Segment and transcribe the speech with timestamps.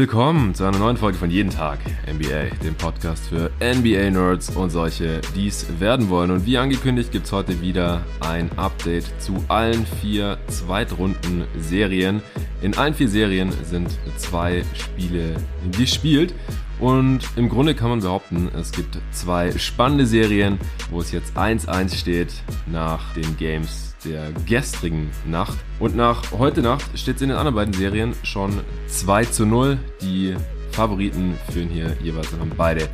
[0.00, 1.78] Willkommen zu einer neuen Folge von Jeden Tag
[2.10, 6.30] NBA, dem Podcast für NBA-Nerds und solche, die es werden wollen.
[6.30, 12.22] Und wie angekündigt gibt es heute wieder ein Update zu allen vier Zweitrunden-Serien.
[12.62, 15.36] In allen vier Serien sind zwei Spiele
[15.76, 16.32] gespielt.
[16.78, 20.58] Und im Grunde kann man behaupten, es gibt zwei spannende Serien,
[20.90, 22.32] wo es jetzt 1-1 steht
[22.72, 25.58] nach den Games der gestrigen Nacht.
[25.78, 29.78] Und nach heute Nacht steht es in den anderen beiden Serien schon 2 zu 0.
[30.00, 30.34] Die
[30.72, 32.88] Favoriten führen hier jeweils haben beide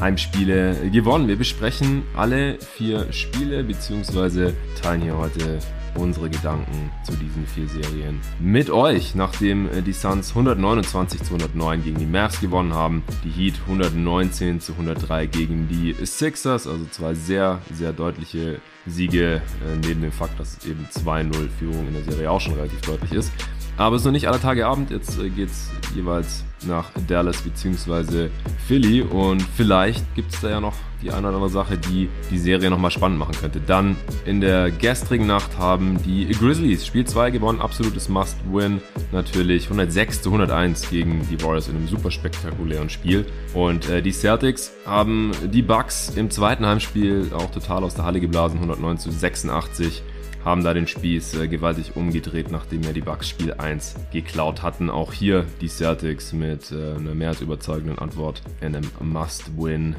[0.00, 1.28] Heimspiele gewonnen.
[1.28, 5.58] Wir besprechen alle vier Spiele beziehungsweise teilen hier heute
[5.94, 9.14] unsere Gedanken zu diesen vier Serien mit euch.
[9.14, 14.60] Nachdem äh, die Suns 129 zu 109 gegen die Mavs gewonnen haben, die Heat 119
[14.60, 20.38] zu 103 gegen die Sixers, also zwei sehr, sehr deutliche Siege, äh, neben dem Fakt,
[20.40, 23.32] dass eben 2-0 Führung in der Serie auch schon relativ deutlich ist.
[23.76, 24.90] Aber es ist noch nicht aller Tage Abend.
[24.90, 28.28] Jetzt äh, geht es jeweils nach Dallas bzw.
[28.66, 29.02] Philly.
[29.02, 32.68] Und vielleicht gibt es da ja noch die eine oder andere Sache, die die Serie
[32.70, 33.60] nochmal spannend machen könnte.
[33.60, 37.60] Dann in der gestrigen Nacht haben die Grizzlies Spiel 2 gewonnen.
[37.60, 38.80] Absolutes Must-Win.
[39.12, 43.24] Natürlich 106 zu 101 gegen die Warriors in einem super spektakulären Spiel.
[43.54, 48.20] Und äh, die Celtics haben die Bucks im zweiten Heimspiel auch total aus der Halle
[48.20, 48.58] geblasen.
[48.58, 50.02] 109 zu 86
[50.44, 54.90] haben da den Spieß äh, gewaltig umgedreht, nachdem ja die Bucks Spiel 1 geklaut hatten.
[54.90, 59.96] Auch hier die Celtics mit äh, einer mehr als überzeugenden Antwort in einem Must-Win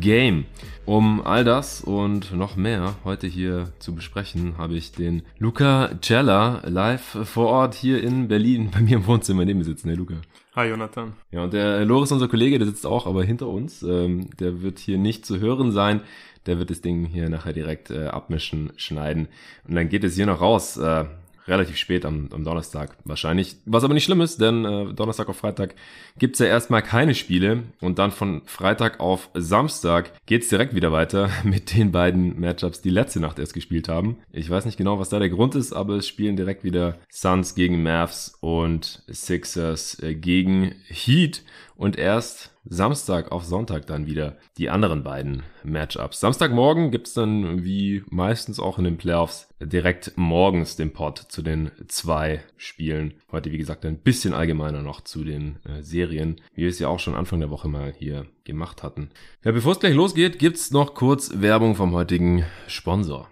[0.00, 0.46] Game.
[0.86, 6.62] Um all das und noch mehr heute hier zu besprechen, habe ich den Luca Cella
[6.64, 9.88] live vor Ort hier in Berlin bei mir im Wohnzimmer neben mir sitzen.
[9.88, 10.14] Hey Luca.
[10.56, 11.14] Hi Jonathan.
[11.32, 13.82] Ja, und der Loris, unser Kollege, der sitzt auch aber hinter uns.
[13.82, 16.00] Ähm, der wird hier nicht zu hören sein
[16.46, 19.28] der wird das Ding hier nachher direkt äh, abmischen, schneiden.
[19.66, 20.76] Und dann geht es hier noch raus.
[20.76, 21.04] Äh,
[21.46, 23.56] relativ spät am, am Donnerstag wahrscheinlich.
[23.66, 25.74] Was aber nicht schlimm ist, denn äh, Donnerstag auf Freitag
[26.18, 31.30] gibt's ja erstmal keine Spiele und dann von Freitag auf Samstag geht's direkt wieder weiter
[31.44, 34.16] mit den beiden Matchups, die letzte Nacht erst gespielt haben.
[34.32, 37.54] Ich weiß nicht genau, was da der Grund ist, aber es spielen direkt wieder Suns
[37.54, 41.42] gegen Mavs und Sixers äh, gegen Heat
[41.76, 46.20] und erst Samstag auf Sonntag dann wieder die anderen beiden Matchups.
[46.20, 51.70] Samstagmorgen gibt's dann wie meistens auch in den Playoffs direkt morgens den Pod zu den
[51.88, 53.14] zwei Spielen.
[53.30, 56.88] Heute wie gesagt ein bisschen allgemeiner noch zu den äh, Serien, wie wir es ja
[56.88, 59.10] auch schon Anfang der Woche mal hier gemacht hatten.
[59.44, 63.28] Ja, bevor es gleich losgeht, gibt's noch kurz Werbung vom heutigen Sponsor.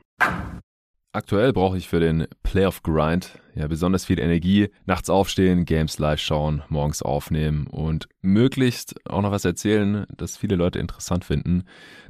[1.13, 4.71] Aktuell brauche ich für den Playoff Grind ja besonders viel Energie.
[4.87, 10.57] Nachts aufstehen, Games live schauen, morgens aufnehmen und möglichst auch noch was erzählen, das viele
[10.57, 11.65] Leute interessant finden.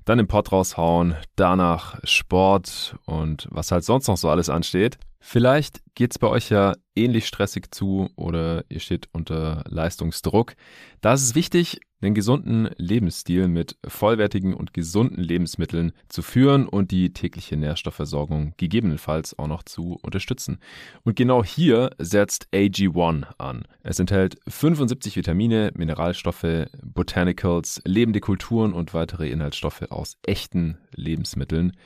[0.04, 4.98] Dann den Pod raushauen, danach Sport und was halt sonst noch so alles ansteht.
[5.24, 10.54] Vielleicht geht's bei euch ja ähnlich stressig zu oder ihr steht unter Leistungsdruck.
[11.00, 16.90] Da ist es wichtig, einen gesunden Lebensstil mit vollwertigen und gesunden Lebensmitteln zu führen und
[16.90, 20.58] die tägliche Nährstoffversorgung gegebenenfalls auch noch zu unterstützen.
[21.04, 23.62] Und genau hier setzt AG1 an.
[23.84, 31.76] Es enthält 75 Vitamine, Mineralstoffe, Botanicals, lebende Kulturen und weitere Inhaltsstoffe aus echten Lebensmitteln.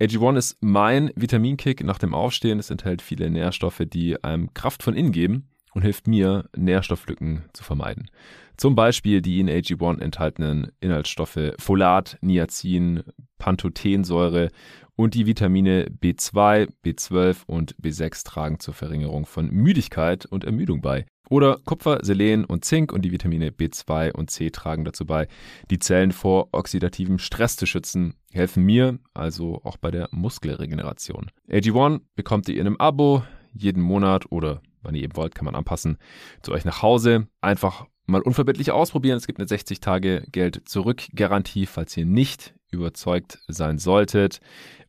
[0.00, 2.58] AG1 ist mein Vitaminkick nach dem Aufstehen.
[2.58, 7.62] Es enthält viele Nährstoffe, die einem Kraft von innen geben und hilft mir, Nährstofflücken zu
[7.62, 8.10] vermeiden.
[8.56, 13.02] Zum Beispiel die in AG1 enthaltenen Inhaltsstoffe Folat, Niacin,
[13.38, 14.48] Pantothensäure
[14.96, 21.04] und die Vitamine B2, B12 und B6 tragen zur Verringerung von Müdigkeit und Ermüdung bei.
[21.30, 25.28] Oder Kupfer, Selen und Zink und die Vitamine B2 und C tragen dazu bei,
[25.70, 31.30] die Zellen vor oxidativem Stress zu schützen, helfen mir also auch bei der Muskelregeneration.
[31.48, 33.22] AG1 bekommt ihr in einem Abo
[33.54, 35.98] jeden Monat oder wann ihr eben wollt, kann man anpassen,
[36.42, 37.28] zu euch nach Hause.
[37.40, 39.16] Einfach mal unverbindlich ausprobieren.
[39.16, 44.40] Es gibt eine 60 Tage Geld zurück Garantie, falls ihr nicht überzeugt sein solltet.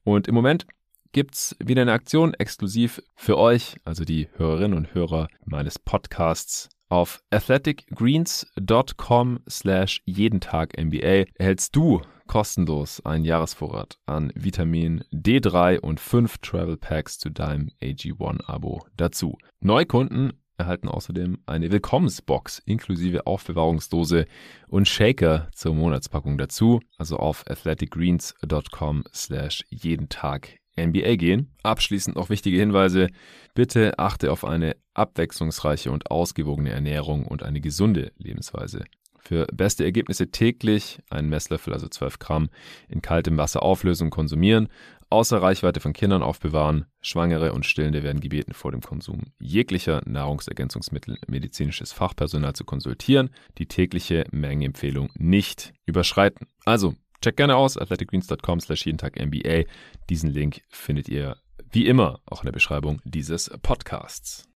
[0.04, 0.66] Und im Moment
[1.12, 6.70] gibt's wieder eine Aktion exklusiv für euch, also die Hörerinnen und Hörer meines Podcasts.
[6.90, 16.00] Auf athleticgreens.com slash jeden Tag NBA erhältst du kostenlos einen Jahresvorrat an Vitamin D3 und
[16.00, 19.38] fünf Travel Packs zu deinem AG1-Abo dazu.
[19.60, 24.26] Neukunden erhalten außerdem eine Willkommensbox inklusive Aufbewahrungsdose
[24.68, 26.82] und Shaker zur Monatspackung dazu.
[26.98, 31.54] Also auf athleticgreens.com slash jeden Tag NBA gehen.
[31.64, 33.10] Abschließend noch wichtige Hinweise.
[33.54, 38.86] Bitte achte auf eine abwechslungsreiche und ausgewogene Ernährung und eine gesunde Lebensweise.
[39.24, 42.50] Für beste Ergebnisse täglich einen Messlöffel, also 12 Gramm,
[42.90, 44.68] in kaltem Wasser auflösen und konsumieren.
[45.12, 46.86] außer Reichweite von Kindern aufbewahren.
[47.02, 53.68] Schwangere und Stillende werden gebeten, vor dem Konsum jeglicher Nahrungsergänzungsmittel medizinisches Fachpersonal zu konsultieren, die
[53.68, 56.48] tägliche Mengenempfehlung nicht überschreiten.
[56.66, 59.64] Also, check gerne aus, athleticgreens.com slash jeden Tag NBA.
[60.10, 61.38] Diesen Link findet ihr
[61.72, 64.48] wie immer auch in der Beschreibung dieses Podcasts.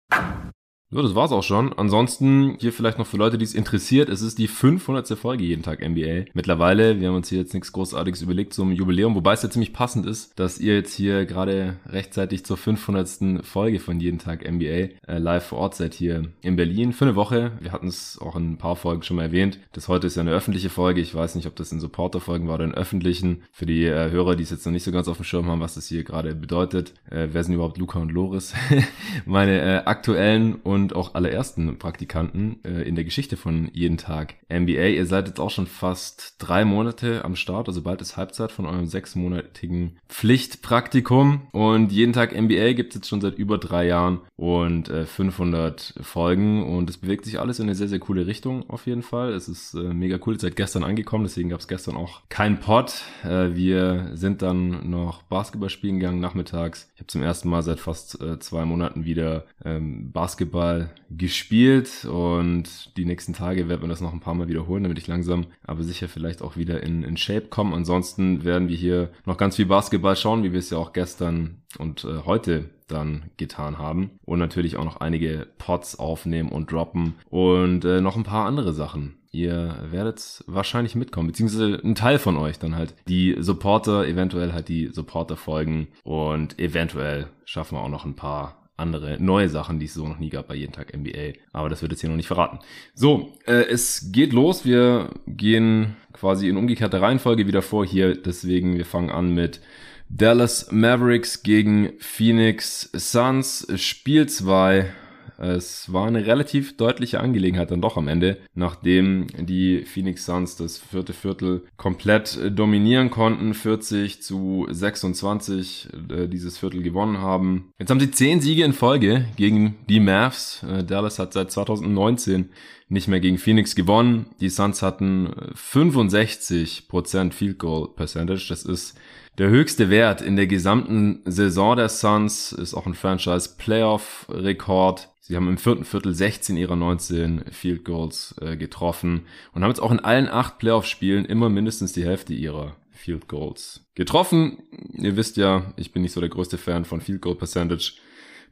[0.95, 1.73] So, das war's auch schon.
[1.73, 4.09] Ansonsten hier vielleicht noch für Leute, die es interessiert.
[4.09, 5.19] Es ist die 500.
[5.19, 6.27] Folge jeden Tag NBA.
[6.35, 9.73] Mittlerweile, wir haben uns hier jetzt nichts Großartiges überlegt zum Jubiläum, wobei es ja ziemlich
[9.73, 13.45] passend ist, dass ihr jetzt hier gerade rechtzeitig zur 500.
[13.45, 17.17] Folge von jeden Tag NBA äh, live vor Ort seid hier in Berlin für eine
[17.17, 17.51] Woche.
[17.59, 19.59] Wir hatten es auch in ein paar Folgen schon mal erwähnt.
[19.73, 21.01] Das heute ist ja eine öffentliche Folge.
[21.01, 23.43] Ich weiß nicht, ob das in Supporter-Folgen war oder in öffentlichen.
[23.51, 25.61] Für die äh, Hörer, die es jetzt noch nicht so ganz auf dem Schirm haben,
[25.61, 26.95] was das hier gerade bedeutet.
[27.11, 28.55] Äh, wer sind überhaupt Luca und Loris?
[29.27, 34.35] Meine äh, aktuellen und und auch allerersten Praktikanten äh, in der Geschichte von jeden Tag
[34.53, 34.89] NBA.
[34.89, 38.67] Ihr seid jetzt auch schon fast drei Monate am Start, also bald ist Halbzeit von
[38.67, 41.49] eurem sechsmonatigen Pflichtpraktikum.
[41.53, 45.95] Und jeden Tag NBA gibt es jetzt schon seit über drei Jahren und äh, 500
[46.03, 49.33] Folgen und es bewegt sich alles in eine sehr, sehr coole Richtung auf jeden Fall.
[49.33, 52.93] Es ist äh, mega cool, seit gestern angekommen, deswegen gab es gestern auch kein Pod.
[53.23, 56.91] Äh, wir sind dann noch Basketball spielen gegangen nachmittags.
[56.95, 62.05] Ich habe zum ersten Mal seit fast äh, zwei Monaten wieder ähm, Basketball Mal gespielt
[62.05, 65.47] und die nächsten Tage werden wir das noch ein paar Mal wiederholen, damit ich langsam
[65.65, 67.75] aber sicher vielleicht auch wieder in, in Shape komme.
[67.77, 71.63] Ansonsten werden wir hier noch ganz viel Basketball schauen, wie wir es ja auch gestern
[71.79, 74.11] und äh, heute dann getan haben.
[74.25, 78.73] Und natürlich auch noch einige Pots aufnehmen und droppen und äh, noch ein paar andere
[78.73, 79.17] Sachen.
[79.31, 84.69] Ihr werdet wahrscheinlich mitkommen, beziehungsweise ein Teil von euch dann halt die Supporter, eventuell halt
[84.69, 89.95] die Supporter-Folgen und eventuell schaffen wir auch noch ein paar andere neue Sachen, die es
[89.95, 91.35] so noch nie gab bei jeden Tag NBA.
[91.53, 92.59] Aber das wird jetzt hier noch nicht verraten.
[92.95, 94.65] So, äh, es geht los.
[94.65, 98.21] Wir gehen quasi in umgekehrter Reihenfolge wieder vor hier.
[98.21, 99.61] Deswegen, wir fangen an mit
[100.09, 103.67] Dallas Mavericks gegen Phoenix Suns.
[103.77, 104.93] Spiel 2
[105.39, 110.79] es war eine relativ deutliche Angelegenheit dann doch am Ende, nachdem die Phoenix Suns das
[110.79, 117.73] vierte Viertel komplett dominieren konnten, 40 zu 26 äh, dieses Viertel gewonnen haben.
[117.79, 120.63] Jetzt haben sie zehn Siege in Folge gegen die Mavs.
[120.63, 122.51] Äh, Dallas hat seit 2019
[122.89, 124.27] nicht mehr gegen Phoenix gewonnen.
[124.41, 128.47] Die Suns hatten 65% Field Goal Percentage.
[128.49, 128.97] Das ist
[129.39, 135.09] der höchste Wert in der gesamten Saison der Suns, ist auch ein Franchise Playoff Rekord.
[135.27, 139.23] Sie haben im vierten Viertel 16 ihrer 19 Field Goals äh, getroffen
[139.55, 143.87] und haben jetzt auch in allen acht Playoff-Spielen immer mindestens die Hälfte ihrer Field Goals
[143.95, 144.59] getroffen.
[144.93, 147.95] Ihr wisst ja, ich bin nicht so der größte Fan von Field Goal Percentage.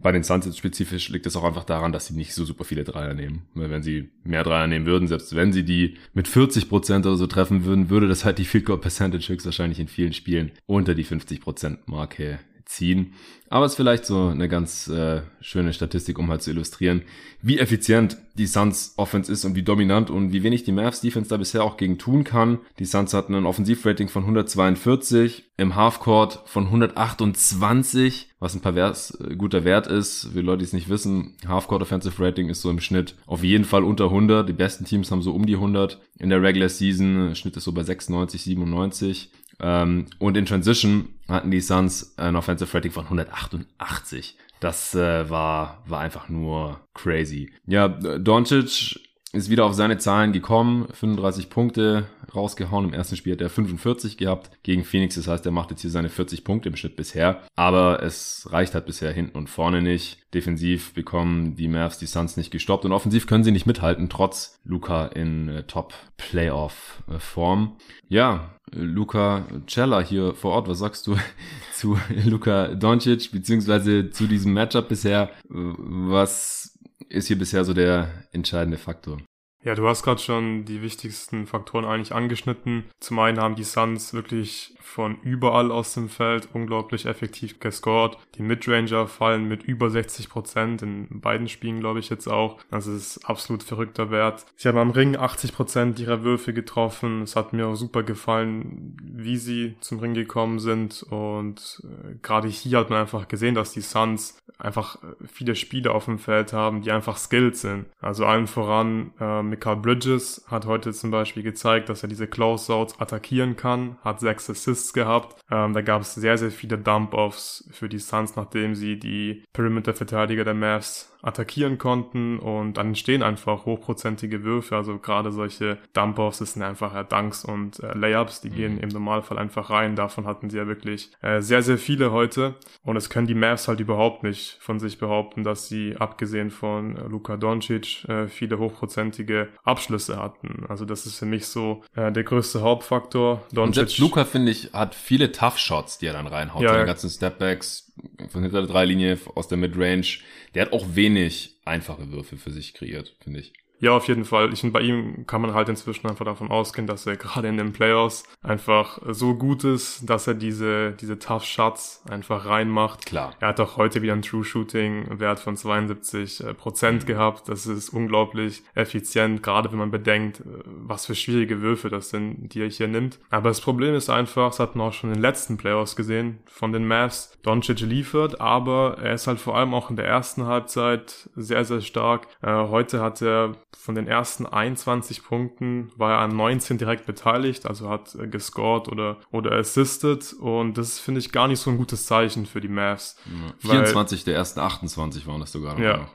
[0.00, 2.84] Bei den Suns spezifisch liegt es auch einfach daran, dass sie nicht so super viele
[2.84, 3.42] Dreier nehmen.
[3.52, 7.16] Weil wenn sie mehr Dreier nehmen würden, selbst wenn sie die mit 40 Prozent oder
[7.16, 10.94] so treffen würden, würde das halt die Field Goal Percentage höchstwahrscheinlich in vielen Spielen unter
[10.94, 12.38] die 50 Prozent Marke
[12.74, 13.14] ziehen.
[13.52, 17.02] Aber es ist vielleicht so eine ganz äh, schöne Statistik, um halt zu illustrieren,
[17.42, 21.28] wie effizient die Suns Offense ist und wie dominant und wie wenig die Mavs Defense
[21.28, 22.60] da bisher auch gegen tun kann.
[22.78, 29.36] Die Suns hatten ein Offensivrating von 142, im Halfcourt von 128, was ein pervers äh,
[29.36, 30.30] guter Wert ist.
[30.32, 33.66] Für Leute, die es nicht wissen, Halfcourt Offensive Rating ist so im Schnitt auf jeden
[33.66, 34.48] Fall unter 100.
[34.48, 36.00] Die besten Teams haben so um die 100.
[36.18, 39.30] In der Regular Season, Schnitt ist so bei 96, 97.
[39.62, 44.36] Ähm, und in Transition hatten die Suns ein Offensive Rating von 188.
[44.60, 47.50] Das äh, war, war einfach nur crazy.
[47.66, 49.00] Ja, Doncic
[49.32, 52.86] ist wieder auf seine Zahlen gekommen, 35 Punkte rausgehauen.
[52.86, 55.14] Im ersten Spiel hat er 45 gehabt gegen Phoenix.
[55.14, 57.40] Das heißt, er macht jetzt hier seine 40 Punkte im Schnitt bisher.
[57.56, 60.18] Aber es reicht halt bisher hinten und vorne nicht.
[60.34, 64.60] Defensiv bekommen die Mavs die Suns nicht gestoppt und offensiv können sie nicht mithalten, trotz
[64.64, 67.78] Luca in äh, Top-Playoff-Form.
[68.08, 70.68] Ja, Luca Cella hier vor Ort.
[70.68, 71.16] Was sagst du
[71.74, 75.30] zu Luca Doncic beziehungsweise zu diesem Matchup bisher?
[75.48, 79.18] Was ist hier bisher so der entscheidende Faktor?
[79.64, 82.84] Ja, du hast gerade schon die wichtigsten Faktoren eigentlich angeschnitten.
[82.98, 88.18] Zum einen haben die Suns wirklich von überall aus dem Feld unglaublich effektiv gescored.
[88.34, 92.58] Die Midranger fallen mit über 60 Prozent in beiden Spielen, glaube ich jetzt auch.
[92.70, 94.44] Das ist absolut verrückter Wert.
[94.56, 97.22] Sie haben am Ring 80 Prozent ihrer Würfe getroffen.
[97.22, 101.04] Es hat mir auch super gefallen, wie sie zum Ring gekommen sind.
[101.04, 105.94] Und äh, gerade hier hat man einfach gesehen, dass die Suns einfach äh, viele Spieler
[105.94, 107.86] auf dem Feld haben, die einfach skilled sind.
[108.00, 112.98] Also allen voran äh, Mikael Bridges hat heute zum Beispiel gezeigt, dass er diese Closeouts
[112.98, 115.36] attackieren kann, hat sechs Assists gehabt.
[115.50, 120.44] Ähm, da gab es sehr, sehr viele Dump-Offs für die Suns, nachdem sie die Perimeter-Verteidiger
[120.44, 126.54] der Mavs attackieren konnten und dann entstehen einfach hochprozentige Würfe, also gerade solche Dump-Offs, das
[126.54, 128.54] sind einfach äh, Dunks und äh, Layups, die mhm.
[128.54, 132.56] gehen im Normalfall einfach rein, davon hatten sie ja wirklich äh, sehr, sehr viele heute
[132.82, 136.96] und es können die Mavs halt überhaupt nicht von sich behaupten, dass sie abgesehen von
[137.08, 140.66] Luka Doncic äh, viele hochprozentige Abschlüsse hatten.
[140.68, 143.42] Also das ist für mich so äh, der größte Hauptfaktor.
[143.52, 146.62] Doncic, und selbst Luka, finde ich, hat viele Tough Shots, die er dann reinhaut.
[146.62, 147.91] Ja, Seine ganzen Stepbacks
[148.28, 150.18] von hinter der Dreilinie, aus der Midrange.
[150.54, 153.52] Der hat auch wenig einfache Würfe für sich kreiert, finde ich.
[153.82, 154.52] Ja, auf jeden Fall.
[154.52, 157.56] Ich finde, bei ihm kann man halt inzwischen einfach davon ausgehen, dass er gerade in
[157.56, 163.04] den Playoffs einfach so gut ist, dass er diese, diese Tough Shots einfach reinmacht.
[163.06, 163.34] Klar.
[163.40, 167.06] Er hat auch heute wieder einen True Shooting Wert von 72 äh, Prozent mhm.
[167.08, 167.48] gehabt.
[167.48, 172.54] Das ist unglaublich effizient, gerade wenn man bedenkt, äh, was für schwierige Würfe das sind,
[172.54, 173.18] die er hier nimmt.
[173.30, 176.38] Aber das Problem ist einfach, das hat man auch schon in den letzten Playoffs gesehen,
[176.46, 177.36] von den Mavs.
[177.42, 181.80] Doncic liefert, aber er ist halt vor allem auch in der ersten Halbzeit sehr, sehr
[181.80, 182.28] stark.
[182.42, 187.66] Äh, heute hat er von den ersten 21 Punkten war er an 19 direkt beteiligt,
[187.66, 191.78] also hat äh, gescored oder, oder assisted und das finde ich gar nicht so ein
[191.78, 193.16] gutes Zeichen für die Mavs.
[193.26, 193.70] Ja.
[193.70, 195.80] 24 weil, der ersten 28 waren das sogar noch.
[195.80, 196.08] Ja, ja.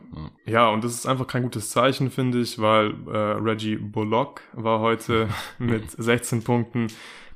[0.46, 4.80] ja, und das ist einfach kein gutes Zeichen, finde ich, weil äh, Reggie Bullock war
[4.80, 6.88] heute mit 16 Punkten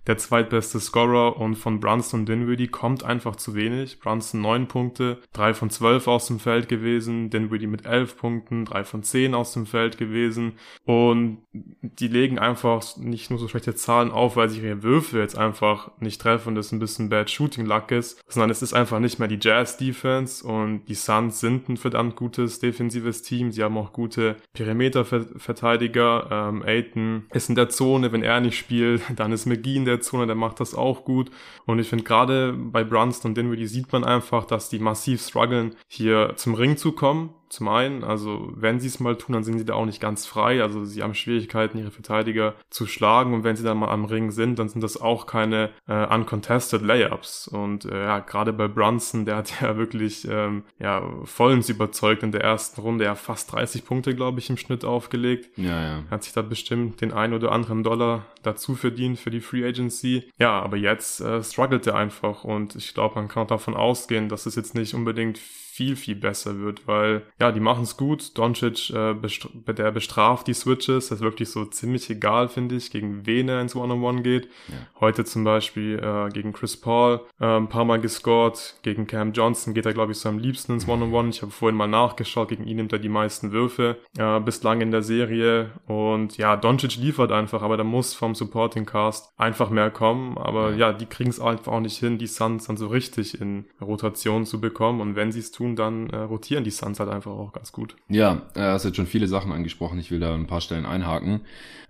[0.07, 3.99] der zweitbeste Scorer und von Brunson Dinwiddie kommt einfach zu wenig.
[3.99, 8.83] Brunson 9 Punkte, 3 von 12 aus dem Feld gewesen, Dinwiddie mit 11 Punkten, 3
[8.83, 10.53] von 10 aus dem Feld gewesen
[10.85, 15.37] und die legen einfach nicht nur so schlechte Zahlen auf, weil sich ihre Würfe jetzt
[15.37, 18.99] einfach nicht treffen und das ein bisschen Bad Shooting Luck ist, sondern es ist einfach
[18.99, 23.51] nicht mehr die Jazz Defense und die Suns sind ein verdammt gutes defensives Team.
[23.51, 26.27] Sie haben auch gute Perimeterverteidiger.
[26.31, 29.90] Ähm, Aiton ist in der Zone, wenn er nicht spielt, dann ist McGee in der
[29.91, 31.29] der Zone, der macht das auch gut.
[31.65, 35.75] Und ich finde gerade bei Brunson und Dinwiddie sieht man einfach, dass die massiv strugglen,
[35.87, 37.33] hier zum Ring zu kommen.
[37.51, 40.25] Zum einen, also wenn sie es mal tun, dann sind sie da auch nicht ganz
[40.25, 40.63] frei.
[40.63, 43.33] Also sie haben Schwierigkeiten, ihre Verteidiger zu schlagen.
[43.33, 46.81] Und wenn sie dann mal am Ring sind, dann sind das auch keine äh, uncontested
[46.81, 47.49] Layups.
[47.49, 52.31] Und äh, ja, gerade bei Brunson, der hat ja wirklich ähm, ja, vollends überzeugt in
[52.31, 53.03] der ersten Runde.
[53.03, 55.49] Er hat fast 30 Punkte, glaube ich, im Schnitt aufgelegt.
[55.57, 56.03] Ja, ja.
[56.09, 60.23] Hat sich da bestimmt den ein oder anderen Dollar dazu verdient für die Free Agency.
[60.39, 62.45] Ja, aber jetzt äh, struggelt er einfach.
[62.45, 65.37] Und ich glaube, man kann auch davon ausgehen, dass es jetzt nicht unbedingt
[65.81, 68.37] viel, viel besser wird, weil ja, die machen es gut.
[68.37, 71.09] Doncic, äh, bestra der bestraft die Switches.
[71.09, 74.45] Das ist wirklich so ziemlich egal, finde ich, gegen wen er ins One-on-One geht.
[74.67, 74.75] Ja.
[74.99, 78.75] Heute zum Beispiel äh, gegen Chris Paul äh, ein paar Mal gescored.
[78.83, 81.29] Gegen Cam Johnson geht er, glaube ich, so am liebsten ins One-on-One.
[81.29, 82.49] Ich habe vorhin mal nachgeschaut.
[82.49, 85.71] Gegen ihn nimmt er die meisten Würfe äh, bislang in der Serie.
[85.87, 90.37] Und ja, Doncic liefert einfach, aber da muss vom Supporting Cast einfach mehr kommen.
[90.37, 93.41] Aber ja, ja die kriegen es einfach auch nicht hin, die Suns dann so richtig
[93.41, 95.01] in Rotation zu bekommen.
[95.01, 97.71] Und wenn sie es tun, tun, dann äh, rotieren die Suns halt einfach auch ganz
[97.71, 97.95] gut.
[98.09, 99.99] Ja, er hast jetzt schon viele Sachen angesprochen.
[99.99, 101.41] Ich will da ein paar Stellen einhaken.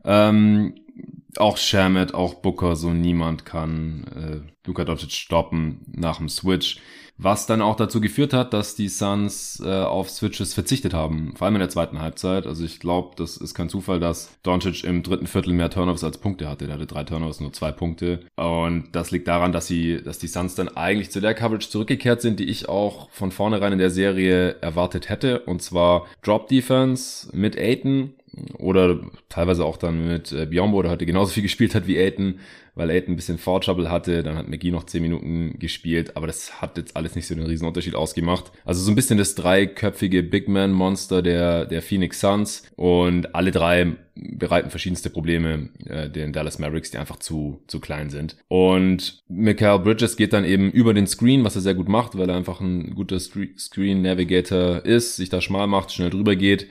[0.04, 0.76] Ähm,
[1.38, 6.80] auch Shamet, auch Booker, so niemand kann äh, Luka Doncic stoppen nach dem Switch.
[7.24, 11.46] Was dann auch dazu geführt hat, dass die Suns äh, auf Switches verzichtet haben, vor
[11.46, 12.48] allem in der zweiten Halbzeit.
[12.48, 16.18] Also ich glaube, das ist kein Zufall, dass Doncic im dritten Viertel mehr Turnovers als
[16.18, 16.66] Punkte hatte.
[16.66, 18.22] Der hatte drei Turnovers, nur zwei Punkte.
[18.38, 22.22] Und das liegt daran, dass sie, dass die Suns dann eigentlich zu der Coverage zurückgekehrt
[22.22, 25.42] sind, die ich auch von vornherein in der Serie erwartet hätte.
[25.42, 28.16] Und zwar Drop Defense mit Aiton
[28.58, 32.40] oder teilweise auch dann mit äh, Biombo, der heute genauso viel gespielt hat wie Aiton,
[32.76, 36.28] weil Aiton ein bisschen Foul Trouble hatte, dann hat McGee noch 10 Minuten gespielt, aber
[36.28, 38.52] das hat jetzt alles nicht so einen riesen Unterschied ausgemacht.
[38.64, 43.52] Also so ein bisschen das dreiköpfige Big Man Monster der, der Phoenix Suns und alle
[43.52, 48.38] drei bereiten verschiedenste Probleme äh, den Dallas Mavericks, die einfach zu, zu klein sind.
[48.48, 52.30] Und Michael Bridges geht dann eben über den Screen, was er sehr gut macht, weil
[52.30, 56.68] er einfach ein guter Screen Navigator ist, sich da schmal macht, schnell drüber geht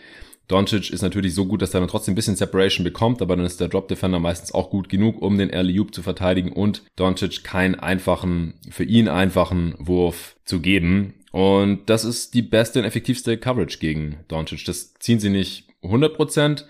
[0.51, 3.47] Doncic ist natürlich so gut, dass er dann trotzdem ein bisschen Separation bekommt, aber dann
[3.47, 6.83] ist der Drop Defender meistens auch gut genug, um den Early Oop zu verteidigen und
[6.97, 11.15] Doncic keinen einfachen, für ihn einfachen Wurf zu geben.
[11.31, 14.65] Und das ist die beste und effektivste Coverage gegen Doncic.
[14.65, 16.65] Das ziehen sie nicht 100%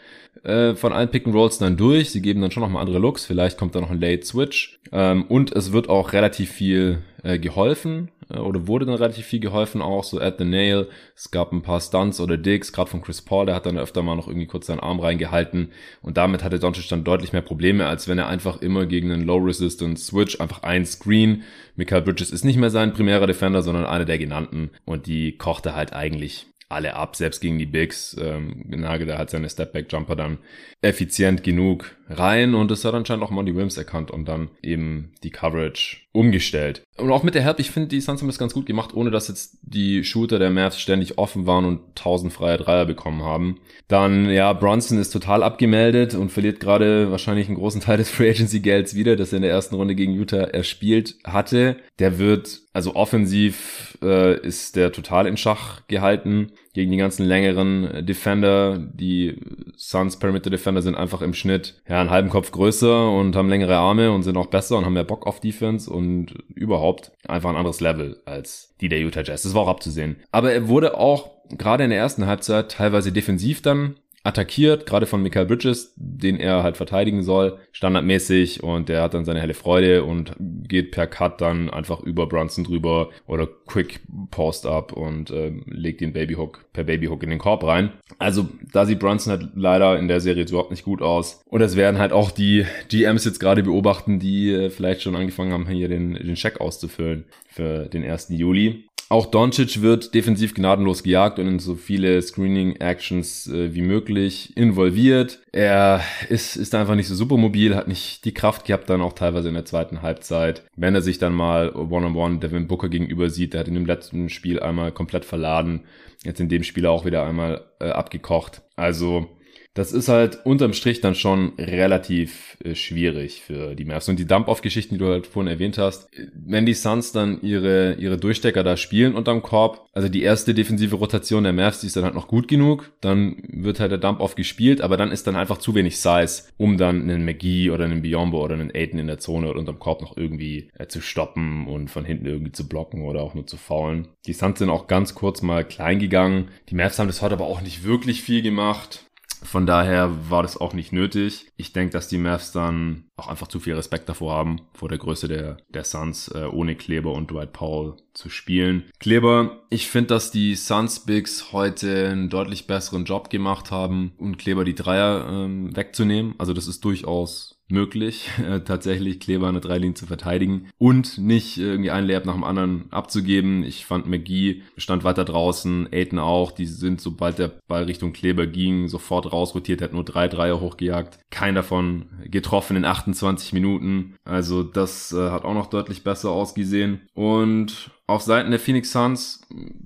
[0.45, 2.11] äh, von allen Pick and Rolls dann durch.
[2.11, 3.25] Sie geben dann schon nochmal andere Looks.
[3.25, 4.79] Vielleicht kommt da noch ein Late Switch.
[4.93, 9.83] Ähm, und es wird auch relativ viel äh, geholfen oder wurde dann relativ viel geholfen,
[9.83, 10.89] auch so at the nail.
[11.17, 14.03] Es gab ein paar Stunts oder Digs, gerade von Chris Paul, der hat dann öfter
[14.03, 15.73] mal noch irgendwie kurz seinen Arm reingehalten
[16.03, 19.25] und damit hatte Doncic dann deutlich mehr Probleme, als wenn er einfach immer gegen einen
[19.25, 21.43] Low Resistance Switch einfach ein Screen.
[21.77, 25.75] Michael Bridges ist nicht mehr sein primärer Defender, sondern einer der genannten und die kochte
[25.75, 28.17] halt eigentlich alle ab, selbst gegen die Bigs.
[28.19, 30.39] Ähm, Nagel, der hat seine Stepback-Jumper dann
[30.81, 35.31] effizient genug rein und das hat anscheinend auch Monty Williams erkannt und dann eben die
[35.31, 36.83] Coverage umgestellt.
[36.97, 39.11] Und auch mit der Help, ich finde, die Suns haben das ganz gut gemacht, ohne
[39.11, 43.61] dass jetzt die Shooter der Mavs ständig offen waren und tausend freie Dreier bekommen haben.
[43.89, 48.31] Dann, ja, Bronson ist total abgemeldet und verliert gerade wahrscheinlich einen großen Teil des Free
[48.31, 51.77] Agency Gelds wieder, das er in der ersten Runde gegen Utah erspielt hatte.
[51.99, 58.07] Der wird, also offensiv äh, ist der total in Schach gehalten gegen die ganzen längeren
[58.07, 58.79] Defender.
[58.79, 59.37] Die
[59.77, 63.77] Suns Perimeter Defender sind einfach im Schnitt ja einen halben Kopf größer und haben längere
[63.77, 67.57] Arme und sind auch besser und haben mehr Bock auf Defense und überhaupt einfach ein
[67.57, 69.43] anderes Level als die der Utah Jazz.
[69.43, 70.17] Das war auch abzusehen.
[70.31, 75.23] Aber er wurde auch gerade in der ersten Halbzeit teilweise defensiv dann attackiert, gerade von
[75.23, 80.05] Michael Bridges, den er halt verteidigen soll, standardmäßig und der hat dann seine helle Freude
[80.05, 84.01] und geht per Cut dann einfach über Brunson drüber oder Quick
[84.31, 87.93] Post up und äh, legt den Babyhook per Babyhook in den Korb rein.
[88.19, 91.77] Also da sieht Brunson halt leider in der Serie überhaupt nicht gut aus und das
[91.77, 95.89] werden halt auch die GMs jetzt gerade beobachten, die äh, vielleicht schon angefangen haben, hier
[95.89, 98.29] den, den Check auszufüllen für den 1.
[98.31, 98.85] Juli.
[99.13, 105.41] Auch Doncic wird defensiv gnadenlos gejagt und in so viele Screening-Actions äh, wie möglich involviert.
[105.51, 109.15] Er ist, ist einfach nicht so super mobil, hat nicht die Kraft gehabt, dann auch
[109.15, 110.63] teilweise in der zweiten Halbzeit.
[110.77, 113.75] Wenn er sich dann mal One-on-One -on -one Devin Booker gegenüber sieht, der hat in
[113.75, 115.81] dem letzten Spiel einmal komplett verladen,
[116.23, 118.63] jetzt in dem Spiel auch wieder einmal äh, abgekocht.
[118.77, 119.27] Also
[119.75, 124.09] das ist halt unterm Strich dann schon relativ äh, schwierig für die Mavs.
[124.09, 128.19] Und die Dump-Off-Geschichten, die du halt vorhin erwähnt hast, wenn die Suns dann ihre, ihre
[128.19, 132.05] Durchstecker da spielen unterm Korb, also die erste defensive Rotation der Mavs, die ist dann
[132.05, 135.59] halt noch gut genug, dann wird halt der Dump-Off gespielt, aber dann ist dann einfach
[135.59, 139.19] zu wenig Size, um dann einen McGee oder einen Biombo oder einen Aiden in der
[139.19, 143.03] Zone oder unterm Korb noch irgendwie äh, zu stoppen und von hinten irgendwie zu blocken
[143.03, 144.09] oder auch nur zu faulen.
[144.27, 146.49] Die Suns sind auch ganz kurz mal klein gegangen.
[146.69, 149.07] Die Mavs haben das heute aber auch nicht wirklich viel gemacht.
[149.43, 151.51] Von daher war das auch nicht nötig.
[151.57, 154.99] Ich denke, dass die Mavs dann auch einfach zu viel Respekt davor haben, vor der
[154.99, 158.85] Größe der, der Suns, äh, ohne Kleber und Dwight Powell zu spielen.
[158.99, 164.37] Kleber, ich finde, dass die Suns Bigs heute einen deutlich besseren Job gemacht haben, um
[164.37, 166.35] Kleber die Dreier ähm, wegzunehmen.
[166.39, 171.91] Also das ist durchaus möglich, äh, tatsächlich Kleber eine Dreilinie zu verteidigen und nicht irgendwie
[171.91, 173.63] ein Layup nach dem anderen abzugeben.
[173.63, 178.47] Ich fand McGee stand weiter draußen, Aiden auch, die sind, sobald der Ball Richtung Kleber
[178.47, 181.19] ging, sofort rausrotiert, hat nur drei Dreier hochgejagt.
[181.31, 184.15] Kein davon getroffen in 28 Minuten.
[184.25, 187.01] Also das äh, hat auch noch deutlich besser ausgesehen.
[187.15, 189.41] Und auf Seiten der Phoenix Suns,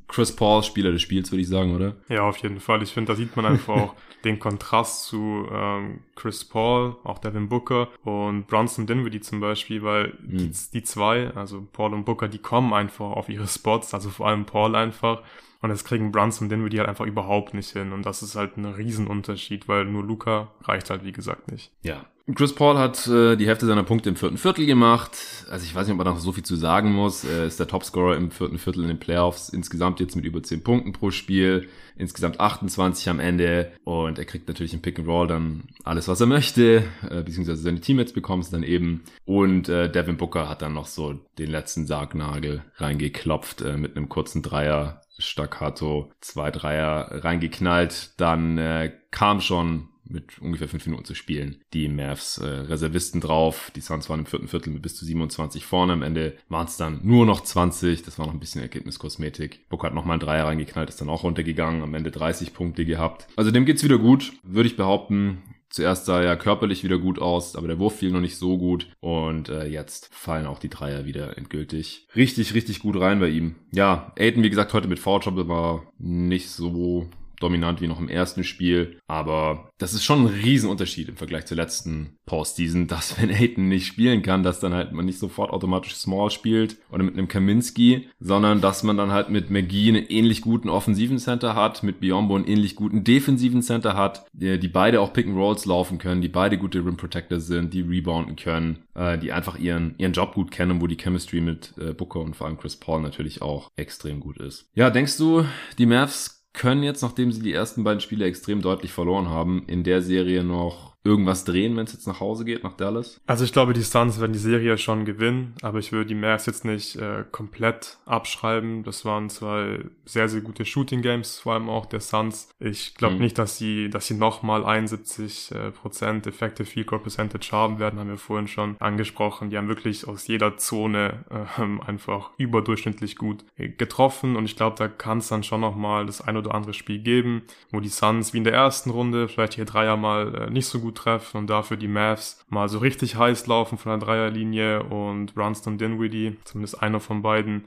[0.08, 1.94] Chris Paul, Spieler des Spiels, würde ich sagen, oder?
[2.08, 2.82] Ja, auf jeden Fall.
[2.82, 7.48] Ich finde, da sieht man einfach auch den Kontrast zu ähm, Chris Paul, auch Devin
[7.48, 10.38] Booker und Bronson Dinwiddie zum Beispiel, weil mhm.
[10.38, 14.28] die, die zwei, also Paul und Booker, die kommen einfach auf ihre Spots, also vor
[14.28, 15.22] allem Paul einfach.
[15.60, 17.92] Und das kriegen Brunson Dinwiddie halt einfach überhaupt nicht hin.
[17.92, 21.72] Und das ist halt ein Riesenunterschied, weil nur Luca reicht halt, wie gesagt, nicht.
[21.82, 22.04] Ja.
[22.34, 25.10] Chris Paul hat äh, die Hälfte seiner Punkte im vierten Viertel gemacht.
[25.50, 27.22] Also ich weiß nicht, ob man noch so viel zu sagen muss.
[27.22, 29.50] Er ist der Topscorer im vierten Viertel in den Playoffs.
[29.50, 31.68] Insgesamt jetzt mit über 10 Punkten pro Spiel.
[31.96, 33.72] Insgesamt 28 am Ende.
[33.84, 36.84] Und er kriegt natürlich im Pick and Roll dann alles, was er möchte.
[37.10, 39.02] Äh, beziehungsweise seine Teammates bekommen es dann eben.
[39.26, 44.08] Und äh, Devin Booker hat dann noch so den letzten Sargnagel reingeklopft äh, mit einem
[44.08, 48.18] kurzen Dreier Staccato zwei Dreier reingeknallt.
[48.18, 51.56] Dann äh, kam schon mit ungefähr fünf Minuten zu spielen.
[51.72, 53.70] Die Mavs äh, Reservisten drauf.
[53.74, 55.94] Die Suns waren im vierten Viertel mit bis zu 27 vorne.
[55.94, 58.02] Am Ende waren es dann nur noch 20.
[58.02, 59.68] Das war noch ein bisschen Ergebniskosmetik.
[59.68, 61.82] Book hat nochmal ein Dreier reingeknallt, ist dann auch runtergegangen.
[61.82, 63.26] Am Ende 30 Punkte gehabt.
[63.36, 65.42] Also dem geht's wieder gut, würde ich behaupten.
[65.74, 68.86] Zuerst sah er körperlich wieder gut aus, aber der Wurf fiel noch nicht so gut.
[69.00, 73.56] Und äh, jetzt fallen auch die Dreier wieder endgültig richtig, richtig gut rein bei ihm.
[73.72, 77.08] Ja, Aiden, wie gesagt, heute mit Foul war nicht so
[77.44, 78.98] dominant wie noch im ersten Spiel.
[79.07, 83.87] Aber das ist schon ein Riesenunterschied im Vergleich zur letzten Postseason, dass wenn Aiden nicht
[83.87, 88.09] spielen kann, dass dann halt man nicht sofort automatisch Small spielt oder mit einem Kaminski,
[88.18, 92.35] sondern dass man dann halt mit McGee einen ähnlich guten offensiven Center hat, mit Biombo
[92.35, 96.22] einen ähnlich guten defensiven Center hat, die, die beide auch Pick and Rolls laufen können,
[96.22, 100.35] die beide gute Rim Protector sind, die rebounden können, äh, die einfach ihren, ihren Job
[100.35, 103.70] gut kennen, wo die Chemistry mit äh, Booker und vor allem Chris Paul natürlich auch
[103.76, 104.68] extrem gut ist.
[104.74, 105.44] Ja, denkst du,
[105.78, 109.84] die Mavs können jetzt, nachdem sie die ersten beiden Spiele extrem deutlich verloren haben, in
[109.84, 113.20] der Serie noch irgendwas drehen, wenn es jetzt nach Hause geht, nach Dallas?
[113.26, 116.46] Also ich glaube, die Suns werden die Serie schon gewinnen, aber ich würde die Mavs
[116.46, 118.82] jetzt nicht äh, komplett abschreiben.
[118.84, 122.48] Das waren zwei sehr, sehr gute Shooting Games, vor allem auch der Suns.
[122.58, 123.20] Ich glaube mhm.
[123.20, 127.98] nicht, dass sie, dass sie nochmal 71 äh, Prozent Effective Field Goal Percentage haben werden,
[127.98, 129.50] haben wir vorhin schon angesprochen.
[129.50, 134.88] Die haben wirklich aus jeder Zone äh, einfach überdurchschnittlich gut getroffen und ich glaube, da
[134.88, 138.38] kann es dann schon nochmal das ein oder andere Spiel geben, wo die Suns wie
[138.38, 141.76] in der ersten Runde vielleicht hier Dreier mal äh, nicht so gut treffen und dafür
[141.76, 147.00] die Mavs mal so richtig heiß laufen von der Dreierlinie und Brunston Dinwiddie, zumindest einer
[147.00, 147.64] von beiden,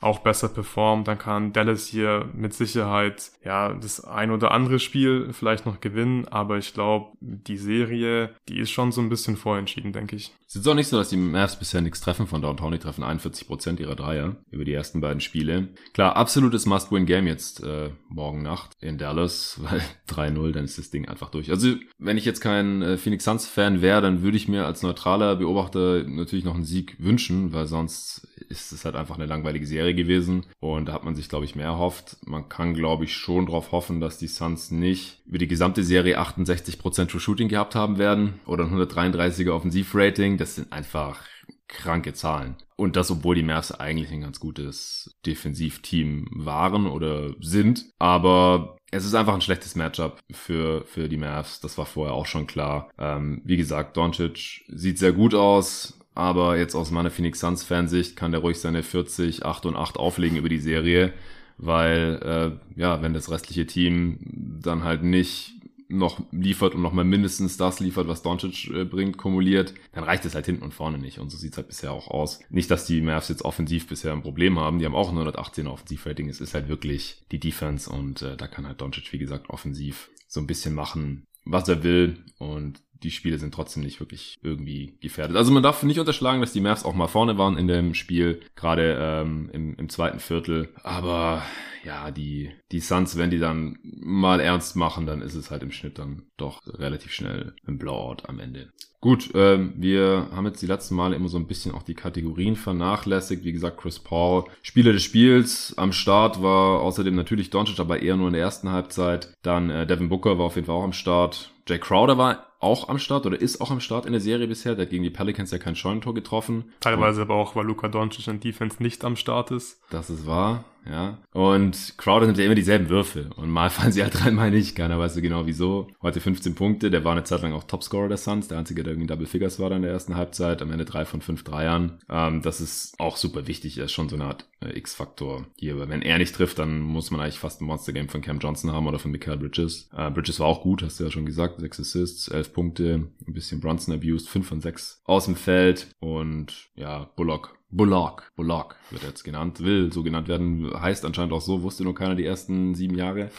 [0.00, 5.32] auch besser performt, dann kann Dallas hier mit Sicherheit ja das ein oder andere Spiel
[5.32, 9.92] vielleicht noch gewinnen, aber ich glaube, die Serie, die ist schon so ein bisschen vorentschieden,
[9.92, 10.32] denke ich.
[10.48, 12.70] Es ist auch nicht so, dass die Mavs bisher nichts treffen von Downtown.
[12.70, 15.68] Die treffen 41% ihrer Dreier über die ersten beiden Spiele.
[15.92, 21.08] Klar, absolutes Must-Win-Game jetzt äh, morgen Nacht in Dallas, weil 3-0, dann ist das Ding
[21.08, 21.50] einfach durch.
[21.50, 25.34] Also, wenn ich jetzt kein äh, Phoenix Suns-Fan wäre, dann würde ich mir als neutraler
[25.34, 29.85] Beobachter natürlich noch einen Sieg wünschen, weil sonst ist es halt einfach eine langweilige Serie
[29.94, 32.16] gewesen und da hat man sich, glaube ich, mehr erhofft.
[32.26, 36.20] Man kann, glaube ich, schon darauf hoffen, dass die Suns nicht über die gesamte Serie
[36.20, 40.38] 68% True Shooting gehabt haben werden oder ein 133er Offensivrating.
[40.38, 41.20] Das sind einfach
[41.68, 42.56] kranke Zahlen.
[42.76, 47.86] Und das, obwohl die Mavs eigentlich ein ganz gutes Defensivteam waren oder sind.
[47.98, 51.60] Aber es ist einfach ein schlechtes Matchup für, für die Mavs.
[51.60, 52.90] Das war vorher auch schon klar.
[52.98, 55.98] Ähm, wie gesagt, Doncic sieht sehr gut aus.
[56.16, 59.98] Aber jetzt aus meiner Phoenix Suns Fansicht kann der ruhig seine 40, 8 und 8
[59.98, 61.12] auflegen über die Serie,
[61.58, 64.18] weil äh, ja, wenn das restliche Team
[64.62, 65.52] dann halt nicht
[65.88, 70.24] noch liefert und noch mal mindestens das liefert, was Doncic äh, bringt, kumuliert, dann reicht
[70.24, 71.18] es halt hinten und vorne nicht.
[71.18, 72.40] Und so sieht's halt bisher auch aus.
[72.48, 74.78] Nicht, dass die Mavs jetzt offensiv bisher ein Problem haben.
[74.78, 76.30] Die haben auch 118 Offensivrating.
[76.30, 80.08] Es ist halt wirklich die Defense und äh, da kann halt Doncic, wie gesagt, offensiv
[80.26, 82.24] so ein bisschen machen, was er will.
[82.38, 85.36] Und die Spiele sind trotzdem nicht wirklich irgendwie gefährdet.
[85.36, 88.40] Also man darf nicht unterschlagen, dass die Mavs auch mal vorne waren in dem Spiel,
[88.54, 90.68] gerade ähm, im, im zweiten Viertel.
[90.82, 91.42] Aber
[91.84, 95.70] ja, die, die Suns, wenn die dann mal ernst machen, dann ist es halt im
[95.70, 98.72] Schnitt dann doch relativ schnell ein Blowout am Ende.
[99.00, 102.56] Gut, ähm, wir haben jetzt die letzten Male immer so ein bisschen auch die Kategorien
[102.56, 103.44] vernachlässigt.
[103.44, 105.74] Wie gesagt, Chris Paul, Spieler des Spiels.
[105.76, 109.32] Am Start war außerdem natürlich Doncic, aber eher nur in der ersten Halbzeit.
[109.42, 111.52] Dann äh, Devin Booker war auf jeden Fall auch am Start.
[111.68, 114.74] Jay Crowder war auch am Start oder ist auch am Start in der Serie bisher.
[114.74, 116.72] Der hat gegen die Pelicans ja kein Scheunentor getroffen.
[116.80, 119.80] Teilweise aber auch, weil Luka Doncic in Defense nicht am Start ist.
[119.90, 121.18] Das ist wahr ja.
[121.32, 123.30] Und Crowder nimmt ja immer dieselben Würfe.
[123.36, 124.76] Und mal fallen sie halt rein, mal nicht.
[124.76, 125.88] Keiner weiß so genau wieso.
[126.02, 126.90] Heute 15 Punkte.
[126.90, 128.48] Der war eine Zeit lang auch Topscorer der Suns.
[128.48, 130.62] Der einzige, der irgendwie Double Figures war dann in der ersten Halbzeit.
[130.62, 131.98] Am Ende drei von fünf Dreiern.
[132.08, 133.78] Ähm, das ist auch super wichtig.
[133.78, 135.74] Er ist schon so eine Art äh, X-Faktor hier.
[135.74, 138.72] Aber wenn er nicht trifft, dann muss man eigentlich fast ein Monster-Game von Cam Johnson
[138.72, 139.88] haben oder von Michael Bridges.
[139.96, 141.60] Äh, Bridges war auch gut, hast du ja schon gesagt.
[141.60, 143.08] Sechs Assists, elf Punkte.
[143.26, 144.28] Ein bisschen Bronson abused.
[144.28, 145.88] Fünf von sechs aus dem Feld.
[146.00, 151.40] Und ja, Bullock Bullock, Bullock wird jetzt genannt, will so genannt werden, heißt anscheinend auch
[151.40, 153.30] so, wusste nur keiner die ersten sieben Jahre,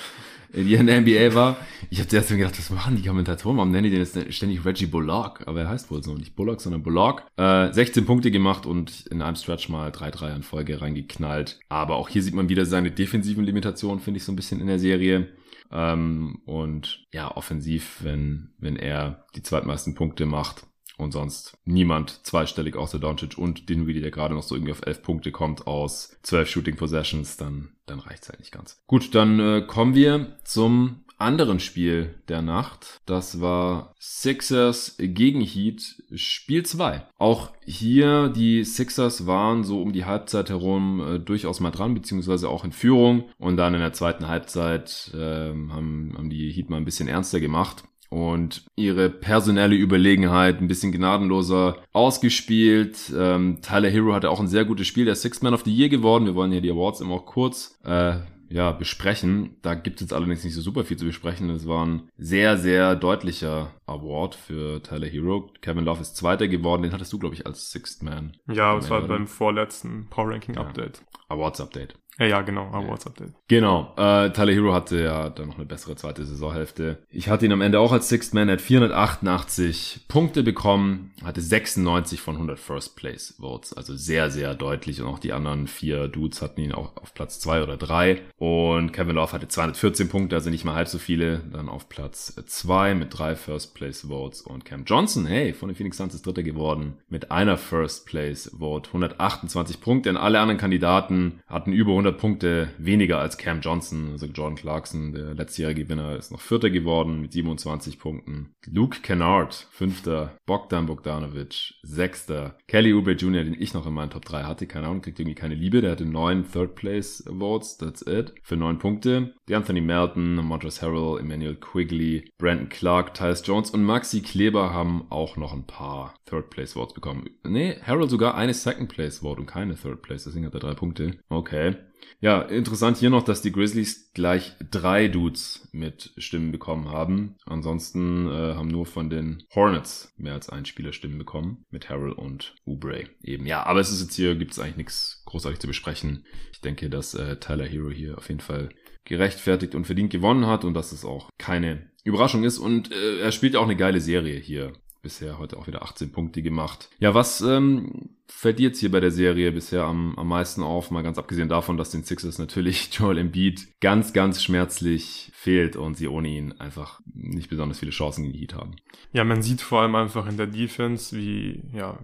[0.53, 1.57] die er in der NBA war.
[1.89, 4.85] Ich habe zuerst gedacht, was machen die Kommentatoren, warum nennen die den jetzt ständig Reggie
[4.85, 5.47] Bullock?
[5.47, 7.23] Aber er heißt wohl so, nicht Bullock, sondern Bullock.
[7.37, 11.59] Äh, 16 Punkte gemacht und in einem Stretch mal drei Dreier in Folge reingeknallt.
[11.69, 14.67] Aber auch hier sieht man wieder seine defensiven Limitationen, finde ich so ein bisschen in
[14.67, 15.29] der Serie.
[15.71, 20.66] Ähm, und ja, offensiv, wenn, wenn er die zweitmeisten Punkte macht,
[20.97, 25.03] und sonst niemand zweistellig außer Doncic und Dinwiddie, der gerade noch so irgendwie auf elf
[25.03, 28.81] Punkte kommt aus zwölf Shooting Possessions, dann, dann reicht's halt nicht ganz.
[28.87, 33.01] Gut, dann äh, kommen wir zum anderen Spiel der Nacht.
[33.05, 37.03] Das war Sixers gegen Heat Spiel 2.
[37.17, 42.49] Auch hier die Sixers waren so um die Halbzeit herum äh, durchaus mal dran, beziehungsweise
[42.49, 43.29] auch in Führung.
[43.37, 47.39] Und dann in der zweiten Halbzeit äh, haben, haben die Heat mal ein bisschen ernster
[47.39, 53.11] gemacht und ihre personelle Überlegenheit ein bisschen gnadenloser ausgespielt.
[53.15, 55.89] Ähm, Tyler Hero hatte auch ein sehr gutes Spiel, der Sixth Man of the Year
[55.89, 56.25] geworden.
[56.25, 58.15] Wir wollen hier die Awards immer auch kurz äh,
[58.49, 59.57] ja, besprechen.
[59.61, 61.49] Da gibt es jetzt allerdings nicht so super viel zu besprechen.
[61.49, 65.51] Es war ein sehr, sehr deutlicher Award für Tyler Hero.
[65.61, 66.83] Kevin Love ist Zweiter geworden.
[66.83, 68.37] Den hattest du, glaube ich, als Sixth Man.
[68.51, 70.99] Ja, das war beim vorletzten Power Ranking Update.
[70.99, 71.19] Ja.
[71.29, 71.95] Awards Update.
[72.19, 73.33] Ja, ja, genau, Awards Update.
[73.47, 76.97] Genau, äh, Tyler Hero hatte ja dann noch eine bessere zweite Saisonhälfte.
[77.11, 81.41] Ich hatte ihn am Ende auch als Sixth Man, er hat 488 Punkte bekommen, hatte
[81.41, 86.07] 96 von 100 First Place Votes, also sehr, sehr deutlich und auch die anderen vier
[86.07, 90.35] Dudes hatten ihn auch auf Platz zwei oder drei und Kevin Love hatte 214 Punkte,
[90.35, 94.41] also nicht mal halb so viele, dann auf Platz zwei mit drei First Place Votes
[94.41, 98.51] und Cam Johnson, hey, von den Phoenix Suns ist Dritter geworden mit einer First Place
[98.57, 103.59] Vote, 128 Punkte, denn alle anderen Kandidaten hatten über 100 100 Punkte weniger als Cam
[103.59, 104.11] Johnson.
[104.11, 108.53] Also Jordan Clarkson, der letztjährige Gewinner, ist noch Vierter geworden mit 27 Punkten.
[108.65, 110.37] Luke Kennard, Fünfter.
[110.45, 112.57] Bogdan Bogdanovic, Sechster.
[112.67, 114.67] Kelly Oubre Jr., den ich noch in meinen Top 3 hatte.
[114.67, 115.81] Keine Ahnung, kriegt irgendwie keine Liebe.
[115.81, 117.77] Der hatte neun Third Place Awards.
[117.77, 118.33] That's it.
[118.41, 119.33] Für neun Punkte.
[119.49, 125.07] Die Anthony Melton, Montrezl Harrell, Emmanuel Quigley, Brandon Clark, Tyus Jones und Maxi Kleber haben
[125.09, 127.29] auch noch ein paar Third Place Awards bekommen.
[127.43, 130.23] Nee, Harrell sogar eine Second Place Award und keine Third Place.
[130.23, 131.17] Deswegen hat er drei Punkte.
[131.29, 131.75] Okay.
[132.19, 137.35] Ja, interessant hier noch, dass die Grizzlies gleich drei Dudes mit Stimmen bekommen haben.
[137.45, 141.63] Ansonsten äh, haben nur von den Hornets mehr als ein Spieler Stimmen bekommen.
[141.69, 143.45] Mit Harrell und Oubre eben.
[143.45, 146.25] Ja, aber es ist jetzt hier, gibt es eigentlich nichts großartig zu besprechen.
[146.51, 148.69] Ich denke, dass äh, Tyler Hero hier auf jeden Fall
[149.05, 152.57] gerechtfertigt und verdient gewonnen hat und dass es auch keine Überraschung ist.
[152.57, 156.41] Und äh, er spielt auch eine geile Serie hier bisher heute auch wieder 18 Punkte
[156.41, 156.89] gemacht.
[156.99, 160.91] Ja, was ähm, fällt jetzt hier bei der Serie bisher am, am meisten auf?
[160.91, 165.95] Mal ganz abgesehen davon, dass den Sixers natürlich Joel Embiid ganz, ganz schmerzlich fehlt und
[165.95, 168.75] sie ohne ihn einfach nicht besonders viele Chancen gegen die Heat haben.
[169.13, 171.99] Ja, man sieht vor allem einfach in der Defense, wie, ja,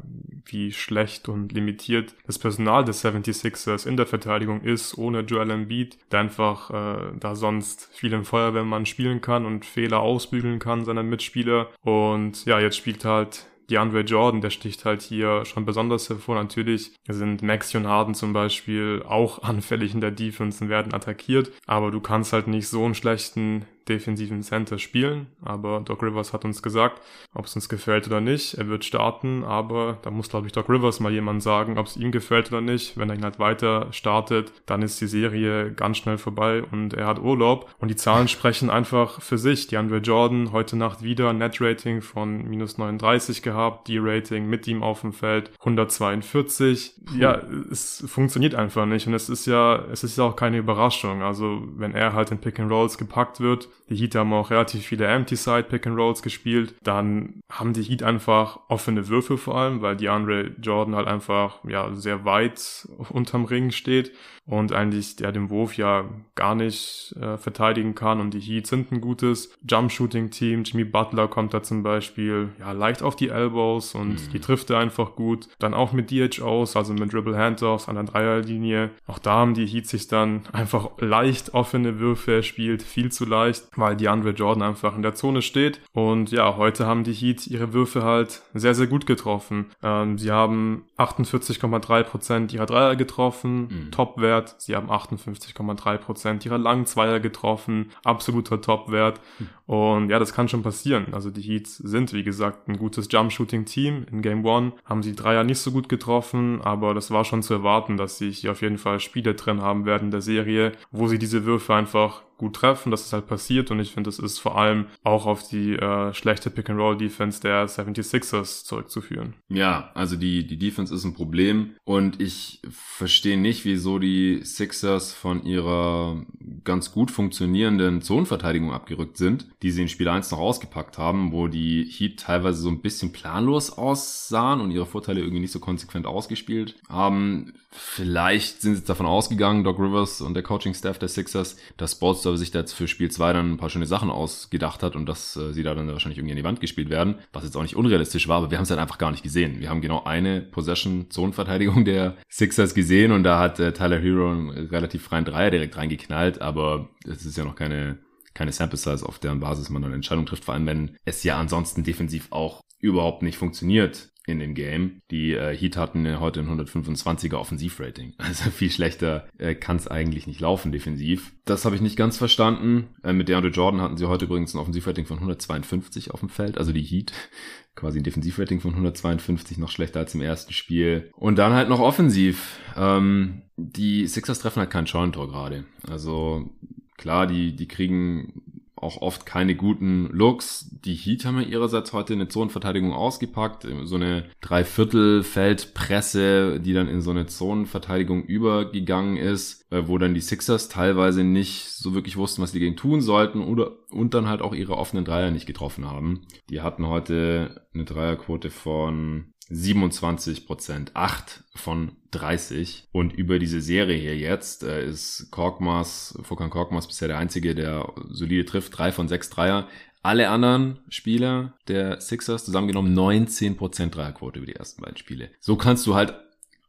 [0.46, 5.98] wie schlecht und limitiert das Personal des 76ers in der Verteidigung ist, ohne Joel Embiid,
[6.12, 11.04] der einfach äh, da sonst viel im Feuerwehrmann spielen kann und Fehler ausbügeln kann seiner
[11.04, 11.70] Mitspieler.
[11.82, 16.36] Und ja, jetzt spielt halt DeAndre Jordan, der sticht halt hier schon besonders hervor.
[16.36, 21.52] Natürlich sind Maxi und Harden zum Beispiel auch anfällig in der Defense und werden attackiert,
[21.66, 25.28] aber du kannst halt nicht so einen schlechten defensiven Center spielen.
[25.42, 27.02] Aber Doc Rivers hat uns gesagt,
[27.34, 28.56] ob es uns gefällt oder nicht.
[28.56, 31.98] Er wird starten, aber da muss, glaube ich, Doc Rivers mal jemand sagen, ob es
[31.98, 32.98] ihm gefällt oder nicht.
[32.98, 37.08] Wenn er ihn halt weiter startet, dann ist die Serie ganz schnell vorbei und er
[37.08, 37.74] hat Urlaub.
[37.80, 39.68] Und die Zahlen sprechen einfach für sich.
[39.68, 44.84] Die Andre Jordan heute Nacht wieder Net-Rating von minus 39 gehabt, die Rating mit ihm
[44.84, 46.94] auf dem Feld 142.
[47.06, 47.18] Puh.
[47.18, 47.42] Ja,
[47.72, 49.08] es funktioniert einfach nicht.
[49.08, 51.22] Und es ist ja, es ist ja auch keine Überraschung.
[51.22, 54.86] Also, wenn er halt in Pick and Rolls gepackt wird, die Heat haben auch relativ
[54.86, 56.76] viele Empty-Side Pick-and-Rolls gespielt.
[56.84, 61.64] Dann haben die Heat einfach offene Würfe vor allem, weil die Andre Jordan halt einfach
[61.68, 64.12] ja sehr weit unterm Ring steht
[64.46, 68.92] und eigentlich der den Wurf ja gar nicht äh, verteidigen kann und die Heat sind
[68.92, 70.64] ein gutes Jump-Shooting-Team.
[70.64, 74.32] Jimmy Butler kommt da zum Beispiel ja leicht auf die Elbows und mhm.
[74.34, 75.48] die trifft er einfach gut.
[75.60, 78.90] Dann auch mit DHOs, also mit Dribble Handoffs an der Dreierlinie.
[79.08, 83.68] Auch da haben die Heat sich dann einfach leicht offene Würfe erspielt, viel zu leicht,
[83.76, 85.80] weil die Andre Jordan einfach in der Zone steht.
[85.94, 89.68] Und ja, heute haben die Heat ihre Würfe halt sehr, sehr gut getroffen.
[89.82, 93.92] Ähm, sie haben 48,3% ihrer Dreier getroffen, mhm.
[93.92, 94.56] Top-Wert Topwert.
[94.62, 99.20] Sie haben 58,3 Prozent ihrer langen Zweier getroffen, absoluter Topwert.
[99.66, 101.14] Und ja, das kann schon passieren.
[101.14, 104.06] Also die Heats sind, wie gesagt, ein gutes Jump-Shooting-Team.
[104.12, 107.54] In Game One haben sie Dreier nicht so gut getroffen, aber das war schon zu
[107.54, 111.08] erwarten, dass sie hier auf jeden Fall Spiele drin haben werden in der Serie, wo
[111.08, 112.92] sie diese Würfe einfach gut treffen.
[112.92, 116.14] Das ist halt passiert und ich finde, das ist vor allem auch auf die äh,
[116.14, 119.36] schlechte Pick-and-Roll-Defense der 76ers zurückzuführen.
[119.50, 125.14] Ja, also die, die Defense ist ein Problem und ich verstehe nicht, wieso die Sixers
[125.14, 126.24] von ihrer
[126.64, 131.48] ganz gut funktionierenden Zonenverteidigung abgerückt sind, die sie in Spiel 1 noch ausgepackt haben, wo
[131.48, 136.06] die Heat teilweise so ein bisschen planlos aussahen und ihre Vorteile irgendwie nicht so konsequent
[136.06, 137.54] ausgespielt haben.
[137.72, 142.52] Vielleicht sind sie davon ausgegangen, Doc Rivers und der Coaching-Staff der Sixers, dass Bolster sich
[142.52, 145.54] da jetzt für Spiel 2 dann ein paar schöne Sachen ausgedacht hat und dass äh,
[145.54, 148.28] sie da dann wahrscheinlich irgendwie an die Wand gespielt werden, was jetzt auch nicht unrealistisch
[148.28, 149.60] war, aber wir haben es halt einfach gar nicht gesehen.
[149.60, 154.50] Wir haben genau eine Possession-Zonenverteidigung der Sixers gesehen und da hat äh, Tyler Hero einen
[154.50, 158.00] relativ freien Dreier direkt reingeknallt, aber es ist ja noch keine
[158.34, 161.40] keine Sample Size, auf deren Basis man dann Entscheidungen trifft, vor allem wenn es ja
[161.40, 165.02] ansonsten defensiv auch überhaupt nicht funktioniert in dem Game.
[165.12, 168.14] Die äh, Heat hatten heute ein 125er Offensivrating.
[168.24, 171.34] Also viel schlechter äh, kann es eigentlich nicht laufen defensiv.
[171.46, 172.88] Das habe ich nicht ganz verstanden.
[173.04, 176.58] Äh, mit DeAndre Jordan hatten sie heute übrigens ein Offensivrating von 152 auf dem Feld,
[176.58, 177.12] also die Heat.
[177.76, 181.12] Quasi ein Defensivrating von 152, noch schlechter als im ersten Spiel.
[181.16, 182.60] Und dann halt noch offensiv.
[182.78, 185.66] Ähm, die Sixers treffen halt kein Scheunentor gerade.
[185.88, 186.52] Also
[186.98, 188.44] klar, die, die kriegen
[188.84, 190.70] auch oft keine guten Looks.
[190.86, 197.02] Die Heat haben ja ihrerseits heute eine Zonenverteidigung ausgepackt, so eine Dreiviertelfeldpresse, die dann in
[197.02, 202.42] so eine Zonenverteidigung übergegangen ist, äh, wo dann die Sixers teilweise nicht so wirklich wussten,
[202.42, 205.90] was die gegen tun sollten oder und dann halt auch ihre offenen Dreier nicht getroffen
[205.90, 206.26] haben.
[206.50, 212.88] Die hatten heute eine Dreierquote von 27 Prozent, 8 von 30.
[212.92, 217.92] Und über diese Serie hier jetzt äh, ist Korkmaz, Fokan Korkmaz bisher der Einzige, der
[218.10, 219.68] solide trifft, 3 von 6 Dreier.
[220.02, 225.30] Alle anderen Spieler der Sixers zusammengenommen 19% Dreierquote über die ersten beiden Spiele.
[225.40, 226.14] So kannst du halt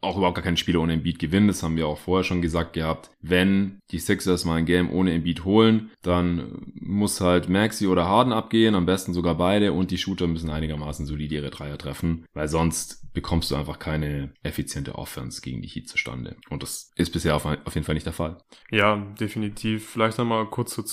[0.05, 1.49] auch überhaupt gar keine Spiele ohne Embiid gewinnen.
[1.49, 3.11] Das haben wir auch vorher schon gesagt gehabt.
[3.21, 8.33] Wenn die Sixers mal ein Game ohne Embiid holen, dann muss halt Maxi oder Harden
[8.33, 12.49] abgehen, am besten sogar beide und die Shooter müssen einigermaßen solide ihre Dreier treffen, weil
[12.49, 16.37] sonst bekommst du einfach keine effiziente Offense gegen die Heat zustande.
[16.51, 18.39] Und das ist bisher auf, auf jeden Fall nicht der Fall.
[18.71, 19.89] Ja, definitiv.
[19.89, 20.85] Vielleicht nochmal kurz zur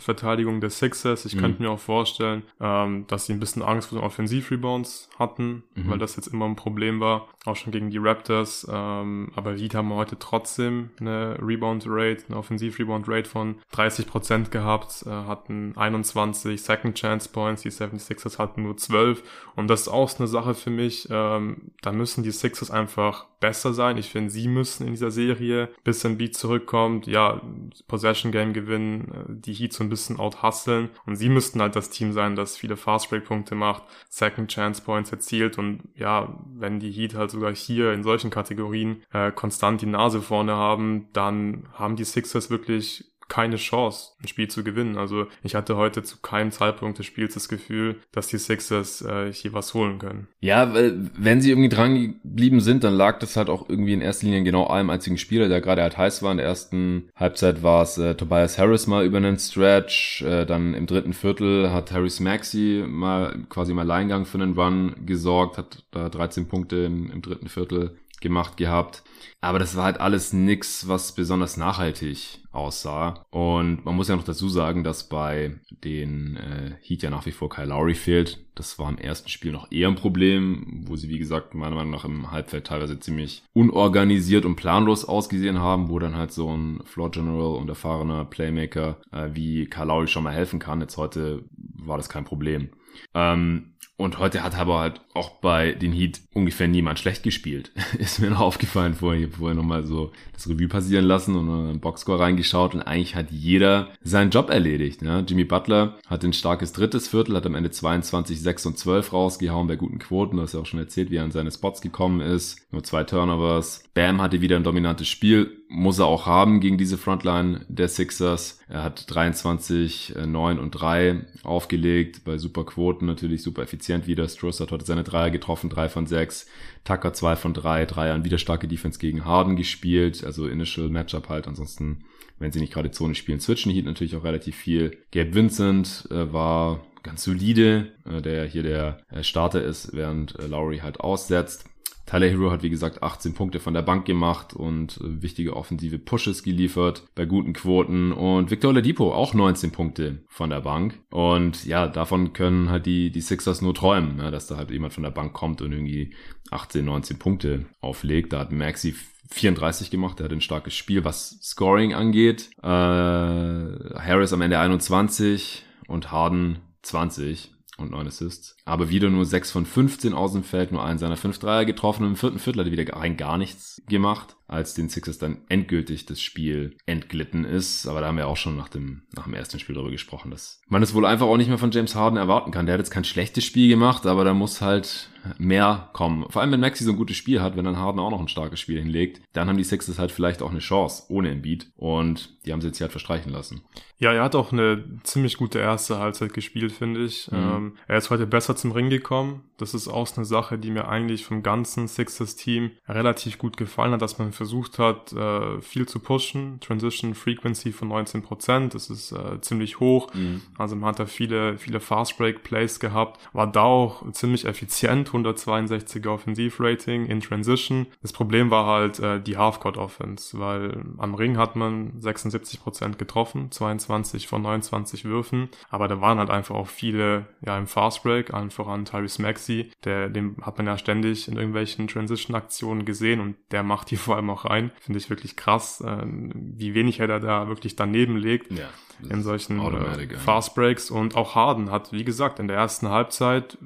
[0.00, 1.24] Zonenverteidigung der Sixers.
[1.24, 1.40] Ich mhm.
[1.40, 5.90] könnte mir auch vorstellen, ähm, dass sie ein bisschen Angst vor den Offensivrebounds hatten, mhm.
[5.90, 8.66] weil das jetzt immer ein Problem war, auch schon gegen die Raptors.
[8.70, 15.74] Ähm, aber Heat haben heute trotzdem eine Rebound-Rate, eine Offensiv-Rebound-Rate von 30% gehabt, äh, hatten
[15.76, 19.22] 21 Second Chance Points, die 76ers hatten nur 12.
[19.56, 23.72] Und das ist auch eine Sache für mich, ähm, da müssen die Sixers einfach besser
[23.72, 23.96] sein.
[23.96, 27.40] Ich finde, sie müssen in dieser Serie, bis ein Beat zurückkommt, ja,
[27.88, 30.90] Possession Game gewinnen, äh, die Heat so ein bisschen out-hustlen.
[31.06, 35.58] Und sie müssten halt das Team sein, das viele Fast-Break-Punkte macht, Second Chance Points erzielt.
[35.58, 40.22] Und ja, wenn die Heat halt sogar hier in solchen Kategorien äh, konstant die Nase
[40.22, 44.98] vorne haben, dann haben die Sixers wirklich keine Chance, ein Spiel zu gewinnen.
[44.98, 49.32] Also ich hatte heute zu keinem Zeitpunkt des Spiels das Gefühl, dass die Sixers äh,
[49.32, 50.26] hier was holen können.
[50.40, 54.26] Ja, wenn sie irgendwie dran geblieben sind, dann lag das halt auch irgendwie in erster
[54.26, 56.32] Linie genau einem einzigen Spieler, der gerade halt heiß war.
[56.32, 60.22] In der ersten Halbzeit war es äh, Tobias Harris mal über einen Stretch.
[60.22, 64.96] Äh, dann im dritten Viertel hat Harris Maxi mal quasi im Alleingang für einen Run
[65.06, 69.04] gesorgt, hat da 13 Punkte im, im dritten Viertel gemacht gehabt.
[69.40, 73.24] Aber das war halt alles nix, was besonders nachhaltig aussah.
[73.30, 77.32] Und man muss ja noch dazu sagen, dass bei den äh, Heat ja nach wie
[77.32, 78.44] vor Kyle Lowry fehlt.
[78.54, 81.92] Das war im ersten Spiel noch eher ein Problem, wo sie, wie gesagt, meiner Meinung
[81.92, 86.82] nach im Halbfeld teilweise ziemlich unorganisiert und planlos ausgesehen haben, wo dann halt so ein
[86.84, 90.80] Floor General und erfahrener Playmaker äh, wie Kyle Lowry schon mal helfen kann.
[90.80, 92.70] Jetzt heute war das kein Problem.
[93.14, 97.70] Ähm, und heute hat aber halt auch bei den Heat ungefähr niemand schlecht gespielt.
[97.98, 102.18] ist mir noch aufgefallen vorher, vorher nochmal so das Revue passieren lassen und einen Boxscore
[102.18, 105.02] reingeschaut und eigentlich hat jeder seinen Job erledigt.
[105.02, 105.24] Ne?
[105.28, 109.68] Jimmy Butler hat ein starkes drittes Viertel, hat am Ende 22, 6 und 12 rausgehauen
[109.68, 110.36] bei guten Quoten.
[110.36, 112.72] Du hast ja auch schon erzählt, wie er an seine Spots gekommen ist.
[112.72, 113.84] Nur zwei Turnovers.
[113.92, 115.59] Bam hatte wieder ein dominantes Spiel.
[115.72, 118.58] Muss er auch haben gegen diese Frontline der Sixers.
[118.68, 122.24] Er hat 23, 9 und 3 aufgelegt.
[122.24, 124.28] Bei super Quoten natürlich super effizient wieder.
[124.28, 126.46] Stross hat heute seine Dreier getroffen, 3 von 6.
[126.82, 128.24] Tucker 2 von 3, Dreier.
[128.24, 130.24] Wieder starke Defense gegen Harden gespielt.
[130.24, 131.46] Also Initial Matchup halt.
[131.46, 132.00] Ansonsten,
[132.40, 134.98] wenn sie nicht gerade Zone spielen, switchen Heat natürlich auch relativ viel.
[135.12, 140.48] Gabe Vincent äh, war ganz solide, äh, der hier der äh, Starter ist, während äh,
[140.48, 141.64] Lowry halt aussetzt.
[142.10, 146.00] Tyler Hero hat wie gesagt 18 Punkte von der Bank gemacht und äh, wichtige offensive
[146.00, 151.64] Pushes geliefert bei guten Quoten und Victor Oladipo auch 19 Punkte von der Bank und
[151.66, 155.04] ja, davon können halt die, die Sixers nur träumen, ne, dass da halt jemand von
[155.04, 156.12] der Bank kommt und irgendwie
[156.50, 158.32] 18, 19 Punkte auflegt.
[158.32, 158.96] Da hat Maxi
[159.30, 162.50] 34 gemacht, er hat ein starkes Spiel, was Scoring angeht.
[162.60, 168.56] Äh, Harris am Ende 21 und Harden 20 und 9 Assists.
[168.64, 172.04] Aber wieder nur 6 von 15 aus dem Feld, nur einen seiner 5 Dreier getroffen
[172.04, 175.38] und im vierten Viertel hat er wieder rein gar nichts gemacht, als den Sixers dann
[175.48, 177.86] endgültig das Spiel entglitten ist.
[177.86, 180.60] Aber da haben wir auch schon nach dem, nach dem ersten Spiel darüber gesprochen, dass
[180.68, 182.66] man es wohl einfach auch nicht mehr von James Harden erwarten kann.
[182.66, 186.26] Der hat jetzt kein schlechtes Spiel gemacht, aber da muss halt mehr kommen.
[186.30, 188.28] Vor allem, wenn Maxi so ein gutes Spiel hat, wenn dann Harden auch noch ein
[188.28, 192.36] starkes Spiel hinlegt, dann haben die Sixers halt vielleicht auch eine Chance ohne Embiid und
[192.44, 193.62] die haben sie jetzt hier halt verstreichen lassen.
[193.98, 197.30] Ja, er hat auch eine ziemlich gute erste Halbzeit gespielt, finde ich.
[197.30, 197.38] Mhm.
[197.38, 199.42] Ähm, er ist heute besser zum Ring gekommen.
[199.58, 204.00] Das ist auch eine Sache, die mir eigentlich vom ganzen Sixers-Team relativ gut gefallen hat,
[204.00, 206.60] dass man versucht hat, äh, viel zu pushen.
[206.60, 210.14] Transition Frequency von 19%, das ist äh, ziemlich hoch.
[210.14, 210.40] Mhm.
[210.56, 213.20] Also man hat da viele, viele Fast-Break-Plays gehabt.
[213.34, 217.86] War da auch ziemlich effizient 162er Offensivrating in Transition.
[218.00, 223.50] Das Problem war halt äh, die Halfcourt Offense, weil am Ring hat man 76% getroffen,
[223.50, 228.50] 22 von 29 Würfen, aber da waren halt einfach auch viele ja im Fastbreak, allen
[228.50, 233.36] voran Tyrese Maxey, der den hat man ja ständig in irgendwelchen Transition Aktionen gesehen und
[233.50, 234.70] der macht die vor allem auch rein.
[234.80, 238.50] Finde ich wirklich krass, äh, wie wenig er da, wirklich daneben legt.
[238.52, 238.68] Ja
[239.08, 243.58] in solchen äh, Fast Breaks und auch Harden hat, wie gesagt, in der ersten Halbzeit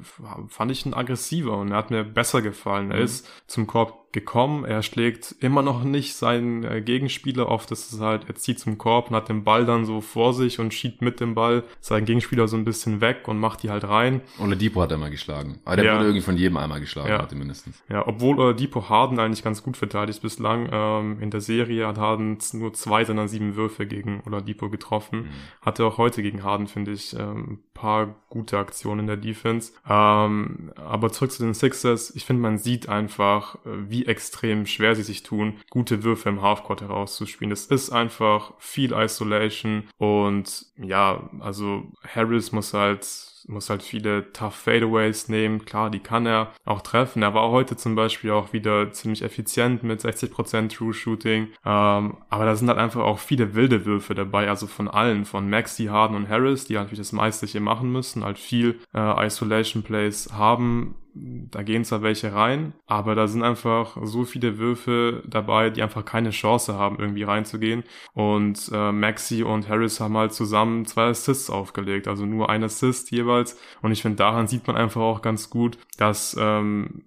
[0.48, 2.90] fand ich ihn aggressiver und er hat mir besser gefallen.
[2.90, 3.04] Er mhm.
[3.04, 4.64] ist zum Korb gekommen.
[4.64, 7.70] Er schlägt immer noch nicht seinen äh, Gegenspieler oft.
[7.70, 10.58] Das ist halt, er zieht zum Korb und hat den Ball dann so vor sich
[10.58, 13.84] und schiebt mit dem Ball seinen Gegenspieler so ein bisschen weg und macht die halt
[13.84, 14.22] rein.
[14.38, 15.58] Oladipo hat er mal geschlagen.
[15.66, 15.94] Aber der ja.
[15.94, 17.20] wurde irgendwie von jedem einmal geschlagen, ja.
[17.20, 17.82] hatte mindestens.
[17.90, 20.68] Ja, obwohl Oladipo Harden eigentlich ganz gut verteidigt bislang.
[20.72, 25.23] Ähm, in der Serie hat Harden nur zwei seiner sieben Würfe gegen Oladipo getroffen.
[25.24, 25.66] Mhm.
[25.66, 29.72] Hatte auch heute gegen Harden, finde ich, ähm, paar gute Aktionen in der Defense.
[29.88, 32.14] Ähm, aber zurück zu den Sixers.
[32.14, 36.42] Ich finde, man sieht einfach, äh, wie extrem schwer sie sich tun, gute Würfe im
[36.42, 37.52] Halfcourt herauszuspielen.
[37.52, 44.54] Es ist einfach viel Isolation und ja, also Harris muss halt muss halt viele tough
[44.54, 45.64] Fadeaways nehmen.
[45.64, 47.22] Klar, die kann er auch treffen.
[47.22, 51.48] Er war heute zum Beispiel auch wieder ziemlich effizient mit 60% True Shooting.
[51.64, 55.48] Ähm, aber da sind halt einfach auch viele wilde Würfe dabei, also von allen, von
[55.48, 59.26] Maxi, Harden und Harris, die halt natürlich das meiste hier machen müssen, halt viel äh,
[59.26, 65.22] Isolation Plays haben, da gehen zwar welche rein, aber da sind einfach so viele Würfe
[65.26, 67.84] dabei, die einfach keine Chance haben, irgendwie reinzugehen.
[68.14, 73.10] Und äh, Maxi und Harris haben halt zusammen zwei Assists aufgelegt, also nur ein Assist
[73.10, 73.58] jeweils.
[73.80, 77.04] Und ich finde, daran sieht man einfach auch ganz gut, dass ähm,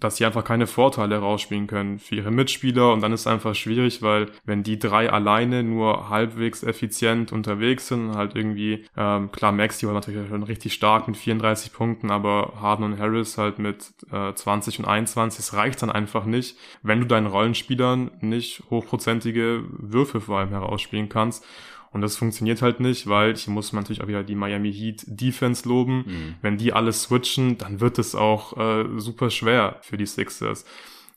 [0.00, 3.54] dass sie einfach keine Vorteile rausspielen können für ihre Mitspieler und dann ist es einfach
[3.54, 9.52] schwierig, weil wenn die drei alleine nur halbwegs effizient unterwegs sind, halt irgendwie, ähm, klar,
[9.52, 13.92] Maxi war natürlich schon richtig stark mit 34 Punkten, aber Harden und Harris halt mit
[14.12, 19.64] äh, 20 und 21, es reicht dann einfach nicht, wenn du deinen Rollenspielern nicht hochprozentige
[19.68, 21.44] Würfe vor allem herausspielen kannst.
[21.92, 25.02] Und das funktioniert halt nicht, weil hier muss man natürlich auch wieder die Miami Heat
[25.08, 26.04] Defense loben.
[26.06, 26.34] Mhm.
[26.40, 30.64] Wenn die alles switchen, dann wird es auch äh, super schwer für die Sixers.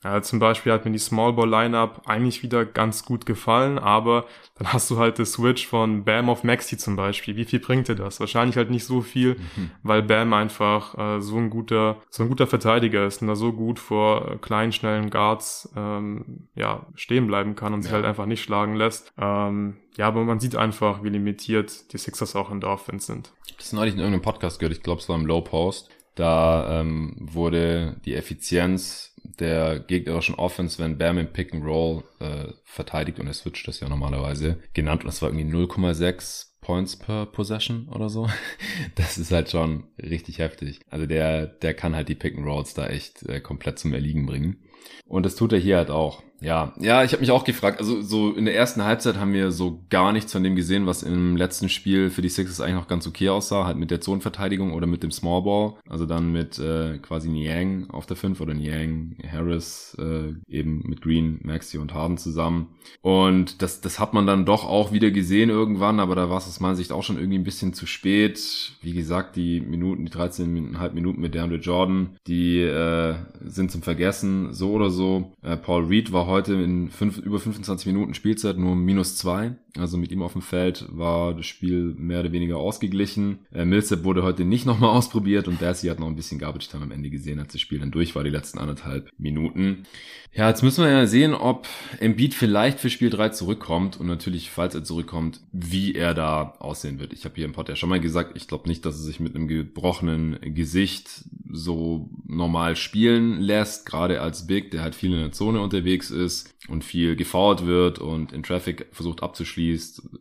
[0.04, 4.26] Ja, zum Beispiel hat mir die Small Ball Lineup eigentlich wieder ganz gut gefallen, aber
[4.58, 7.36] dann hast du halt das Switch von Bam auf Maxi zum Beispiel.
[7.36, 8.20] Wie viel bringt dir das?
[8.20, 9.70] Wahrscheinlich halt nicht so viel, mhm.
[9.82, 13.54] weil Bam einfach äh, so ein guter, so ein guter Verteidiger ist und da so
[13.54, 17.84] gut vor kleinen, schnellen Guards ähm, ja, stehen bleiben kann und ja.
[17.84, 19.10] sich halt einfach nicht schlagen lässt.
[19.18, 23.32] Ähm, ja, aber man sieht einfach, wie limitiert die Sixers auch in der Offense sind.
[23.56, 25.88] Das ist neulich in irgendeinem Podcast gehört, ich glaube es war im Low Post.
[26.14, 32.52] Da ähm, wurde die Effizienz der gegnerischen Offense, wenn Bam im Pick and Roll äh,
[32.64, 37.26] verteidigt und er switcht das ja normalerweise, genannt und das war irgendwie 0,6 Points per
[37.26, 38.28] Possession oder so.
[38.94, 40.80] Das ist halt schon richtig heftig.
[40.88, 44.26] Also der, der kann halt die Pick and Rolls da echt äh, komplett zum Erliegen
[44.26, 44.62] bringen.
[45.06, 46.22] Und das tut er hier halt auch.
[46.40, 47.80] Ja, ja, ich habe mich auch gefragt.
[47.80, 51.02] Also so in der ersten Halbzeit haben wir so gar nichts von dem gesehen, was
[51.02, 54.72] im letzten Spiel für die Sixers eigentlich noch ganz okay aussah, halt mit der Zonenverteidigung
[54.72, 55.74] oder mit dem Small Ball.
[55.88, 61.00] Also dann mit äh, quasi Niang auf der 5 oder Niang, Harris, äh, eben mit
[61.00, 62.74] Green, Maxi und Harden zusammen.
[63.00, 66.46] Und das, das hat man dann doch auch wieder gesehen irgendwann, aber da war es
[66.46, 68.72] aus meiner Sicht auch schon irgendwie ein bisschen zu spät.
[68.82, 73.14] Wie gesagt, die Minuten, die 13,5 Minuten mit DeAndre Jordan, die äh,
[73.44, 75.32] sind zum Vergessen, so oder so.
[75.42, 79.56] Äh, Paul Reed war heute in fünf, über 25 Minuten Spielzeit nur minus zwei.
[79.76, 83.40] Also mit ihm auf dem Feld war das Spiel mehr oder weniger ausgeglichen.
[83.52, 86.84] Äh, Millsap wurde heute nicht nochmal ausprobiert und Darcy hat noch ein bisschen Garbage Time
[86.84, 89.84] am Ende gesehen, als das Spiel dann durch war, die letzten anderthalb Minuten.
[90.32, 91.68] Ja, jetzt müssen wir ja sehen, ob
[92.00, 96.98] Embiid vielleicht für Spiel 3 zurückkommt und natürlich, falls er zurückkommt, wie er da aussehen
[96.98, 97.12] wird.
[97.12, 99.20] Ich habe hier im Pod ja schon mal gesagt, ich glaube nicht, dass er sich
[99.20, 105.20] mit einem gebrochenen Gesicht so normal spielen lässt, gerade als Big, der halt viel in
[105.20, 109.63] der Zone unterwegs ist und viel gefault wird und in Traffic versucht abzuschließen,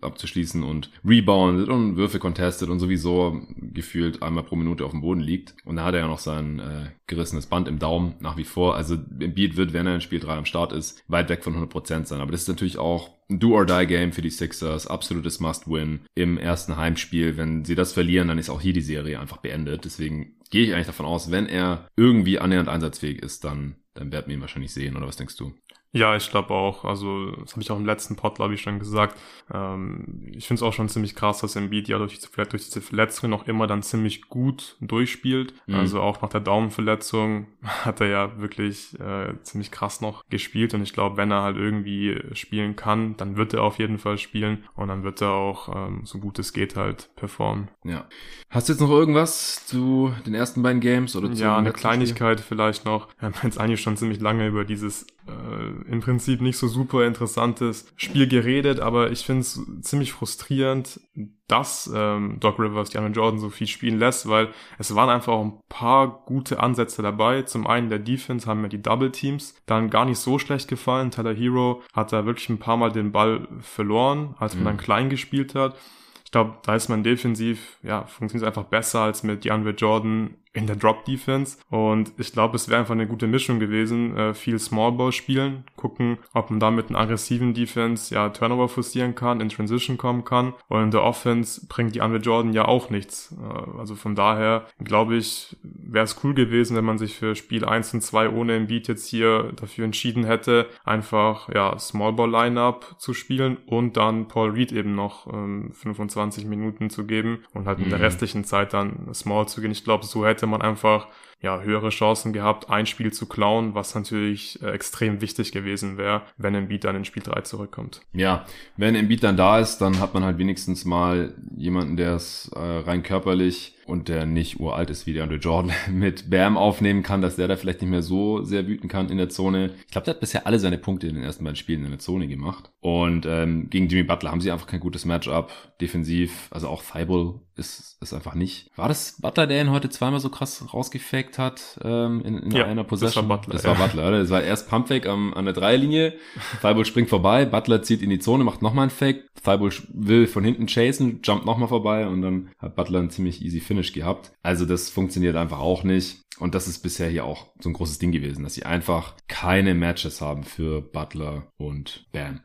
[0.02, 5.22] abzuschließen und reboundet und Würfe contestet und sowieso gefühlt einmal pro Minute auf dem Boden
[5.22, 5.56] liegt.
[5.66, 8.76] Und da hat er ja noch sein äh, gerissenes Band im Daumen nach wie vor.
[8.76, 12.06] Also Embiid wird, wenn er in Spiel 3 am Start ist, weit weg von 100%
[12.06, 12.22] sein.
[12.22, 17.38] Aber das ist natürlich auch ein Do-or-Die-Game für die Sixers, absolutes Must-Win im ersten Heimspiel.
[17.38, 19.86] Wenn sie das verlieren, dann ist auch hier die Serie einfach beendet.
[19.86, 24.28] Deswegen gehe ich eigentlich davon aus, wenn er irgendwie annähernd einsatzfähig ist, dann, dann werden
[24.28, 24.96] wir ihn wahrscheinlich sehen.
[24.96, 25.54] Oder was denkst du?
[25.96, 26.86] Ja, ich glaube auch.
[26.86, 29.18] Also, das habe ich auch im letzten Pod, glaube ich, schon gesagt.
[29.54, 32.82] Ähm, ich finde es auch schon ziemlich krass, dass Embiid ja durch diese, durch diese
[32.82, 35.54] Verletzung noch immer dann ziemlich gut durchspielt.
[35.68, 35.76] Mhm.
[35.76, 40.74] Also auch nach der Daumenverletzung hat er ja wirklich äh, ziemlich krass noch gespielt.
[40.74, 44.18] Und ich glaube, wenn er halt irgendwie spielen kann, dann wird er auf jeden Fall
[44.18, 44.64] spielen.
[44.76, 47.70] Und dann wird er auch, ähm, so gut es geht, halt performen.
[47.84, 48.08] Ja.
[48.50, 51.16] Hast du jetzt noch irgendwas zu den ersten beiden Games?
[51.16, 52.48] oder zu Ja, eine Kleinigkeit Spiel?
[52.48, 53.10] vielleicht noch.
[53.20, 57.05] Wir haben jetzt eigentlich schon ziemlich lange über dieses äh, im Prinzip nicht so super
[57.05, 60.99] interessantes Spiel geredet, aber ich finde es ziemlich frustrierend,
[61.47, 64.49] dass ähm, Doc Rivers Diana Jordan so viel spielen lässt, weil
[64.80, 67.43] es waren einfach auch ein paar gute Ansätze dabei.
[67.43, 71.11] Zum einen der Defense haben mir die Double Teams dann gar nicht so schlecht gefallen.
[71.11, 74.67] Tyler Hero hat da wirklich ein paar Mal den Ball verloren, als man mhm.
[74.67, 75.78] dann klein gespielt hat.
[76.26, 80.68] Ich glaube, da ist man defensiv, ja, funktioniert einfach besser als mit DeAndre Jordan in
[80.68, 81.58] der Drop-Defense.
[81.70, 84.16] Und ich glaube, es wäre einfach eine gute Mischung gewesen.
[84.16, 89.16] Äh, viel Smallball spielen, gucken, ob man da mit einer aggressiven Defense ja Turnover forcieren
[89.16, 90.54] kann, in Transition kommen kann.
[90.68, 93.36] Und in der Offense bringt die Andre Jordan ja auch nichts.
[93.41, 97.66] Äh, also von daher glaube ich, wäre es cool gewesen, wenn man sich für Spiel
[97.66, 103.58] 1 und 2 ohne Embiid jetzt hier dafür entschieden hätte, einfach ja Smallball-Lineup zu spielen
[103.66, 107.97] und dann Paul Reed eben noch ähm, 25 Minuten zu geben und halt in der
[107.97, 108.06] mhm.
[108.06, 109.72] restlichen Zeit dann Small zu gehen.
[109.72, 111.08] Ich glaube, so hätte man einfach
[111.44, 116.22] ja, höhere Chancen gehabt, ein Spiel zu klauen, was natürlich äh, extrem wichtig gewesen wäre,
[116.38, 118.02] wenn Embiid dann in Spiel 3 zurückkommt.
[118.14, 118.46] Ja,
[118.78, 122.60] wenn Embiid dann da ist, dann hat man halt wenigstens mal jemanden, der es äh,
[122.60, 127.21] rein körperlich und der nicht uralt ist wie der Andre Jordan mit Bam aufnehmen kann,
[127.21, 129.71] dass der da vielleicht nicht mehr so sehr wüten kann in der Zone.
[129.86, 131.99] Ich glaube, der hat bisher alle seine Punkte in den ersten beiden Spielen in der
[131.99, 132.71] Zone gemacht.
[132.79, 136.47] Und ähm, gegen Jimmy Butler haben sie einfach kein gutes Matchup defensiv.
[136.51, 138.71] Also auch Thibault ist, ist einfach nicht.
[138.75, 142.65] War das Butler, der ihn heute zweimal so krass rausgefaked hat ähm, in, in ja,
[142.65, 143.23] einer Possession?
[143.23, 143.53] Das war Butler.
[143.53, 144.19] Das war Butler, oder?
[144.19, 146.13] Das war erst Pumpfake am, an der Dreierlinie.
[146.61, 149.29] Thibault springt vorbei, Butler zieht in die Zone, macht nochmal einen Fake.
[149.43, 153.59] Thibault will von hinten chasen, jumpt nochmal vorbei und dann hat Butler einen ziemlich easy
[153.59, 154.32] Finish gehabt.
[154.41, 156.21] Also das funktioniert einfach auch nicht.
[156.39, 159.76] Und das ist bisher hier auch so ein großes Ding gewesen, dass sie einfach keine
[159.76, 162.41] Matches haben für Butler und Bam.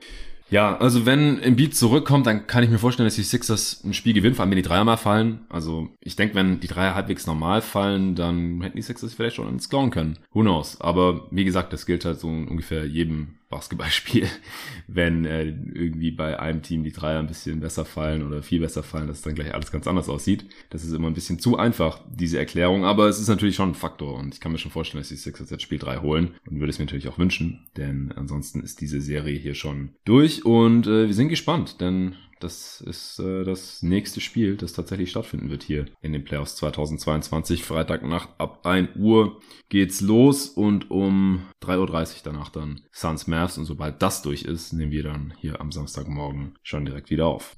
[0.51, 4.15] Ja, also wenn Embiid zurückkommt, dann kann ich mir vorstellen, dass die Sixers ein Spiel
[4.15, 5.41] gewinnen, vor allem wenn die Dreier mal fallen.
[5.51, 9.49] Also ich denke, wenn die Dreier halbwegs normal fallen, dann hätten die Sixers vielleicht schon
[9.49, 10.19] ins Klauen können.
[10.33, 10.81] Who knows?
[10.81, 14.29] Aber wie gesagt, das gilt halt so ungefähr jedem Basketballspiel,
[14.87, 18.83] wenn äh, irgendwie bei einem Team die Dreier ein bisschen besser fallen oder viel besser
[18.83, 20.47] fallen, dass dann gleich alles ganz anders aussieht.
[20.71, 23.75] Das ist immer ein bisschen zu einfach, diese Erklärung, aber es ist natürlich schon ein
[23.75, 26.61] Faktor und ich kann mir schon vorstellen, dass die Sixers jetzt Spiel 3 holen und
[26.61, 30.87] würde es mir natürlich auch wünschen, denn ansonsten ist diese Serie hier schon durch und
[30.87, 35.63] äh, wir sind gespannt, denn das ist äh, das nächste Spiel, das tatsächlich stattfinden wird
[35.63, 37.65] hier in den Playoffs 2022.
[37.65, 43.65] Freitagnacht ab 1 Uhr geht's los und um 3.30 Uhr danach dann Suns Mavs und
[43.65, 47.57] sobald das durch ist, nehmen wir dann hier am Samstagmorgen schon direkt wieder auf.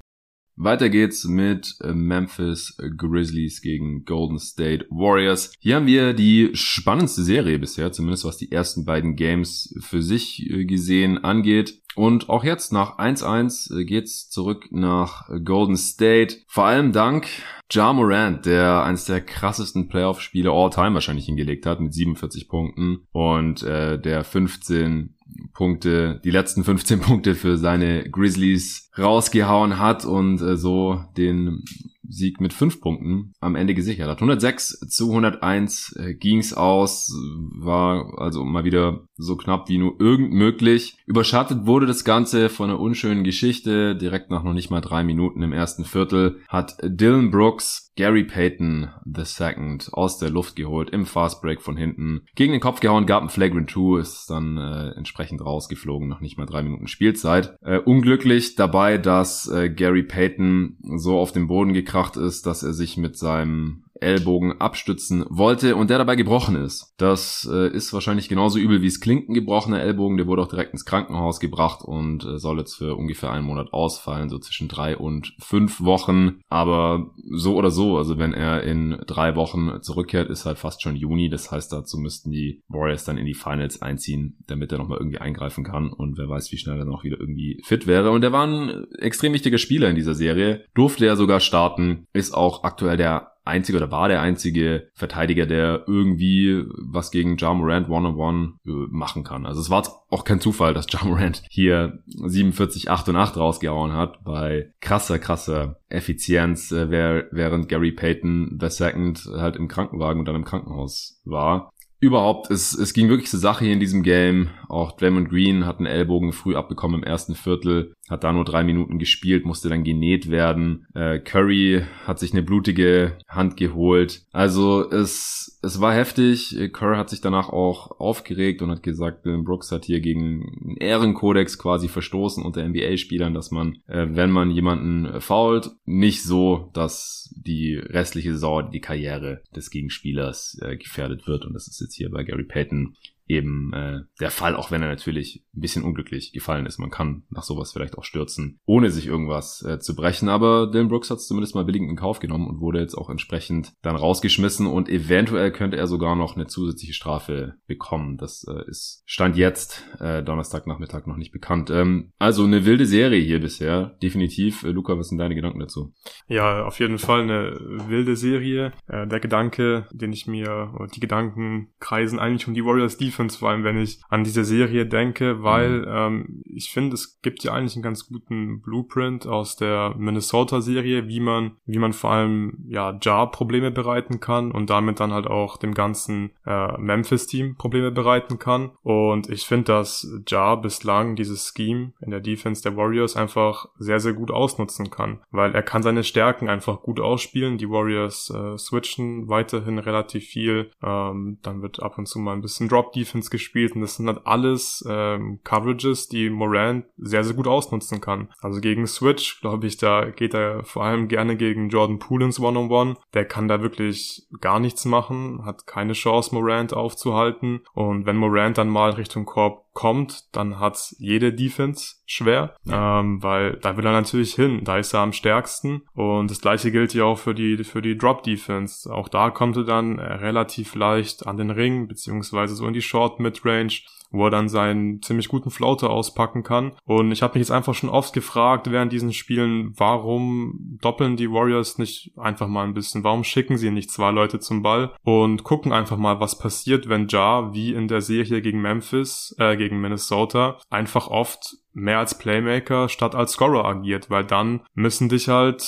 [0.63, 5.55] Weiter geht's mit äh, Memphis Grizzlies gegen Golden State Warriors.
[5.59, 10.51] Hier haben wir die spannendste Serie bisher, zumindest was die ersten beiden Games für sich
[10.51, 11.81] äh, gesehen angeht.
[11.95, 16.37] Und auch jetzt nach 1-1 äh, geht's zurück nach Golden State.
[16.47, 17.27] Vor allem dank
[17.73, 23.07] Ja Morant, der eines der krassesten Playoff-Spiele all time wahrscheinlich hingelegt hat mit 47 Punkten
[23.13, 25.15] und äh, der 15
[25.55, 31.65] Punkte, die letzten 15 Punkte für seine Grizzlies rausgehauen hat und äh, so den
[32.11, 34.19] Sieg mit fünf Punkten am Ende gesichert hat.
[34.19, 37.13] 106 zu 101 äh, ging's aus,
[37.53, 40.97] war also mal wieder so knapp wie nur irgend möglich.
[41.07, 43.97] Überschattet wurde das Ganze von einer unschönen Geschichte.
[43.97, 48.89] Direkt nach noch nicht mal drei Minuten im ersten Viertel hat Dylan Brooks Gary Payton
[49.07, 53.29] II aus der Luft geholt, im Fastbreak von hinten, gegen den Kopf gehauen, gab ein
[53.29, 57.59] Flagrant 2, ist dann äh, entsprechend rausgeflogen, noch nicht mal drei Minuten Spielzeit.
[57.61, 62.73] Äh, unglücklich dabei, dass äh, Gary Payton so auf den Boden gekracht ist, dass er
[62.73, 66.95] sich mit seinem Ellbogen abstützen wollte und der dabei gebrochen ist.
[66.97, 70.17] Das äh, ist wahrscheinlich genauso übel wie es klingt, ein gebrochener Ellbogen.
[70.17, 73.73] Der wurde auch direkt ins Krankenhaus gebracht und äh, soll jetzt für ungefähr einen Monat
[73.73, 76.41] ausfallen, so zwischen drei und fünf Wochen.
[76.49, 80.97] Aber so oder so, also wenn er in drei Wochen zurückkehrt, ist halt fast schon
[80.97, 81.29] Juni.
[81.29, 85.19] Das heißt, dazu müssten die Warriors dann in die Finals einziehen, damit er nochmal irgendwie
[85.19, 85.93] eingreifen kann.
[85.93, 88.11] Und wer weiß, wie schnell er noch wieder irgendwie fit wäre.
[88.11, 90.65] Und er war ein extrem wichtiger Spieler in dieser Serie.
[90.75, 95.85] Durfte er sogar starten, ist auch aktuell der einzige oder war der einzige Verteidiger, der
[95.87, 99.47] irgendwie was gegen Ja Morant One-on-One äh, machen kann.
[99.47, 103.93] Also es war auch kein Zufall, dass Ja Morant hier 47, 8 und 8 rausgehauen
[103.93, 110.27] hat bei krasser, krasser Effizienz, äh, während Gary Payton the Second halt im Krankenwagen und
[110.27, 111.71] dann im Krankenhaus war
[112.01, 114.49] überhaupt, es, es ging wirklich zur Sache hier in diesem Game.
[114.69, 118.65] Auch Draymond Green hat einen Ellbogen früh abbekommen im ersten Viertel, hat da nur drei
[118.65, 120.87] Minuten gespielt, musste dann genäht werden.
[120.95, 124.25] Äh, Curry hat sich eine blutige Hand geholt.
[124.33, 126.57] Also es, es war heftig.
[126.73, 130.77] Curry hat sich danach auch aufgeregt und hat gesagt, Bill Brooks hat hier gegen einen
[130.77, 137.33] Ehrenkodex quasi verstoßen unter NBA-Spielern, dass man, äh, wenn man jemanden fault, nicht so, dass
[137.37, 141.45] die restliche Saison, die Karriere des Gegenspielers äh, gefährdet wird.
[141.45, 142.97] Und das ist jetzt hier bei Gary Payton
[143.31, 146.79] eben äh, der Fall, auch wenn er natürlich ein bisschen unglücklich gefallen ist.
[146.79, 150.29] Man kann nach sowas vielleicht auch stürzen, ohne sich irgendwas äh, zu brechen.
[150.29, 153.09] Aber Dylan Brooks hat es zumindest mal billigend in Kauf genommen und wurde jetzt auch
[153.09, 158.17] entsprechend dann rausgeschmissen und eventuell könnte er sogar noch eine zusätzliche Strafe bekommen.
[158.17, 161.71] Das äh, ist Stand jetzt äh, Donnerstagnachmittag noch nicht bekannt.
[161.71, 164.65] Ähm, also eine wilde Serie hier bisher, definitiv.
[164.65, 165.95] Äh, Luca, was sind deine Gedanken dazu?
[166.27, 167.55] Ja, auf jeden Fall eine
[167.89, 168.73] wilde Serie.
[168.89, 173.51] Äh, der Gedanke, den ich mir, die Gedanken kreisen eigentlich um die Warriors Defense, vor
[173.51, 175.87] allem wenn ich an diese Serie denke, weil mhm.
[175.89, 181.21] ähm, ich finde, es gibt ja eigentlich einen ganz guten Blueprint aus der Minnesota-Serie, wie
[181.21, 185.57] man, wie man vor allem ja Jar Probleme bereiten kann und damit dann halt auch
[185.57, 188.71] dem ganzen äh, Memphis-Team Probleme bereiten kann.
[188.83, 194.01] Und ich finde, dass Jar bislang dieses Scheme in der Defense der Warriors einfach sehr,
[194.01, 197.59] sehr gut ausnutzen kann, weil er kann seine Stärken einfach gut ausspielen.
[197.59, 200.71] Die Warriors äh, switchen weiterhin relativ viel.
[200.83, 204.21] Ähm, dann wird ab und zu mal ein bisschen Drop-Defense gespielt und das sind halt
[204.25, 208.29] alles ähm, Coverages, die Morant sehr, sehr gut ausnutzen kann.
[208.41, 212.41] Also gegen Switch, glaube ich, da geht er vor allem gerne gegen Jordan Poole ins
[212.41, 212.97] One-on-One.
[213.15, 217.61] Der kann da wirklich gar nichts machen, hat keine Chance, Morant aufzuhalten.
[217.73, 223.01] Und wenn Morant dann mal Richtung Korb kommt, dann hat's jede Defense schwer, ja.
[223.01, 226.73] ähm, weil da will er natürlich hin, da ist er am stärksten und das gleiche
[226.73, 228.93] gilt ja auch für die für die Drop Defense.
[228.93, 233.21] Auch da kommt er dann relativ leicht an den Ring beziehungsweise so in die Short
[233.21, 233.81] Midrange
[234.11, 236.73] wo er dann seinen ziemlich guten Floater auspacken kann.
[236.85, 241.31] Und ich habe mich jetzt einfach schon oft gefragt während diesen Spielen, warum doppeln die
[241.31, 243.05] Warriors nicht einfach mal ein bisschen?
[243.05, 247.09] Warum schicken sie nicht zwei Leute zum Ball und gucken einfach mal, was passiert, wenn
[247.09, 252.89] Ja, wie in der Serie gegen Memphis, äh, gegen Minnesota, einfach oft mehr als Playmaker
[252.89, 255.63] statt als Scorer agiert, weil dann müssen dich halt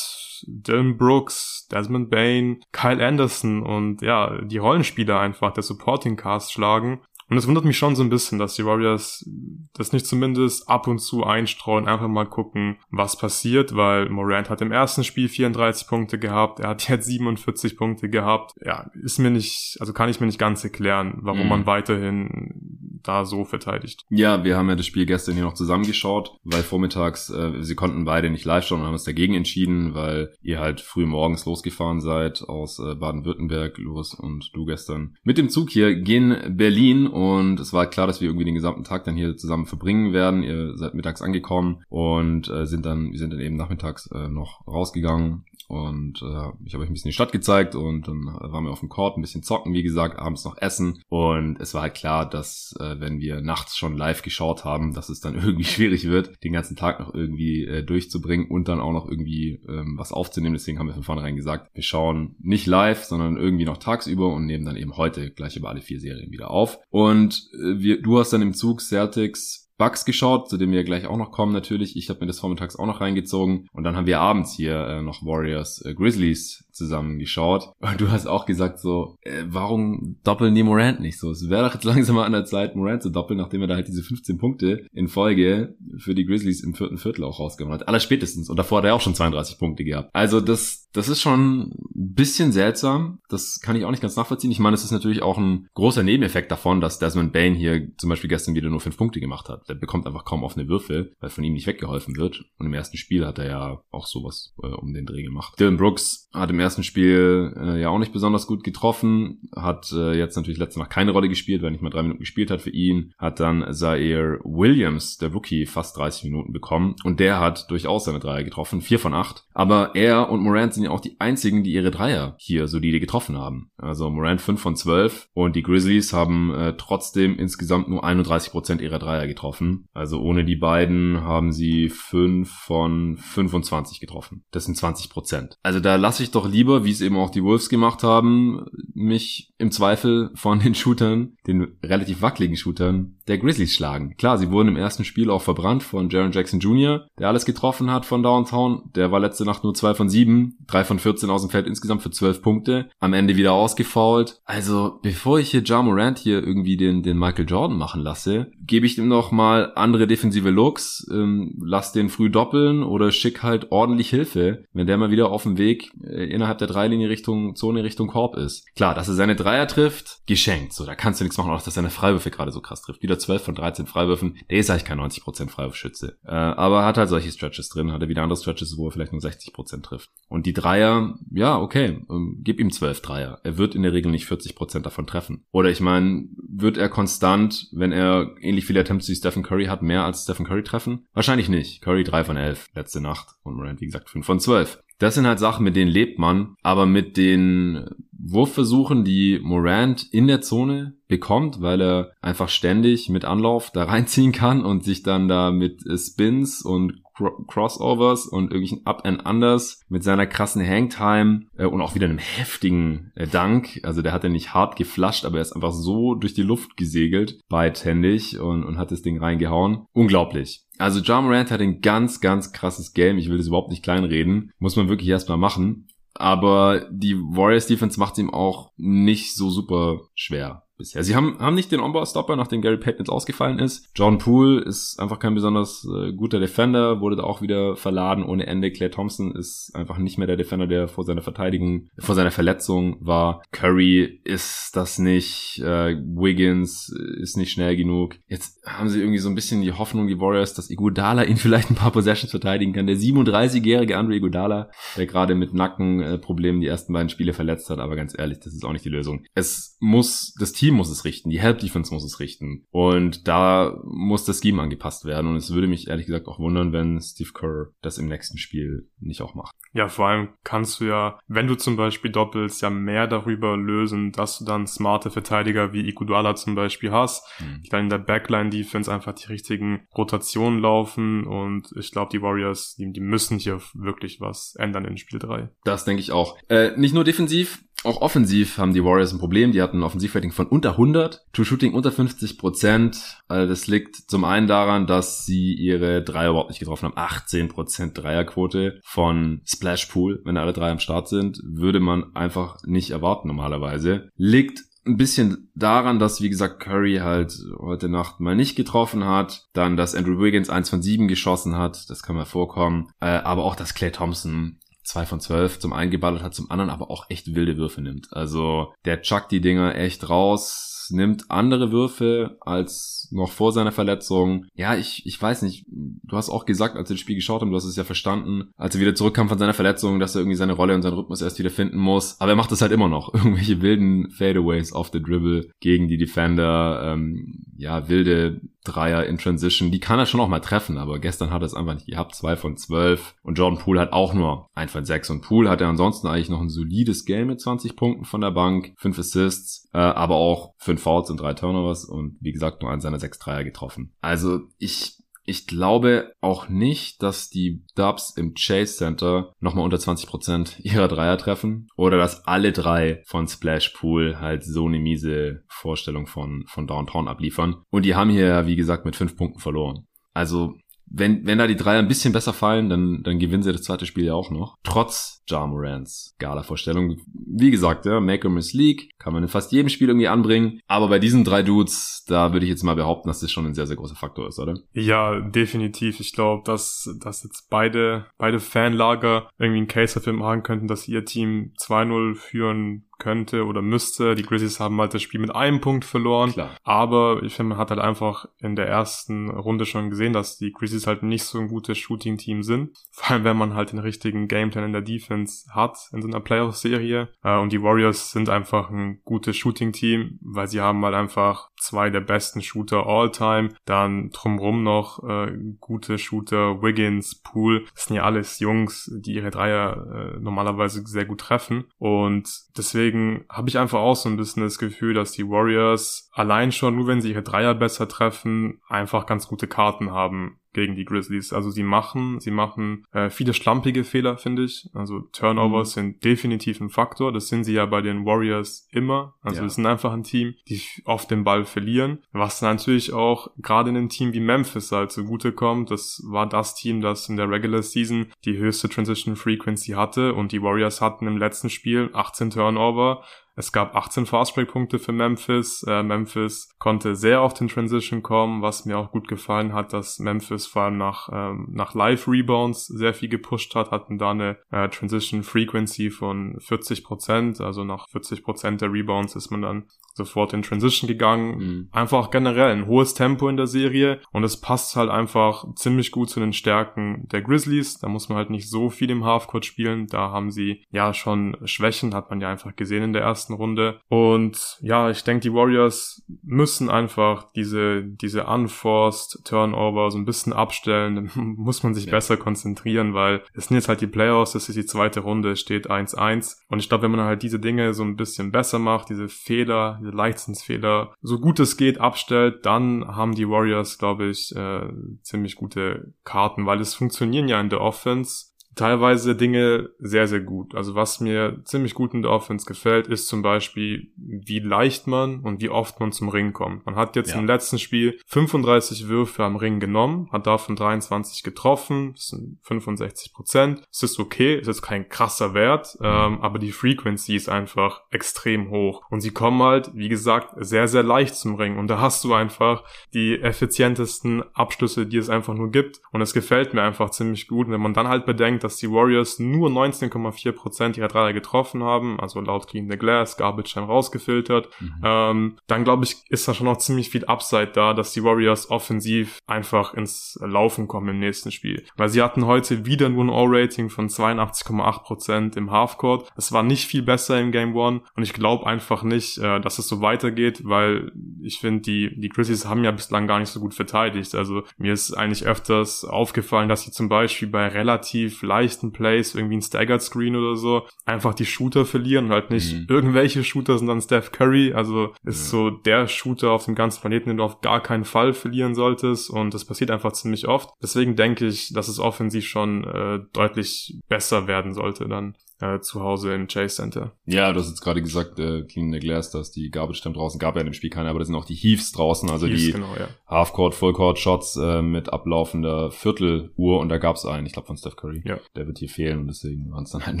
[0.46, 7.00] Dylan Brooks, Desmond Bain, Kyle Anderson und ja, die Rollenspieler einfach der Supporting Cast schlagen
[7.32, 9.26] und es wundert mich schon so ein bisschen, dass die Warriors
[9.72, 14.60] das nicht zumindest ab und zu einstreuen, einfach mal gucken, was passiert, weil Morant hat
[14.60, 18.52] im ersten Spiel 34 Punkte gehabt, er hat jetzt 47 Punkte gehabt.
[18.62, 21.48] Ja, ist mir nicht, also kann ich mir nicht ganz erklären, warum mhm.
[21.48, 24.04] man weiterhin da so verteidigt.
[24.10, 28.04] Ja, wir haben ja das Spiel gestern hier noch zusammengeschaut, weil vormittags, äh, sie konnten
[28.04, 32.02] beide nicht live schauen und haben uns dagegen entschieden, weil ihr halt früh morgens losgefahren
[32.02, 37.21] seid aus äh, Baden-Württemberg, Loris und du gestern mit dem Zug hier gehen Berlin und
[37.60, 40.42] es war klar, dass wir irgendwie den gesamten Tag dann hier zusammen verbringen werden.
[40.42, 44.66] Ihr seid mittags angekommen und äh, sind dann, wir sind dann eben nachmittags äh, noch
[44.66, 48.70] rausgegangen und äh, ich habe euch ein bisschen die Stadt gezeigt und dann waren wir
[48.70, 51.02] auf dem Court ein bisschen zocken, wie gesagt, abends noch essen.
[51.08, 55.08] Und es war halt klar, dass äh, wenn wir nachts schon live geschaut haben, dass
[55.08, 58.92] es dann irgendwie schwierig wird, den ganzen Tag noch irgendwie äh, durchzubringen und dann auch
[58.92, 60.54] noch irgendwie ähm, was aufzunehmen.
[60.54, 64.46] Deswegen haben wir von vornherein gesagt, wir schauen nicht live, sondern irgendwie noch tagsüber und
[64.46, 66.78] nehmen dann eben heute gleich über alle vier Serien wieder auf.
[66.90, 71.08] Und äh, wir, du hast dann im Zug Celtics Bugs geschaut, zu dem wir gleich
[71.08, 71.96] auch noch kommen natürlich.
[71.96, 73.66] Ich habe mir das vormittags auch noch reingezogen.
[73.72, 77.72] Und dann haben wir abends hier äh, noch Warriors äh, Grizzlies zusammen geschaut.
[77.80, 81.32] Und du hast auch gesagt so, äh, warum doppeln die Morant nicht so?
[81.32, 83.74] Es wäre doch jetzt langsam mal an der Zeit, Morant zu doppeln, nachdem er da
[83.74, 87.88] halt diese 15 Punkte in Folge für die Grizzlies im vierten Viertel auch rausgehauen hat.
[87.88, 88.48] Allerspätestens.
[88.48, 90.10] Und davor hat er auch schon 32 Punkte gehabt.
[90.12, 93.20] Also das, das ist schon ein bisschen seltsam.
[93.28, 94.50] Das kann ich auch nicht ganz nachvollziehen.
[94.50, 98.10] Ich meine, es ist natürlich auch ein großer Nebeneffekt davon, dass Desmond Bain hier zum
[98.10, 99.68] Beispiel gestern wieder nur fünf Punkte gemacht hat.
[99.68, 102.44] Der bekommt einfach kaum offene Würfel, weil von ihm nicht weggeholfen wird.
[102.58, 105.58] Und im ersten Spiel hat er ja auch sowas äh, um den Dreh gemacht.
[105.58, 110.16] Dylan Brooks hat im ersten Spiel äh, ja auch nicht besonders gut getroffen, hat äh,
[110.16, 112.62] jetzt natürlich letzte Nacht keine Rolle gespielt, weil er nicht mal drei Minuten gespielt hat
[112.62, 117.70] für ihn, hat dann Zaire Williams, der Rookie, fast 30 Minuten bekommen und der hat
[117.70, 119.44] durchaus seine Dreier getroffen, vier von acht.
[119.54, 123.36] Aber er und Morant sind ja auch die einzigen, die ihre Dreier hier solide getroffen
[123.36, 123.70] haben.
[123.76, 128.80] Also Morant fünf von zwölf und die Grizzlies haben äh, trotzdem insgesamt nur 31 Prozent
[128.80, 129.88] ihrer Dreier getroffen.
[129.92, 134.44] Also ohne die beiden haben sie fünf von 25 getroffen.
[134.50, 135.58] Das sind 20 Prozent.
[135.62, 139.52] Also da lasse ich doch lieber, wie es eben auch die Wolves gemacht haben, mich
[139.58, 144.16] im Zweifel von den Shootern, den relativ wackeligen Shootern der Grizzlies schlagen.
[144.16, 147.90] Klar, sie wurden im ersten Spiel auch verbrannt von Jaron Jackson Jr., der alles getroffen
[147.90, 148.90] hat von Downtown.
[148.94, 152.02] Der war letzte Nacht nur 2 von 7, 3 von 14 aus dem Feld insgesamt
[152.02, 152.90] für 12 Punkte.
[153.00, 154.40] Am Ende wieder ausgefault.
[154.44, 158.86] Also, bevor ich hier Ja Morant hier irgendwie den, den Michael Jordan machen lasse, gebe
[158.86, 163.70] ich ihm noch mal andere defensive Looks, ähm, lass den früh doppeln oder schick halt
[163.70, 167.84] ordentlich Hilfe, wenn der mal wieder auf dem Weg äh, innerhalb der Dreilinie Richtung Zone
[167.84, 168.66] Richtung Korb ist.
[168.74, 170.72] Klar, dass er seine Dreier trifft, geschenkt.
[170.72, 173.02] So, da kannst du nichts machen, auch dass seine Freiwürfe gerade so krass trifft.
[173.02, 174.38] Wie wieder 12 von 13 Freiwürfen.
[174.50, 176.18] Der ist eigentlich kein 90% Freiwurfschütze.
[176.24, 179.12] Äh, aber hat halt solche Stretches drin, hat er wieder andere Stretches, wo er vielleicht
[179.12, 180.10] nur 60% trifft.
[180.28, 183.40] Und die Dreier, ja, okay, ähm, gib ihm 12 Dreier.
[183.44, 185.44] Er wird in der Regel nicht 40% davon treffen.
[185.52, 189.82] Oder ich meine, wird er konstant, wenn er ähnlich viele Attempts wie Stephen Curry hat,
[189.82, 191.06] mehr als Stephen Curry treffen?
[191.12, 191.82] Wahrscheinlich nicht.
[191.82, 194.82] Curry 3 von 11 letzte Nacht und Morant, wie gesagt, 5 von 12.
[195.02, 200.28] Das sind halt Sachen, mit denen lebt man, aber mit den Wurfversuchen, die Morant in
[200.28, 205.26] der Zone bekommt, weil er einfach ständig mit Anlauf da reinziehen kann und sich dann
[205.26, 211.66] da mit Spins und Crossovers und irgendwelchen Up and Unders mit seiner krassen Hangtime äh,
[211.66, 213.80] und auch wieder einem heftigen äh, Dank.
[213.82, 216.76] Also der hat ja nicht hart geflasht, aber er ist einfach so durch die Luft
[216.76, 219.86] gesegelt, beidhändig und, und hat das Ding reingehauen.
[219.92, 220.64] Unglaublich.
[220.78, 223.18] Also John Morant hat ein ganz, ganz krasses Game.
[223.18, 224.52] Ich will das überhaupt nicht kleinreden.
[224.58, 225.86] Muss man wirklich erstmal machen.
[226.14, 231.04] Aber die Warriors Defense macht ihm auch nicht so super schwer bisher.
[231.04, 233.88] Sie haben, haben nicht den On-Ball-Stopper, nachdem Gary Payton jetzt ausgefallen ist.
[233.94, 238.46] John Poole ist einfach kein besonders äh, guter Defender, wurde da auch wieder verladen ohne
[238.46, 238.70] Ende.
[238.72, 242.96] Clay Thompson ist einfach nicht mehr der Defender, der vor seiner Verteidigung, vor seiner Verletzung
[243.00, 243.42] war.
[243.52, 245.60] Curry ist das nicht.
[245.60, 248.16] Äh, Wiggins ist nicht schnell genug.
[248.26, 251.70] Jetzt haben sie irgendwie so ein bisschen die Hoffnung, die Warriors, dass Iguodala ihn vielleicht
[251.70, 252.86] ein paar Possessions verteidigen kann.
[252.86, 257.96] Der 37-jährige Andre Iguodala, der gerade mit Nackenproblemen die ersten beiden Spiele verletzt hat, aber
[257.96, 259.24] ganz ehrlich, das ist auch nicht die Lösung.
[259.34, 262.64] Es muss das Team Team muss es richten, die Help Defense muss es richten.
[262.70, 265.26] Und da muss das Scheme angepasst werden.
[265.28, 268.88] Und es würde mich ehrlich gesagt auch wundern, wenn Steve Kerr das im nächsten Spiel
[268.98, 269.54] nicht auch macht.
[269.72, 274.12] Ja, vor allem kannst du ja, wenn du zum Beispiel doppelst, ja mehr darüber lösen,
[274.12, 277.62] dass du dann smarte Verteidiger wie Iguodala zum Beispiel hast, mhm.
[277.62, 281.26] die dann in der Backline-Defense einfach die richtigen Rotationen laufen.
[281.26, 285.48] Und ich glaube, die Warriors, die, die müssen hier wirklich was ändern in Spiel 3.
[285.64, 286.36] Das denke ich auch.
[286.48, 289.52] Äh, nicht nur defensiv, auch offensiv haben die Warriors ein Problem.
[289.52, 293.18] Die hatten ein Offensivrating von unter 100, True Shooting unter 50 Prozent.
[293.26, 296.96] Also das liegt zum einen daran, dass sie ihre Dreier überhaupt nicht getroffen haben.
[296.96, 299.40] 18 Prozent Dreierquote von
[299.88, 300.20] Pool.
[300.24, 304.10] Wenn alle drei am Start sind, würde man einfach nicht erwarten normalerweise.
[304.16, 309.46] Liegt ein bisschen daran, dass, wie gesagt, Curry halt heute Nacht mal nicht getroffen hat.
[309.52, 311.88] Dann, dass Andrew Wiggins eins von sieben geschossen hat.
[311.88, 312.90] Das kann mal vorkommen.
[313.00, 316.70] Äh, aber auch, dass Clay Thompson zwei von zwölf zum einen geballert hat, zum anderen
[316.70, 318.12] aber auch echt wilde Würfe nimmt.
[318.12, 324.46] Also der chuckt die Dinger echt raus, nimmt andere Würfe als noch vor seiner Verletzung.
[324.54, 327.50] Ja, ich, ich weiß nicht, du hast auch gesagt, als wir das Spiel geschaut haben,
[327.50, 330.36] du hast es ja verstanden, als er wieder zurückkam von seiner Verletzung, dass er irgendwie
[330.36, 332.20] seine Rolle und seinen Rhythmus erst wieder finden muss.
[332.20, 333.12] Aber er macht das halt immer noch.
[333.14, 339.70] Irgendwelche wilden Fadeaways auf the Dribble gegen die Defender, ähm, ja, wilde Dreier in Transition,
[339.70, 342.14] die kann er schon auch mal treffen, aber gestern hat er es einfach nicht gehabt,
[342.14, 343.14] zwei von zwölf.
[343.22, 345.10] Und Jordan Poole hat auch nur ein von sechs.
[345.10, 348.30] Und Poole hat er ansonsten eigentlich noch ein solides Game mit 20 Punkten von der
[348.30, 351.84] Bank, fünf Assists, äh, aber auch fünf Fouls und drei Turnovers.
[351.84, 353.92] Und wie gesagt nur einen seiner sechs Dreier getroffen.
[354.00, 360.60] Also ich ich glaube auch nicht, dass die Dubs im Chase Center nochmal unter 20%
[360.62, 366.06] ihrer Dreier treffen oder dass alle drei von Splash Pool halt so eine miese Vorstellung
[366.06, 367.62] von, von Downtown abliefern.
[367.70, 369.86] Und die haben hier, wie gesagt, mit fünf Punkten verloren.
[370.14, 370.54] Also
[370.94, 373.86] wenn, wenn da die drei ein bisschen besser fallen, dann, dann gewinnen sie das zweite
[373.86, 374.56] Spiel ja auch noch.
[374.62, 376.98] Trotz Ja Morants Gala-Vorstellung.
[377.14, 380.60] Wie gesagt, ja, Make or Miss League kann man in fast jedem Spiel irgendwie anbringen.
[380.66, 383.54] Aber bei diesen drei Dudes, da würde ich jetzt mal behaupten, dass das schon ein
[383.54, 384.58] sehr, sehr großer Faktor ist, oder?
[384.72, 386.00] Ja, definitiv.
[386.00, 390.88] Ich glaube, dass, dass jetzt beide, beide Fanlager irgendwie einen Case dafür machen könnten, dass
[390.88, 394.14] ihr Team 2-0 führen könnte oder müsste.
[394.14, 396.32] Die Grizzlies haben halt das Spiel mit einem Punkt verloren.
[396.32, 396.56] Klar.
[396.62, 400.52] Aber ich finde, man hat halt einfach in der ersten Runde schon gesehen, dass die
[400.52, 402.78] Grizzlies halt nicht so ein gutes Shooting-Team sind.
[402.92, 406.20] Vor allem, wenn man halt den richtigen Gameplan in der Defense hat in so einer
[406.20, 407.08] Playoff-Serie.
[407.24, 411.90] Äh, und die Warriors sind einfach ein gutes Shooting-Team, weil sie haben halt einfach zwei
[411.90, 413.48] der besten Shooter all-time.
[413.64, 417.64] Dann drumrum noch äh, gute Shooter, Wiggins, Poole.
[417.74, 421.64] Das sind ja alles Jungs, die ihre Dreier äh, normalerweise sehr gut treffen.
[421.78, 426.10] Und deswegen deswegen habe ich einfach auch so ein bisschen das Gefühl, dass die Warriors
[426.12, 430.74] allein schon, nur wenn sie ihre Dreier besser treffen, einfach ganz gute Karten haben gegen
[430.74, 431.32] die Grizzlies.
[431.32, 434.68] Also sie machen, sie machen äh, viele schlampige Fehler, finde ich.
[434.74, 435.80] Also Turnovers mhm.
[435.80, 437.12] sind definitiv ein Faktor.
[437.12, 439.14] Das sind sie ja bei den Warriors immer.
[439.22, 439.46] Also ja.
[439.46, 442.02] es sind einfach ein Team, die oft den Ball verlieren.
[442.12, 445.70] Was natürlich auch gerade in einem Team wie Memphis halt zugute kommt.
[445.70, 450.32] Das war das Team, das in der Regular Season die höchste Transition Frequency hatte und
[450.32, 453.02] die Warriors hatten im letzten Spiel 18 Turnover
[453.34, 455.64] Es gab 18 Fastbreak-Punkte für Memphis.
[455.66, 459.98] Äh, Memphis konnte sehr auf den Transition kommen, was mir auch gut gefallen hat, dass
[459.98, 464.68] Memphis vor allem nach, ähm, nach Live-Rebounds sehr viel gepusht hat, hatten da eine äh,
[464.68, 469.64] Transition Frequency von 40%, also nach 40% der Rebounds ist man dann
[469.94, 471.38] sofort in Transition gegangen.
[471.38, 471.68] Mhm.
[471.72, 476.10] Einfach generell ein hohes Tempo in der Serie und es passt halt einfach ziemlich gut
[476.10, 477.78] zu den Stärken der Grizzlies.
[477.78, 479.86] Da muss man halt nicht so viel im Halfcourt spielen.
[479.86, 483.80] Da haben sie ja schon Schwächen, hat man ja einfach gesehen in der ersten Runde.
[483.88, 490.32] Und ja, ich denke, die Warriors müssen einfach diese, diese unforced Turnover so ein bisschen
[490.32, 490.94] abstellen.
[491.14, 491.92] Dann muss man sich ja.
[491.92, 495.70] besser konzentrieren, weil es sind jetzt halt die Playoffs, das ist die zweite Runde, steht
[495.70, 496.36] 1-1.
[496.48, 499.78] Und ich glaube, wenn man halt diese Dinge so ein bisschen besser macht, diese Fehler,
[499.80, 504.68] diese Leichtsinnsfehler, so gut es geht abstellt, dann haben die Warriors, glaube ich, äh,
[505.02, 510.54] ziemlich gute Karten, weil es funktionieren ja in der Offense teilweise Dinge sehr, sehr gut.
[510.54, 515.20] Also was mir ziemlich gut in der Offense gefällt, ist zum Beispiel, wie leicht man
[515.20, 516.66] und wie oft man zum Ring kommt.
[516.66, 517.18] Man hat jetzt ja.
[517.18, 523.12] im letzten Spiel 35 Würfe am Ring genommen, hat davon 23 getroffen, das sind 65
[523.12, 523.62] Prozent.
[523.70, 525.86] Es ist okay, es ist kein krasser Wert, mhm.
[525.86, 528.82] ähm, aber die Frequency ist einfach extrem hoch.
[528.90, 531.58] Und sie kommen halt, wie gesagt, sehr, sehr leicht zum Ring.
[531.58, 535.80] Und da hast du einfach die effizientesten Abschlüsse, die es einfach nur gibt.
[535.90, 537.46] Und es gefällt mir einfach ziemlich gut.
[537.46, 542.00] Und wenn man dann halt bedenkt, dass die Warriors nur 19,4% ihrer Dreier getroffen haben,
[542.00, 544.74] also laut Clean the Glass, Garbage Time rausgefiltert, mhm.
[544.84, 548.50] ähm, dann glaube ich, ist da schon noch ziemlich viel Upside da, dass die Warriors
[548.50, 551.64] offensiv einfach ins Laufen kommen im nächsten Spiel.
[551.76, 556.10] Weil sie hatten heute wieder nur ein All-Rating von 82,8% im Halfcourt.
[556.16, 559.58] Es war nicht viel besser im Game One und ich glaube einfach nicht, äh, dass
[559.58, 563.40] es so weitergeht, weil ich finde, die, die Grizzlies haben ja bislang gar nicht so
[563.40, 564.14] gut verteidigt.
[564.14, 569.36] Also mir ist eigentlich öfters aufgefallen, dass sie zum Beispiel bei relativ leichten Plays, irgendwie
[569.36, 572.66] ein Staggered Screen oder so, einfach die Shooter verlieren und halt nicht mhm.
[572.68, 574.54] irgendwelche Shooter, sondern Steph Curry.
[574.54, 575.30] Also ist ja.
[575.30, 579.10] so der Shooter auf dem ganzen Planeten, den du auf gar keinen Fall verlieren solltest
[579.10, 580.50] und das passiert einfach ziemlich oft.
[580.62, 585.82] Deswegen denke ich, dass es offensiv schon äh, deutlich besser werden sollte dann äh, zu
[585.82, 586.92] Hause im Chase Center.
[587.04, 590.36] Ja, du hast jetzt gerade gesagt, äh, Clean the Glass, dass die Garbage draußen gab
[590.36, 592.52] ja in dem Spiel keine, aber da sind auch die Heaves draußen, also Heaves, die
[592.52, 592.88] genau, ja.
[593.08, 597.76] Half-Court, Full-Court-Shots äh, mit ablaufender Vierteluhr und da gab es einen, ich glaube von Steph
[597.76, 598.02] Curry.
[598.04, 598.18] Ja.
[598.36, 599.98] Der wird hier fehlen und deswegen waren es dann halt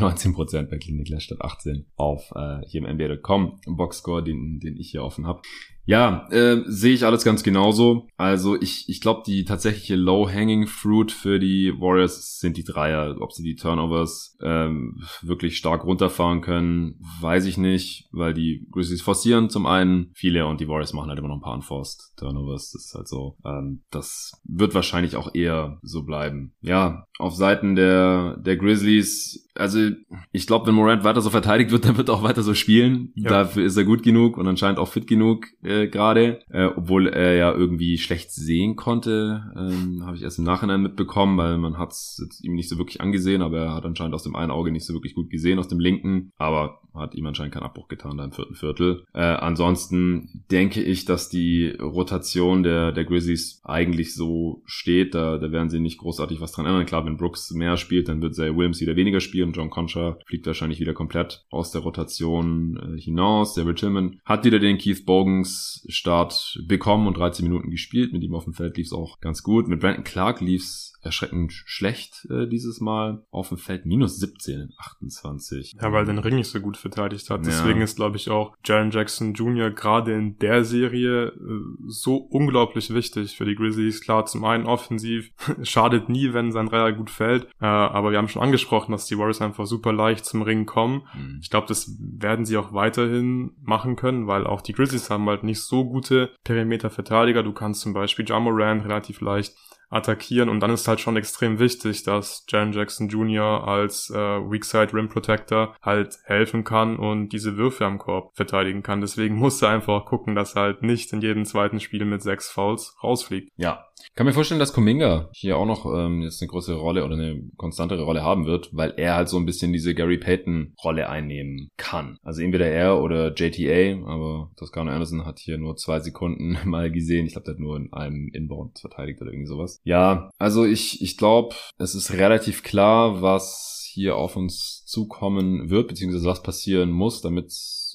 [0.00, 4.76] 19% bei Clean the Glass statt 18 auf äh, hier im NBA.com Boxscore, den, den
[4.76, 5.42] ich hier offen habe.
[5.84, 8.06] Ja, äh, sehe ich alles ganz genauso.
[8.16, 13.16] Also ich, ich glaube, die tatsächliche Low-Hanging Fruit für die Warriors sind die Dreier.
[13.20, 19.02] Ob sie die Turnovers ähm, wirklich stark runterfahren können, weiß ich nicht, weil die Grizzlies
[19.02, 22.70] forcieren zum einen viele und die Warriors machen halt immer noch ein paar Unforced Turnovers.
[22.72, 23.36] Das ist halt so.
[23.44, 26.54] Ähm, das wird wahrscheinlich auch eher so bleiben.
[26.60, 29.90] Ja, auf Seiten der, der Grizzlies also
[30.32, 33.12] ich glaube, wenn Morant weiter so verteidigt wird, dann wird er auch weiter so spielen.
[33.14, 33.30] Ja.
[33.30, 37.34] Dafür ist er gut genug und anscheinend auch fit genug äh, gerade, äh, obwohl er
[37.34, 41.92] ja irgendwie schlecht sehen konnte, ähm, habe ich erst im Nachhinein mitbekommen, weil man hat
[41.92, 44.86] es ihm nicht so wirklich angesehen, aber er hat anscheinend aus dem einen Auge nicht
[44.86, 46.32] so wirklich gut gesehen, aus dem linken.
[46.36, 49.04] Aber hat ihm anscheinend keinen Abbruch getan da im vierten Viertel.
[49.14, 55.14] Äh, ansonsten denke ich, dass die Rotation der, der Grizzlies eigentlich so steht.
[55.14, 56.86] Da, da werden sie nicht großartig was dran ändern.
[56.86, 59.52] Klar, wenn Brooks mehr spielt, dann wird Zay Williams wieder weniger spielen.
[59.52, 63.54] John Concha fliegt wahrscheinlich wieder komplett aus der Rotation äh, hinaus.
[63.54, 68.12] David Tillman hat wieder den Keith Bogans Start bekommen und 13 Minuten gespielt.
[68.12, 69.68] Mit ihm auf dem Feld lief es auch ganz gut.
[69.68, 73.24] Mit Brandon Clark lief es erschreckend schlecht äh, dieses Mal.
[73.30, 75.74] Auf dem Feld minus 17 in 28.
[75.80, 77.44] Ja, weil den Ring nicht so gut verteidigt hat.
[77.46, 77.84] Deswegen ja.
[77.84, 79.70] ist, glaube ich, auch Jaron Jackson Jr.
[79.70, 84.00] gerade in der Serie äh, so unglaublich wichtig für die Grizzlies.
[84.00, 85.32] Klar, zum einen offensiv
[85.62, 87.44] schadet nie, wenn sein Dreier gut fällt.
[87.60, 91.02] Äh, aber wir haben schon angesprochen, dass die Warriors einfach super leicht zum Ring kommen.
[91.14, 91.38] Mhm.
[91.42, 95.44] Ich glaube, das werden sie auch weiterhin machen können, weil auch die Grizzlies haben halt
[95.44, 97.42] nicht so gute Perimeterverteidiger.
[97.42, 99.54] Du kannst zum Beispiel Jamoran relativ leicht
[99.92, 103.66] attackieren und dann ist halt schon extrem wichtig, dass Jaron Jackson Jr.
[103.66, 109.00] als äh, Weakside Rim Protector halt helfen kann und diese Würfe am Korb verteidigen kann.
[109.00, 112.50] Deswegen muss er einfach gucken, dass er halt nicht in jedem zweiten Spiel mit sechs
[112.50, 113.50] Fouls rausfliegt.
[113.56, 113.84] Ja,
[114.14, 117.42] kann mir vorstellen, dass Kuminga hier auch noch ähm, jetzt eine größere Rolle oder eine
[117.56, 121.68] konstantere Rolle haben wird, weil er halt so ein bisschen diese Gary Payton Rolle einnehmen
[121.76, 122.18] kann.
[122.22, 127.26] Also entweder er oder JTA, aber Toscano Anderson hat hier nur zwei Sekunden mal gesehen.
[127.26, 129.80] Ich glaube, der hat nur in einem Inbound verteidigt oder irgendwie sowas.
[129.84, 135.88] Ja, also ich, ich glaube, es ist relativ klar, was hier auf uns zukommen wird,
[135.88, 137.52] beziehungsweise was passieren muss, damit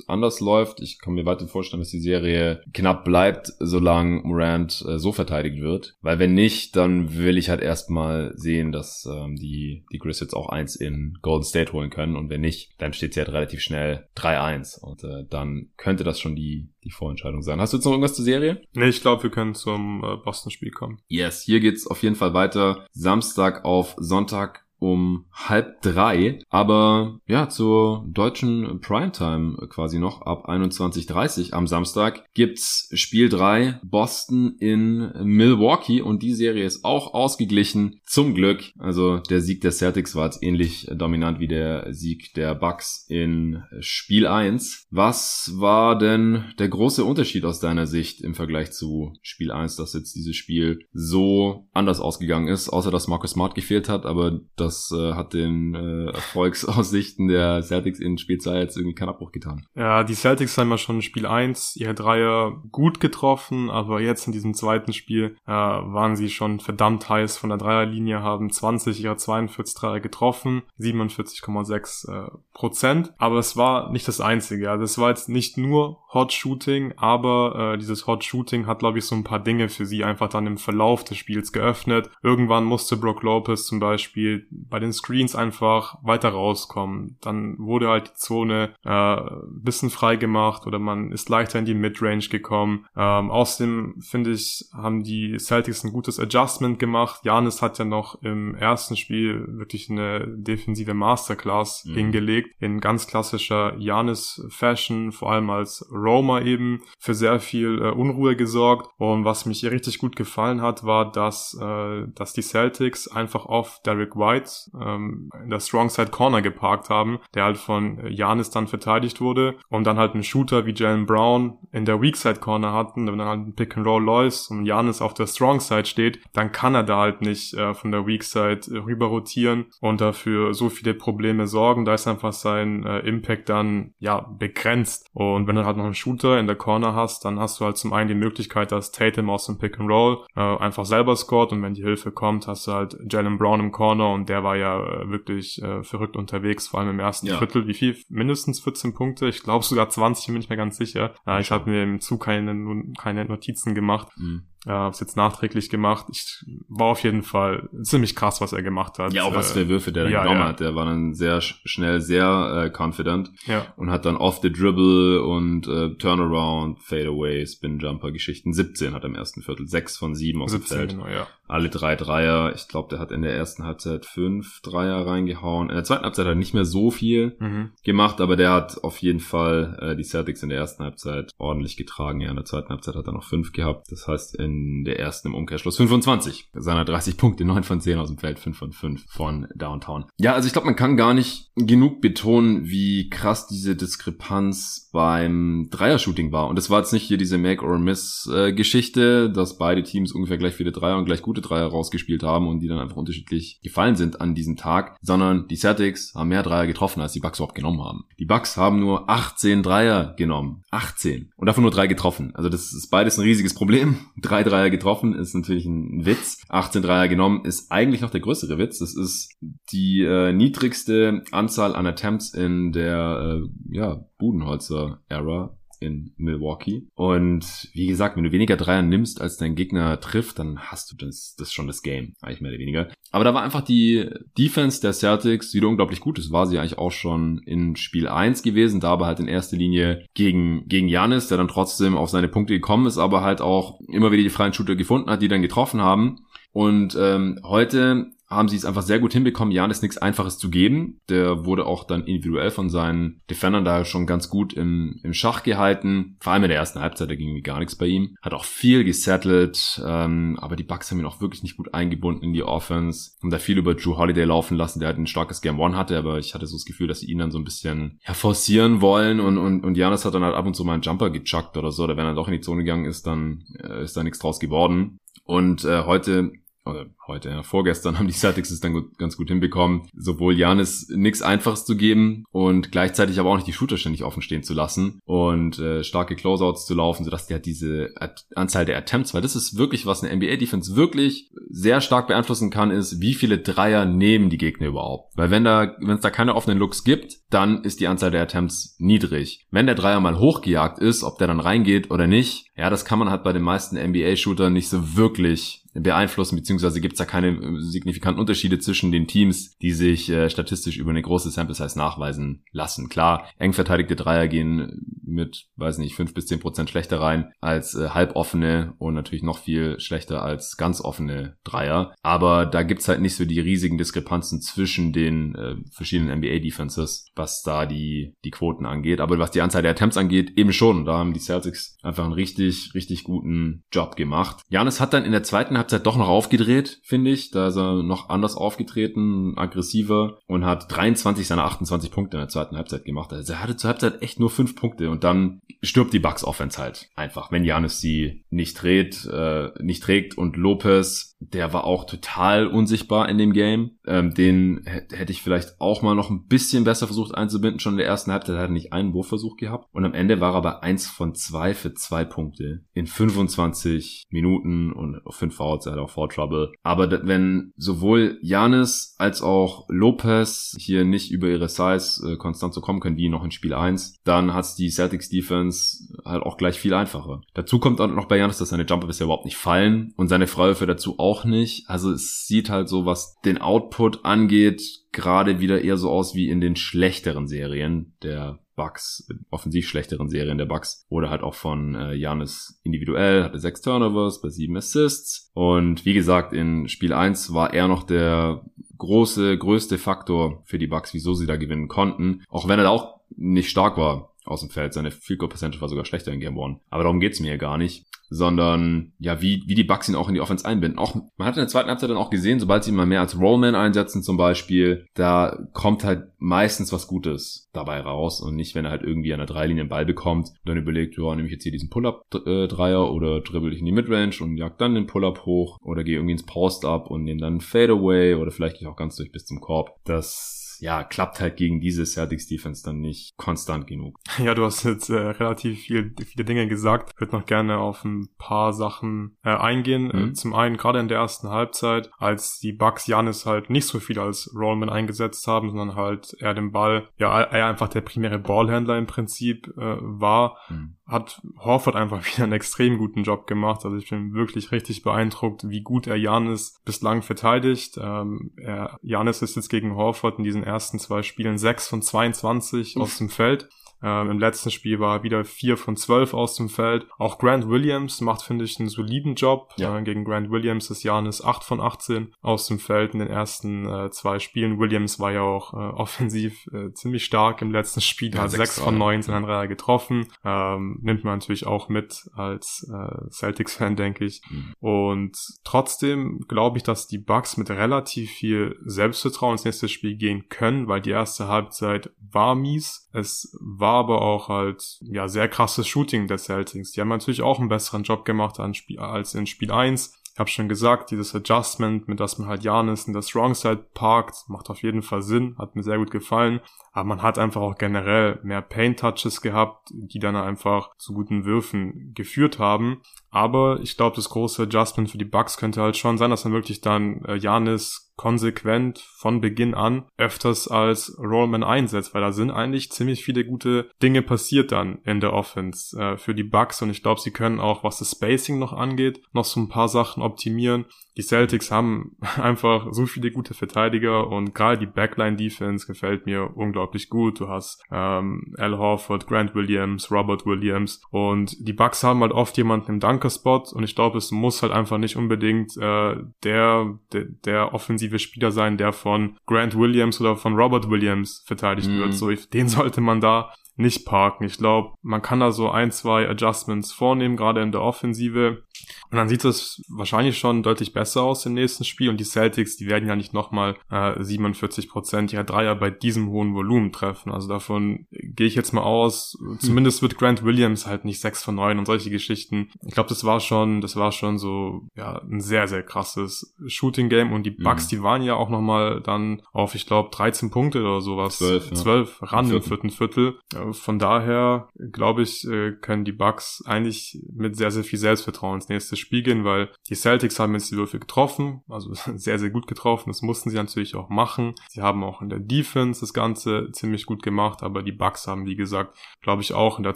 [0.07, 0.81] anders läuft.
[0.81, 5.61] Ich kann mir weiter vorstellen, dass die Serie knapp bleibt, solange Morant äh, so verteidigt
[5.61, 5.95] wird.
[6.01, 10.49] Weil wenn nicht, dann will ich halt erstmal sehen, dass ähm, die, die Grizzlies auch
[10.49, 12.15] eins in Golden State holen können.
[12.15, 14.79] Und wenn nicht, dann steht sie halt relativ schnell 3-1.
[14.79, 17.59] Und äh, dann könnte das schon die, die Vorentscheidung sein.
[17.59, 18.61] Hast du jetzt noch irgendwas zur Serie?
[18.73, 20.99] Nee, ich glaube, wir können zum äh, Boston-Spiel kommen.
[21.07, 22.85] Yes, hier geht's auf jeden Fall weiter.
[22.91, 30.21] Samstag auf Sonntag um halb drei, aber ja, zur deutschen Primetime quasi noch.
[30.21, 36.01] Ab 21.30 am Samstag gibt's Spiel drei Boston in Milwaukee.
[36.01, 38.71] Und die Serie ist auch ausgeglichen, zum Glück.
[38.77, 43.63] Also der Sieg der Celtics war jetzt ähnlich dominant wie der Sieg der Bucks in
[43.79, 44.85] Spiel eins.
[44.89, 49.93] Was war denn der große Unterschied aus deiner Sicht im Vergleich zu Spiel eins, dass
[49.93, 54.91] jetzt dieses Spiel so anders ausgegangen ist, außer dass Marcus Smart gefehlt hat, aber das
[54.91, 59.65] äh, hat den äh, Erfolgsaussichten der Celtics in Spiel 2 jetzt irgendwie keinen Abbruch getan.
[59.75, 64.27] Ja, die Celtics haben ja schon in Spiel 1 ihre Dreier gut getroffen, aber jetzt
[64.27, 69.01] in diesem zweiten Spiel äh, waren sie schon verdammt heiß von der Dreierlinie, haben 20
[69.03, 73.13] ihrer 42 Dreier getroffen, 47,6 äh, Prozent.
[73.17, 74.69] Aber es war nicht das Einzige.
[74.69, 78.99] Also es war jetzt nicht nur Hot Shooting, aber äh, dieses Hot Shooting hat, glaube
[78.99, 82.09] ich, so ein paar Dinge für sie einfach dann im Verlauf des Spiels geöffnet.
[82.23, 87.17] Irgendwann musste Brock Lopez zum Beispiel bei den Screens einfach weiter rauskommen.
[87.21, 89.17] Dann wurde halt die Zone äh,
[89.49, 92.85] bisschen frei gemacht oder man ist leichter in die Midrange gekommen.
[92.95, 97.21] Ähm, außerdem finde ich, haben die Celtics ein gutes Adjustment gemacht.
[97.23, 101.93] Janis hat ja noch im ersten Spiel wirklich eine defensive Masterclass mhm.
[101.93, 108.35] hingelegt in ganz klassischer Janis-Fashion, vor allem als Roma eben für sehr viel äh, Unruhe
[108.35, 108.89] gesorgt.
[108.97, 113.45] Und was mich hier richtig gut gefallen hat, war, dass, äh, dass die Celtics einfach
[113.45, 114.46] auf Derek White
[114.79, 119.55] ähm, in der Strong Side Corner geparkt haben, der halt von Janis dann verteidigt wurde
[119.69, 123.17] und dann halt einen Shooter wie Jalen Brown in der Weak Side Corner hatten, wenn
[123.17, 126.51] dann halt ein Pick and Roll läuft und Janis auf der Strong Side steht, dann
[126.51, 130.53] kann er da halt nicht äh, von der Weak Side äh, rüber rotieren und dafür
[130.53, 131.85] so viele Probleme sorgen.
[131.85, 135.09] Da ist einfach sein äh, Impact dann ja begrenzt.
[135.13, 137.77] Und wenn du halt noch einen Shooter in der Corner hast, dann hast du halt
[137.77, 141.51] zum einen die Möglichkeit, dass Tatum aus dem Pick and Roll äh, einfach selber scored
[141.51, 144.55] und wenn die Hilfe kommt, hast du halt Jalen Brown im Corner und der war
[144.55, 147.37] ja äh, wirklich äh, verrückt unterwegs, vor allem im ersten ja.
[147.37, 147.67] Viertel.
[147.67, 147.97] Wie viel?
[148.09, 149.27] Mindestens 14 Punkte.
[149.27, 151.13] Ich glaube sogar 20, bin ich mir ganz sicher.
[151.25, 154.09] Äh, ich habe mir im Zug keine, keine Notizen gemacht.
[154.17, 154.47] Mhm.
[154.67, 156.07] Äh, hab's jetzt nachträglich gemacht.
[156.11, 159.13] Ich war auf jeden Fall ziemlich krass, was er gemacht hat.
[159.13, 160.47] Ja, auch was für Würfe der ja, genommen ja.
[160.47, 160.59] hat.
[160.59, 163.65] Der war dann sehr schnell, sehr äh, confident ja.
[163.77, 168.51] und hat dann off the dribble und äh, Turnaround, Fadeaway, Spin Jumper Geschichten.
[168.51, 170.89] 17 hat er im ersten Viertel, 6 von 7 aus 17, dem Feld.
[170.91, 171.27] Genau, ja.
[171.47, 172.53] Alle drei Dreier.
[172.53, 175.69] Ich glaube, der hat in der ersten Halbzeit fünf Dreier reingehauen.
[175.69, 177.71] In der zweiten Halbzeit hat er nicht mehr so viel mhm.
[177.85, 181.77] gemacht, aber der hat auf jeden Fall äh, die Celtics in der ersten Halbzeit ordentlich
[181.77, 182.19] getragen.
[182.19, 183.89] Ja, in der zweiten Halbzeit hat er noch fünf gehabt.
[183.91, 186.49] Das heißt, in in der ersten im Umkehrschluss 25.
[186.53, 190.05] Seiner 30 Punkte, 9 von 10 aus dem Feld, 5 von 5 von Downtown.
[190.17, 195.67] Ja, also ich glaube, man kann gar nicht genug betonen, wie krass diese Diskrepanz beim
[195.71, 196.47] Dreier-Shooting war.
[196.47, 200.97] Und es war jetzt nicht hier diese Make-or-Miss-Geschichte, dass beide Teams ungefähr gleich viele Dreier
[200.97, 204.55] und gleich gute Dreier rausgespielt haben und die dann einfach unterschiedlich gefallen sind an diesem
[204.55, 208.05] Tag, sondern die Celtics haben mehr Dreier getroffen, als die Bucks überhaupt genommen haben.
[208.19, 210.63] Die Bucks haben nur 18 Dreier genommen.
[210.71, 211.31] 18.
[211.35, 212.31] Und davon nur drei getroffen.
[212.35, 213.97] Also das ist beides ein riesiges Problem.
[214.19, 216.41] Drei Dreier getroffen ist natürlich ein Witz.
[216.49, 218.79] 18 Dreier genommen ist eigentlich noch der größere Witz.
[218.79, 219.35] Das ist
[219.71, 226.87] die äh, niedrigste Anzahl an Attempts in der äh, ja, Budenholzer-Ära in Milwaukee.
[226.95, 230.95] Und wie gesagt, wenn du weniger Dreier nimmst, als dein Gegner trifft, dann hast du
[230.95, 232.87] das, das schon das Game, eigentlich mehr oder weniger.
[233.11, 236.17] Aber da war einfach die Defense der Celtics wieder unglaublich gut.
[236.17, 239.57] Das war sie eigentlich auch schon in Spiel 1 gewesen, da aber halt in erster
[239.57, 243.79] Linie gegen, gegen Janis, der dann trotzdem auf seine Punkte gekommen ist, aber halt auch
[243.87, 246.19] immer wieder die freien Shooter gefunden hat, die dann getroffen haben.
[246.51, 250.99] Und ähm, heute haben sie es einfach sehr gut hinbekommen, Janis nichts Einfaches zu geben.
[251.09, 255.43] Der wurde auch dann individuell von seinen Defendern da schon ganz gut im, im Schach
[255.43, 256.17] gehalten.
[256.19, 258.17] Vor allem in der ersten Halbzeit, da ging irgendwie gar nichts bei ihm.
[258.21, 262.23] Hat auch viel gesettelt, ähm, aber die Bucks haben ihn auch wirklich nicht gut eingebunden
[262.23, 263.11] in die Offense.
[263.21, 265.97] Haben da viel über Drew Holiday laufen lassen, der halt ein starkes Game One hatte,
[265.97, 268.81] aber ich hatte so das Gefühl, dass sie ihn dann so ein bisschen ja, forcieren
[268.81, 271.55] wollen und, und, und Janis hat dann halt ab und zu mal einen Jumper gechuckt
[271.55, 274.03] oder so, oder wenn er doch in die Zone gegangen ist, dann äh, ist da
[274.03, 274.99] nichts draus geworden.
[275.23, 276.31] Und äh, heute
[276.67, 280.89] oder heute, ja, vorgestern haben die Celtics es dann gut, ganz gut hinbekommen, sowohl Janis
[280.89, 284.53] nichts Einfaches zu geben und gleichzeitig aber auch nicht die Shooter ständig offen stehen zu
[284.53, 289.21] lassen und äh, starke Closeouts zu laufen, sodass der diese At Anzahl der Attempts, weil
[289.21, 293.85] das ist wirklich was eine NBA-Defense wirklich sehr stark beeinflussen kann, ist, wie viele Dreier
[293.85, 295.15] nehmen die Gegner überhaupt.
[295.15, 298.21] Weil wenn da, wenn es da keine offenen Looks gibt, dann ist die Anzahl der
[298.21, 299.45] Attempts niedrig.
[299.51, 302.99] Wenn der Dreier mal hochgejagt ist, ob der dann reingeht oder nicht, ja, das kann
[302.99, 307.29] man halt bei den meisten NBA-Shootern nicht so wirklich beeinflussen, beziehungsweise gibt es da keine
[307.29, 311.77] äh, signifikanten Unterschiede zwischen den Teams, die sich äh, statistisch über eine große Sample Size
[311.77, 312.89] nachweisen lassen.
[312.89, 317.75] Klar, eng verteidigte Dreier gehen mit, weiß nicht, fünf bis zehn Prozent schlechter rein als
[317.75, 321.93] äh, halboffene und natürlich noch viel schlechter als ganz offene Dreier.
[322.01, 327.41] Aber da gibt's halt nicht so die riesigen Diskrepanzen zwischen den äh, verschiedenen NBA-Defenses, was
[327.41, 328.99] da die, die Quoten angeht.
[328.99, 330.85] Aber was die Anzahl der Attempts angeht, eben schon.
[330.85, 334.41] Da haben die Celtics einfach einen richtig, richtig guten Job gemacht.
[334.49, 337.31] Janis hat dann in der zweiten Halbzeit doch noch aufgedreht, finde ich.
[337.31, 342.29] Da ist er noch anders aufgetreten, aggressiver und hat 23 seiner 28 Punkte in der
[342.29, 343.13] zweiten Halbzeit gemacht.
[343.13, 346.61] Also er hatte zur Halbzeit echt nur fünf Punkte und dann stirbt die Bucks Offense
[346.61, 351.85] halt einfach, wenn Janis sie nicht dreht, äh, nicht trägt und Lopez der war auch
[351.85, 353.71] total unsichtbar in dem Game.
[353.85, 357.59] Ähm, den hätte ich vielleicht auch mal noch ein bisschen besser versucht einzubinden.
[357.59, 359.67] Schon in der ersten Halbzeit hat er nicht einen Wurfversuch gehabt.
[359.71, 364.71] Und am Ende war er bei eins von zwei für zwei Punkte in 25 Minuten
[364.71, 365.65] und fünf Fouls.
[365.65, 366.51] Er hat auch Foul Trouble.
[366.63, 372.61] Aber wenn sowohl Janis als auch Lopez hier nicht über ihre Size äh, konstant so
[372.61, 376.59] kommen können wie noch in Spiel 1, dann hat's die Celtics Defense halt auch gleich
[376.59, 377.21] viel einfacher.
[377.33, 380.27] Dazu kommt auch noch bei Janis, dass seine Jumper bisher überhaupt nicht fallen und seine
[380.27, 381.69] Freiwürfe dazu auch auch nicht.
[381.69, 386.29] Also es sieht halt so, was den Output angeht, gerade wieder eher so aus wie
[386.29, 390.85] in den schlechteren Serien der Bucks, offensiv schlechteren Serien der Bucks.
[390.89, 395.31] Oder halt auch von äh, Janis individuell, hatte sechs Turnovers bei sieben Assists.
[395.33, 398.43] Und wie gesagt, in Spiel 1 war er noch der
[398.77, 402.23] große, größte Faktor für die Bucks, wieso sie da gewinnen konnten.
[402.29, 404.73] Auch wenn er da auch nicht stark war aus dem Feld.
[404.73, 406.59] Seine Field Goal Percentage war sogar schlechter in Game One.
[406.69, 410.07] Aber darum geht's mir hier gar nicht sondern ja, wie, wie die Bucks ihn auch
[410.07, 410.79] in die Offense einbinden.
[410.79, 413.01] Auch, man hat in der zweiten Halbzeit dann auch gesehen, sobald sie ihn mal mehr
[413.01, 418.55] als Rollman einsetzen zum Beispiel, da kommt halt meistens was Gutes dabei raus und nicht,
[418.55, 421.27] wenn er halt irgendwie an der Dreilinie einen Ball bekommt und dann überlegt, ja, nehme
[421.27, 424.87] ich jetzt hier diesen Pull-Up-Dreier oder dribbel ich in die Midrange und jag dann den
[424.87, 428.73] Pull-Up hoch oder gehe irgendwie ins Post-Up und nehme dann Fadeaway oder vielleicht gehe ich
[428.73, 429.75] auch ganz durch bis zum Korb.
[429.83, 433.99] Das ja, klappt halt gegen diese Celtics Defense dann nicht konstant genug.
[434.27, 436.91] Ja, du hast jetzt äh, relativ viel, viele Dinge gesagt.
[436.93, 439.91] Ich würde noch gerne auf ein paar Sachen äh, eingehen.
[439.93, 440.15] Mhm.
[440.15, 443.99] Zum einen gerade in der ersten Halbzeit, als die Bucks Janis halt nicht so viel
[443.99, 448.77] als Rollman eingesetzt haben, sondern halt er den Ball, ja, er einfach der primäre Ballhändler
[448.77, 453.65] im Prinzip äh, war, mhm hat Horford einfach wieder einen extrem guten Job gemacht.
[453.65, 457.77] Also ich bin wirklich richtig beeindruckt, wie gut er Janis bislang verteidigt.
[457.81, 462.77] Ähm, er, Janis ist jetzt gegen Horford in diesen ersten zwei Spielen 6 von 22
[462.77, 462.83] Uff.
[462.83, 463.49] aus dem Feld.
[463.83, 466.87] Ähm, Im letzten Spiel war er wieder 4 von 12 aus dem Feld.
[466.97, 469.53] Auch Grant Williams macht, finde ich, einen soliden Job.
[469.57, 469.77] Ja.
[469.77, 473.67] Äh, gegen Grant Williams ist Janis 8 von 18 aus dem Feld in den ersten
[473.67, 474.59] äh, zwei Spielen.
[474.59, 478.59] Williams war ja auch äh, offensiv äh, ziemlich stark im letzten Spiel, ja, hat 6
[478.59, 480.07] von 19 an Reihe getroffen.
[480.23, 484.21] Ähm, nimmt man natürlich auch mit als äh, Celtics-Fan, denke ich.
[484.29, 484.53] Mhm.
[484.59, 490.29] Und trotzdem glaube ich, dass die Bucks mit relativ viel Selbstvertrauen ins nächste Spiel gehen
[490.29, 492.86] können, weil die erste Halbzeit war mies.
[492.97, 496.71] Es war aber auch halt, ja, sehr krasses Shooting der Celtics.
[496.71, 500.01] Die haben natürlich auch einen besseren Job gemacht als in Spiel 1.
[500.13, 503.67] Ich habe schon gesagt, dieses Adjustment, mit das man halt Janis in der Strong Side
[503.75, 506.39] parkt, macht auf jeden Fall Sinn, hat mir sehr gut gefallen.
[506.71, 511.25] Aber man hat einfach auch generell mehr Paint Touches gehabt, die dann einfach zu guten
[511.25, 512.81] Würfen geführt haben.
[513.17, 516.33] Aber ich glaube, das große Adjustment für die Bucks könnte halt schon sein, dass man
[516.33, 522.29] wirklich dann äh, Janis konsequent von Beginn an öfters als Rollman einsetzt, weil da sind
[522.29, 526.69] eigentlich ziemlich viele gute Dinge passiert dann in der Offense äh, für die Bucks und
[526.69, 530.03] ich glaube, sie können auch, was das Spacing noch angeht, noch so ein paar Sachen
[530.03, 530.65] optimieren.
[530.97, 536.89] Die Celtics haben einfach so viele gute Verteidiger und gerade die Backline-Defense gefällt mir unglaublich
[536.89, 537.19] gut.
[537.19, 540.81] Du hast ähm, Al Horford, Grant Williams, Robert Williams.
[540.89, 544.51] Und die Bucks haben halt oft jemanden im Dunker-Spot und ich glaube, es muss halt
[544.51, 550.15] einfach nicht unbedingt äh, der, der, der offensive Spieler sein, der von Grant Williams oder
[550.15, 551.79] von Robert Williams verteidigt mhm.
[551.79, 551.93] wird.
[551.93, 554.23] So, den sollte man da nicht parken.
[554.23, 558.43] Ich glaube, man kann da so ein, zwei Adjustments vornehmen, gerade in der Offensive.
[558.89, 561.89] Und dann sieht es wahrscheinlich schon deutlich besser aus im nächsten Spiel.
[561.89, 566.09] Und die Celtics, die werden ja nicht nochmal äh, 47 Prozent ihrer Dreier bei diesem
[566.09, 567.11] hohen Volumen treffen.
[567.11, 569.17] Also davon gehe ich jetzt mal aus.
[569.39, 572.49] Zumindest wird Grant Williams halt nicht 6 von 9 und solche Geschichten.
[572.65, 576.89] Ich glaube, das war schon, das war schon so, ja, ein sehr, sehr krasses Shooting
[576.89, 577.11] Game.
[577.11, 577.69] Und die Bucks, mhm.
[577.69, 581.17] die waren ja auch nochmal dann auf, ich glaube, 13 Punkte oder sowas.
[581.17, 581.55] 12, ja.
[581.55, 583.19] 12 ran im vierten Viertel
[583.53, 588.49] von daher glaube ich, äh, können die Bucks eigentlich mit sehr, sehr viel Selbstvertrauen ins
[588.49, 592.47] nächste Spiel gehen, weil die Celtics haben jetzt die Würfel getroffen, also sehr, sehr gut
[592.47, 592.89] getroffen.
[592.89, 594.35] Das mussten sie natürlich auch machen.
[594.49, 598.25] Sie haben auch in der Defense das Ganze ziemlich gut gemacht, aber die Bucks haben,
[598.25, 599.75] wie gesagt, glaube ich, auch in der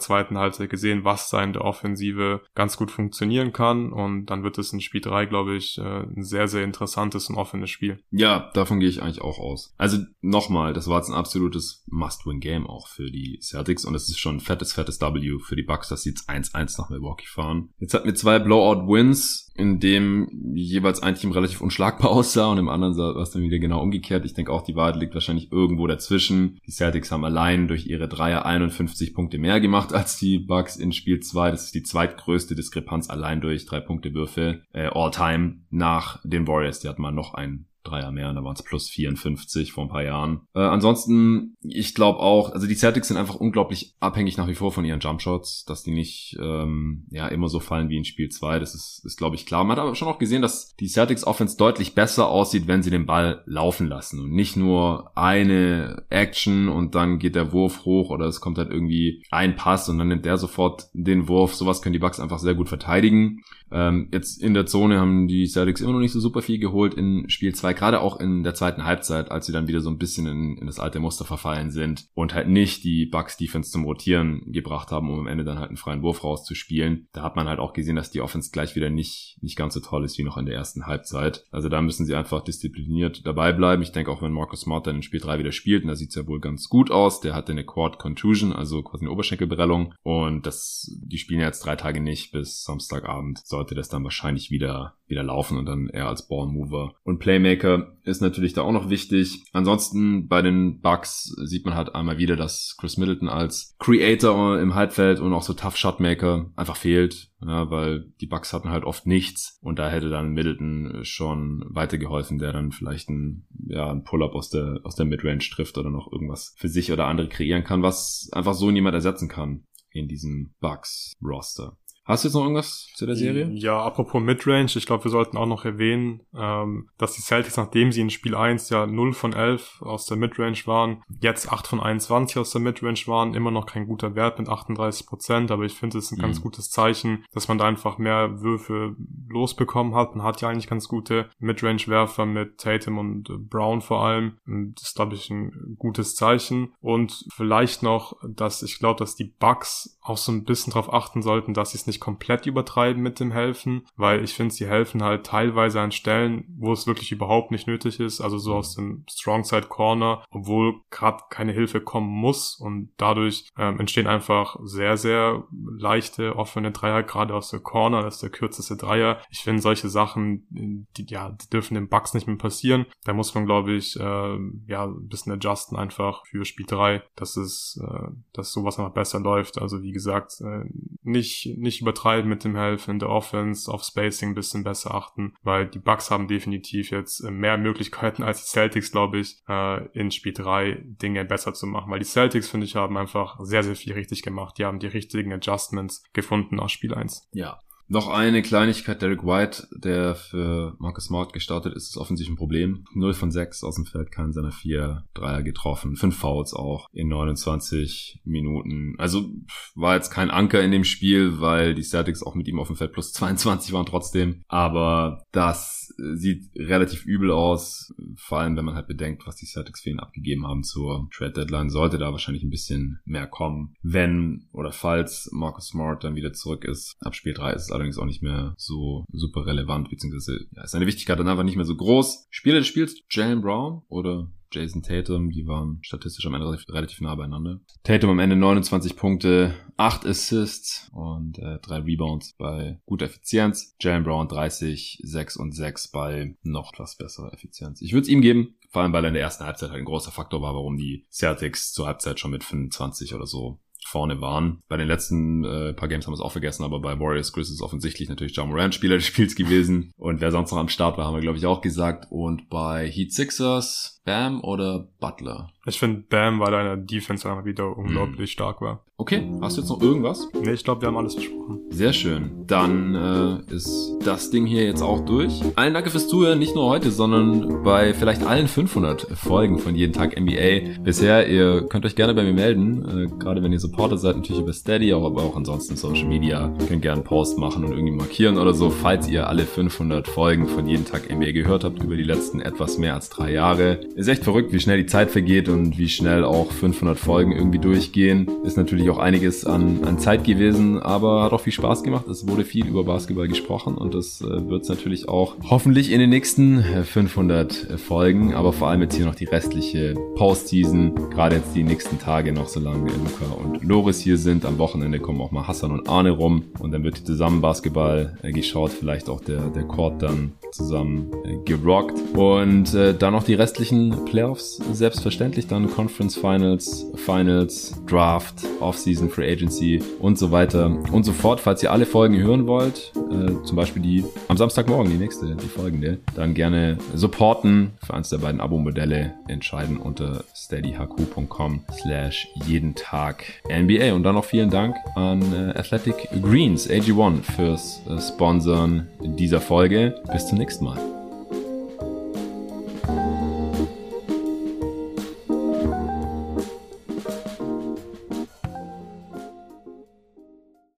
[0.00, 3.92] zweiten Halbzeit gesehen, was da in der Offensive ganz gut funktionieren kann.
[3.92, 7.36] Und dann wird es in Spiel 3, glaube ich, äh, ein sehr, sehr interessantes und
[7.36, 8.02] offenes Spiel.
[8.10, 9.74] Ja, davon gehe ich eigentlich auch aus.
[9.78, 14.18] Also nochmal, das war jetzt ein absolutes Must-Win-Game auch für die Celtics und es ist
[14.18, 17.70] schon ein fettes, fettes W für die Bucks, dass sie jetzt 1-1 nach Milwaukee fahren.
[17.78, 22.68] Jetzt hatten wir zwei Blowout-Wins, in dem jeweils ein Team relativ unschlagbar aussah und im
[22.68, 24.24] anderen war es dann wieder genau umgekehrt.
[24.24, 26.58] Ich denke auch, die Wahrheit liegt wahrscheinlich irgendwo dazwischen.
[26.66, 30.92] Die Celtics haben allein durch ihre Dreier 51 Punkte mehr gemacht als die Bucks in
[30.92, 31.50] Spiel 2.
[31.50, 36.46] Das ist die zweitgrößte Diskrepanz allein durch drei Punkte Würfel äh, all time nach den
[36.46, 36.80] Warriors.
[36.80, 40.04] Die hatten mal noch einen Dreier mehr, da waren es plus 54 vor ein paar
[40.04, 40.42] Jahren.
[40.54, 44.72] Äh, ansonsten, ich glaube auch, also die Celtics sind einfach unglaublich abhängig nach wie vor
[44.72, 48.58] von ihren Jumpshots, dass die nicht ähm, ja immer so fallen wie in Spiel 2.
[48.58, 49.64] Das ist, ist glaube ich, klar.
[49.64, 52.90] Man hat aber schon auch gesehen, dass die Celtics Offense deutlich besser aussieht, wenn sie
[52.90, 58.10] den Ball laufen lassen und nicht nur eine Action und dann geht der Wurf hoch
[58.10, 61.54] oder es kommt halt irgendwie ein Pass und dann nimmt der sofort den Wurf.
[61.54, 63.42] Sowas können die Bucks einfach sehr gut verteidigen.
[63.72, 66.94] Ähm, jetzt in der Zone haben die Celtics immer noch nicht so super viel geholt
[66.94, 69.98] in Spiel 2, gerade auch in der zweiten Halbzeit, als sie dann wieder so ein
[69.98, 73.84] bisschen in, in das alte Muster verfallen sind und halt nicht die Bucks Defense zum
[73.84, 77.08] Rotieren gebracht haben, um am Ende dann halt einen freien Wurf rauszuspielen.
[77.12, 79.80] Da hat man halt auch gesehen, dass die Offense gleich wieder nicht, nicht ganz so
[79.80, 81.44] toll ist wie noch in der ersten Halbzeit.
[81.50, 83.82] Also da müssen sie einfach diszipliniert dabei bleiben.
[83.82, 86.14] Ich denke auch, wenn Marcus Smart dann in Spiel 3 wieder spielt, und da sieht's
[86.14, 87.20] ja wohl ganz gut aus.
[87.20, 91.64] Der hatte eine Quad Contusion, also quasi eine Oberschenkelbrellung und das, die spielen ja jetzt
[91.64, 93.40] drei Tage nicht bis Samstagabend.
[93.62, 96.96] Sollte das dann wahrscheinlich wieder, wieder laufen und dann eher als Ballmover.
[97.04, 99.44] Und Playmaker ist natürlich da auch noch wichtig.
[99.52, 104.74] Ansonsten bei den Bucks sieht man halt einmal wieder, dass Chris Middleton als Creator im
[104.74, 107.30] Halbfeld und auch so Tough Shotmaker einfach fehlt.
[107.40, 112.38] Ja, weil die Bucks hatten halt oft nichts und da hätte dann Middleton schon weitergeholfen,
[112.38, 116.10] der dann vielleicht ein, ja, ein Pull-up aus der, aus der Midrange trifft oder noch
[116.10, 119.62] irgendwas für sich oder andere kreieren kann, was einfach so niemand ersetzen kann
[119.92, 121.76] in diesem Bucks-Roster.
[122.04, 123.48] Hast du jetzt noch irgendwas zu der Serie?
[123.52, 127.92] Ja, apropos Midrange, ich glaube, wir sollten auch noch erwähnen, ähm, dass die Celtics, nachdem
[127.92, 131.80] sie in Spiel 1 ja 0 von 11 aus der Midrange waren, jetzt 8 von
[131.80, 135.74] 21 aus der Midrange waren, immer noch kein guter Wert mit 38 Prozent, aber ich
[135.74, 136.22] finde, es ist ein mhm.
[136.22, 138.96] ganz gutes Zeichen, dass man da einfach mehr Würfe
[139.28, 140.16] losbekommen hat.
[140.16, 144.38] Man hat ja eigentlich ganz gute Midrange-Werfer mit Tatum und Brown vor allem.
[144.46, 146.74] Das ist, glaube ich, ein gutes Zeichen.
[146.80, 151.22] Und vielleicht noch, dass ich glaube, dass die Bugs auch so ein bisschen darauf achten
[151.22, 155.02] sollten, dass sie es nicht komplett übertreiben mit dem Helfen, weil ich finde, sie helfen
[155.02, 159.04] halt teilweise an Stellen, wo es wirklich überhaupt nicht nötig ist, also so aus dem
[159.10, 165.44] Strongside Corner, obwohl gerade keine Hilfe kommen muss und dadurch ähm, entstehen einfach sehr, sehr
[165.78, 169.20] leichte offene Dreier, gerade aus der Corner, das ist der kürzeste Dreier.
[169.30, 172.86] Ich finde solche Sachen, die, ja, die dürfen den Bugs nicht mehr passieren.
[173.04, 177.36] Da muss man, glaube ich, äh, ja, ein bisschen adjusten einfach für Spiel 3, dass
[177.36, 179.60] es, äh, dass sowas einfach besser läuft.
[179.60, 180.64] Also wie gesagt, äh,
[181.02, 185.34] nicht, nicht übertreiben mit dem Helfen in der Offense, auf Spacing ein bisschen besser achten,
[185.42, 189.86] weil die Bucks haben definitiv jetzt äh, mehr Möglichkeiten als die Celtics, glaube ich, äh,
[189.88, 193.62] in Spiel 3 Dinge besser zu machen, weil die Celtics, finde ich, haben einfach sehr,
[193.62, 194.56] sehr viel richtig gemacht.
[194.58, 197.28] Die haben die richtigen Adjustments gefunden aus Spiel 1.
[197.32, 197.60] Ja,
[197.92, 202.84] noch eine Kleinigkeit, Derek White, der für Marcus Smart gestartet ist, ist offensichtlich ein Problem.
[202.94, 205.96] 0 von 6 aus dem Feld, keinen seiner vier Dreier getroffen.
[205.96, 208.94] Fünf Fouls auch in 29 Minuten.
[208.98, 209.30] Also
[209.74, 212.76] war jetzt kein Anker in dem Spiel, weil die Celtics auch mit ihm auf dem
[212.76, 214.42] Feld plus 22 waren trotzdem.
[214.48, 219.82] Aber das sieht relativ übel aus, vor allem wenn man halt bedenkt, was die Celtics
[219.82, 221.68] für ihn abgegeben haben zur Trade Deadline.
[221.68, 223.74] Sollte da wahrscheinlich ein bisschen mehr kommen.
[223.82, 227.98] Wenn oder falls Marcus Smart dann wieder zurück ist, ab Spiel 3 ist es allerdings
[227.98, 231.64] auch nicht mehr so super relevant, beziehungsweise ja, ist seine Wichtigkeit dann einfach nicht mehr
[231.64, 232.26] so groß.
[232.30, 237.00] Spieler des Spiels, Jalen Brown oder Jason Tatum, die waren statistisch am Ende relativ, relativ
[237.00, 237.60] nah beieinander.
[237.84, 243.74] Tatum am Ende 29 Punkte, 8 Assists und äh, 3 Rebounds bei guter Effizienz.
[243.80, 247.80] Jalen Brown 30, 6 und 6 bei noch etwas besserer Effizienz.
[247.80, 249.86] Ich würde es ihm geben, vor allem weil er in der ersten Halbzeit halt ein
[249.86, 253.58] großer Faktor war, warum die Celtics zur Halbzeit schon mit 25 oder so
[253.92, 254.62] vorne waren.
[254.68, 257.50] Bei den letzten äh, paar Games haben wir es auch vergessen, aber bei Warriors Chris
[257.50, 259.92] ist offensichtlich natürlich John Moran Spieler des Spiels gewesen.
[259.96, 262.06] Und wer sonst noch am Start war, haben wir glaube ich auch gesagt.
[262.10, 265.50] Und bei Heat Sixers Bam oder Butler?
[265.64, 268.32] Ich finde Bam, weil deine Defense einfach wieder unglaublich mhm.
[268.32, 268.80] stark war.
[269.02, 270.28] Okay, hast du jetzt noch irgendwas?
[270.32, 271.60] Nee, ich glaube, wir haben alles besprochen.
[271.70, 272.44] Sehr schön.
[272.46, 275.40] Dann äh, ist das Ding hier jetzt auch durch.
[275.56, 279.92] Allen Danke fürs Zuhören, nicht nur heute, sondern bei vielleicht allen 500 Folgen von Jeden
[279.92, 280.82] Tag NBA.
[280.84, 284.42] Bisher, ihr könnt euch gerne bei mir melden, äh, gerade wenn ihr Supporter seid, natürlich
[284.42, 286.52] über Steady, aber auch ansonsten Social Media.
[286.60, 290.06] Ihr könnt gerne einen Post machen und irgendwie markieren oder so, falls ihr alle 500
[290.06, 293.80] Folgen von Jeden Tag NBA gehört habt über die letzten etwas mehr als drei Jahre.
[293.94, 297.58] Ist echt verrückt, wie schnell die Zeit vergeht und wie schnell auch 500 Folgen irgendwie
[297.58, 298.26] durchgehen.
[298.42, 302.08] Ist natürlich auch einiges an, an Zeit gewesen, aber hat auch viel Spaß gemacht.
[302.08, 306.00] Es wurde viel über Basketball gesprochen und das äh, wird es natürlich auch hoffentlich in
[306.00, 311.36] den nächsten 500 äh, Folgen, aber vor allem jetzt hier noch die restliche Postseason, gerade
[311.36, 314.46] jetzt die nächsten Tage noch, solange Luca und Loris hier sind.
[314.46, 318.32] Am Wochenende kommen auch mal Hassan und Arne rum und dann wird zusammen Basketball äh,
[318.32, 321.98] geschaut, vielleicht auch der, der Court dann zusammen äh, gerockt.
[322.14, 329.30] Und äh, dann noch die restlichen Playoffs, selbstverständlich dann Conference Finals, Finals, Draft, Offseason, Free
[329.30, 331.40] Agency und so weiter und so fort.
[331.40, 335.48] Falls ihr alle Folgen hören wollt, äh, zum Beispiel die am Samstagmorgen, die nächste, die
[335.48, 343.24] folgende, dann gerne supporten für eins der beiden Abo-Modelle entscheiden unter steadyhq.com slash jeden Tag
[343.48, 343.94] NBA.
[343.94, 349.94] Und dann noch vielen Dank an äh, Athletic Greens, AG1 fürs äh, Sponsoren dieser Folge.
[350.12, 350.78] Bis zum nächsten Mal.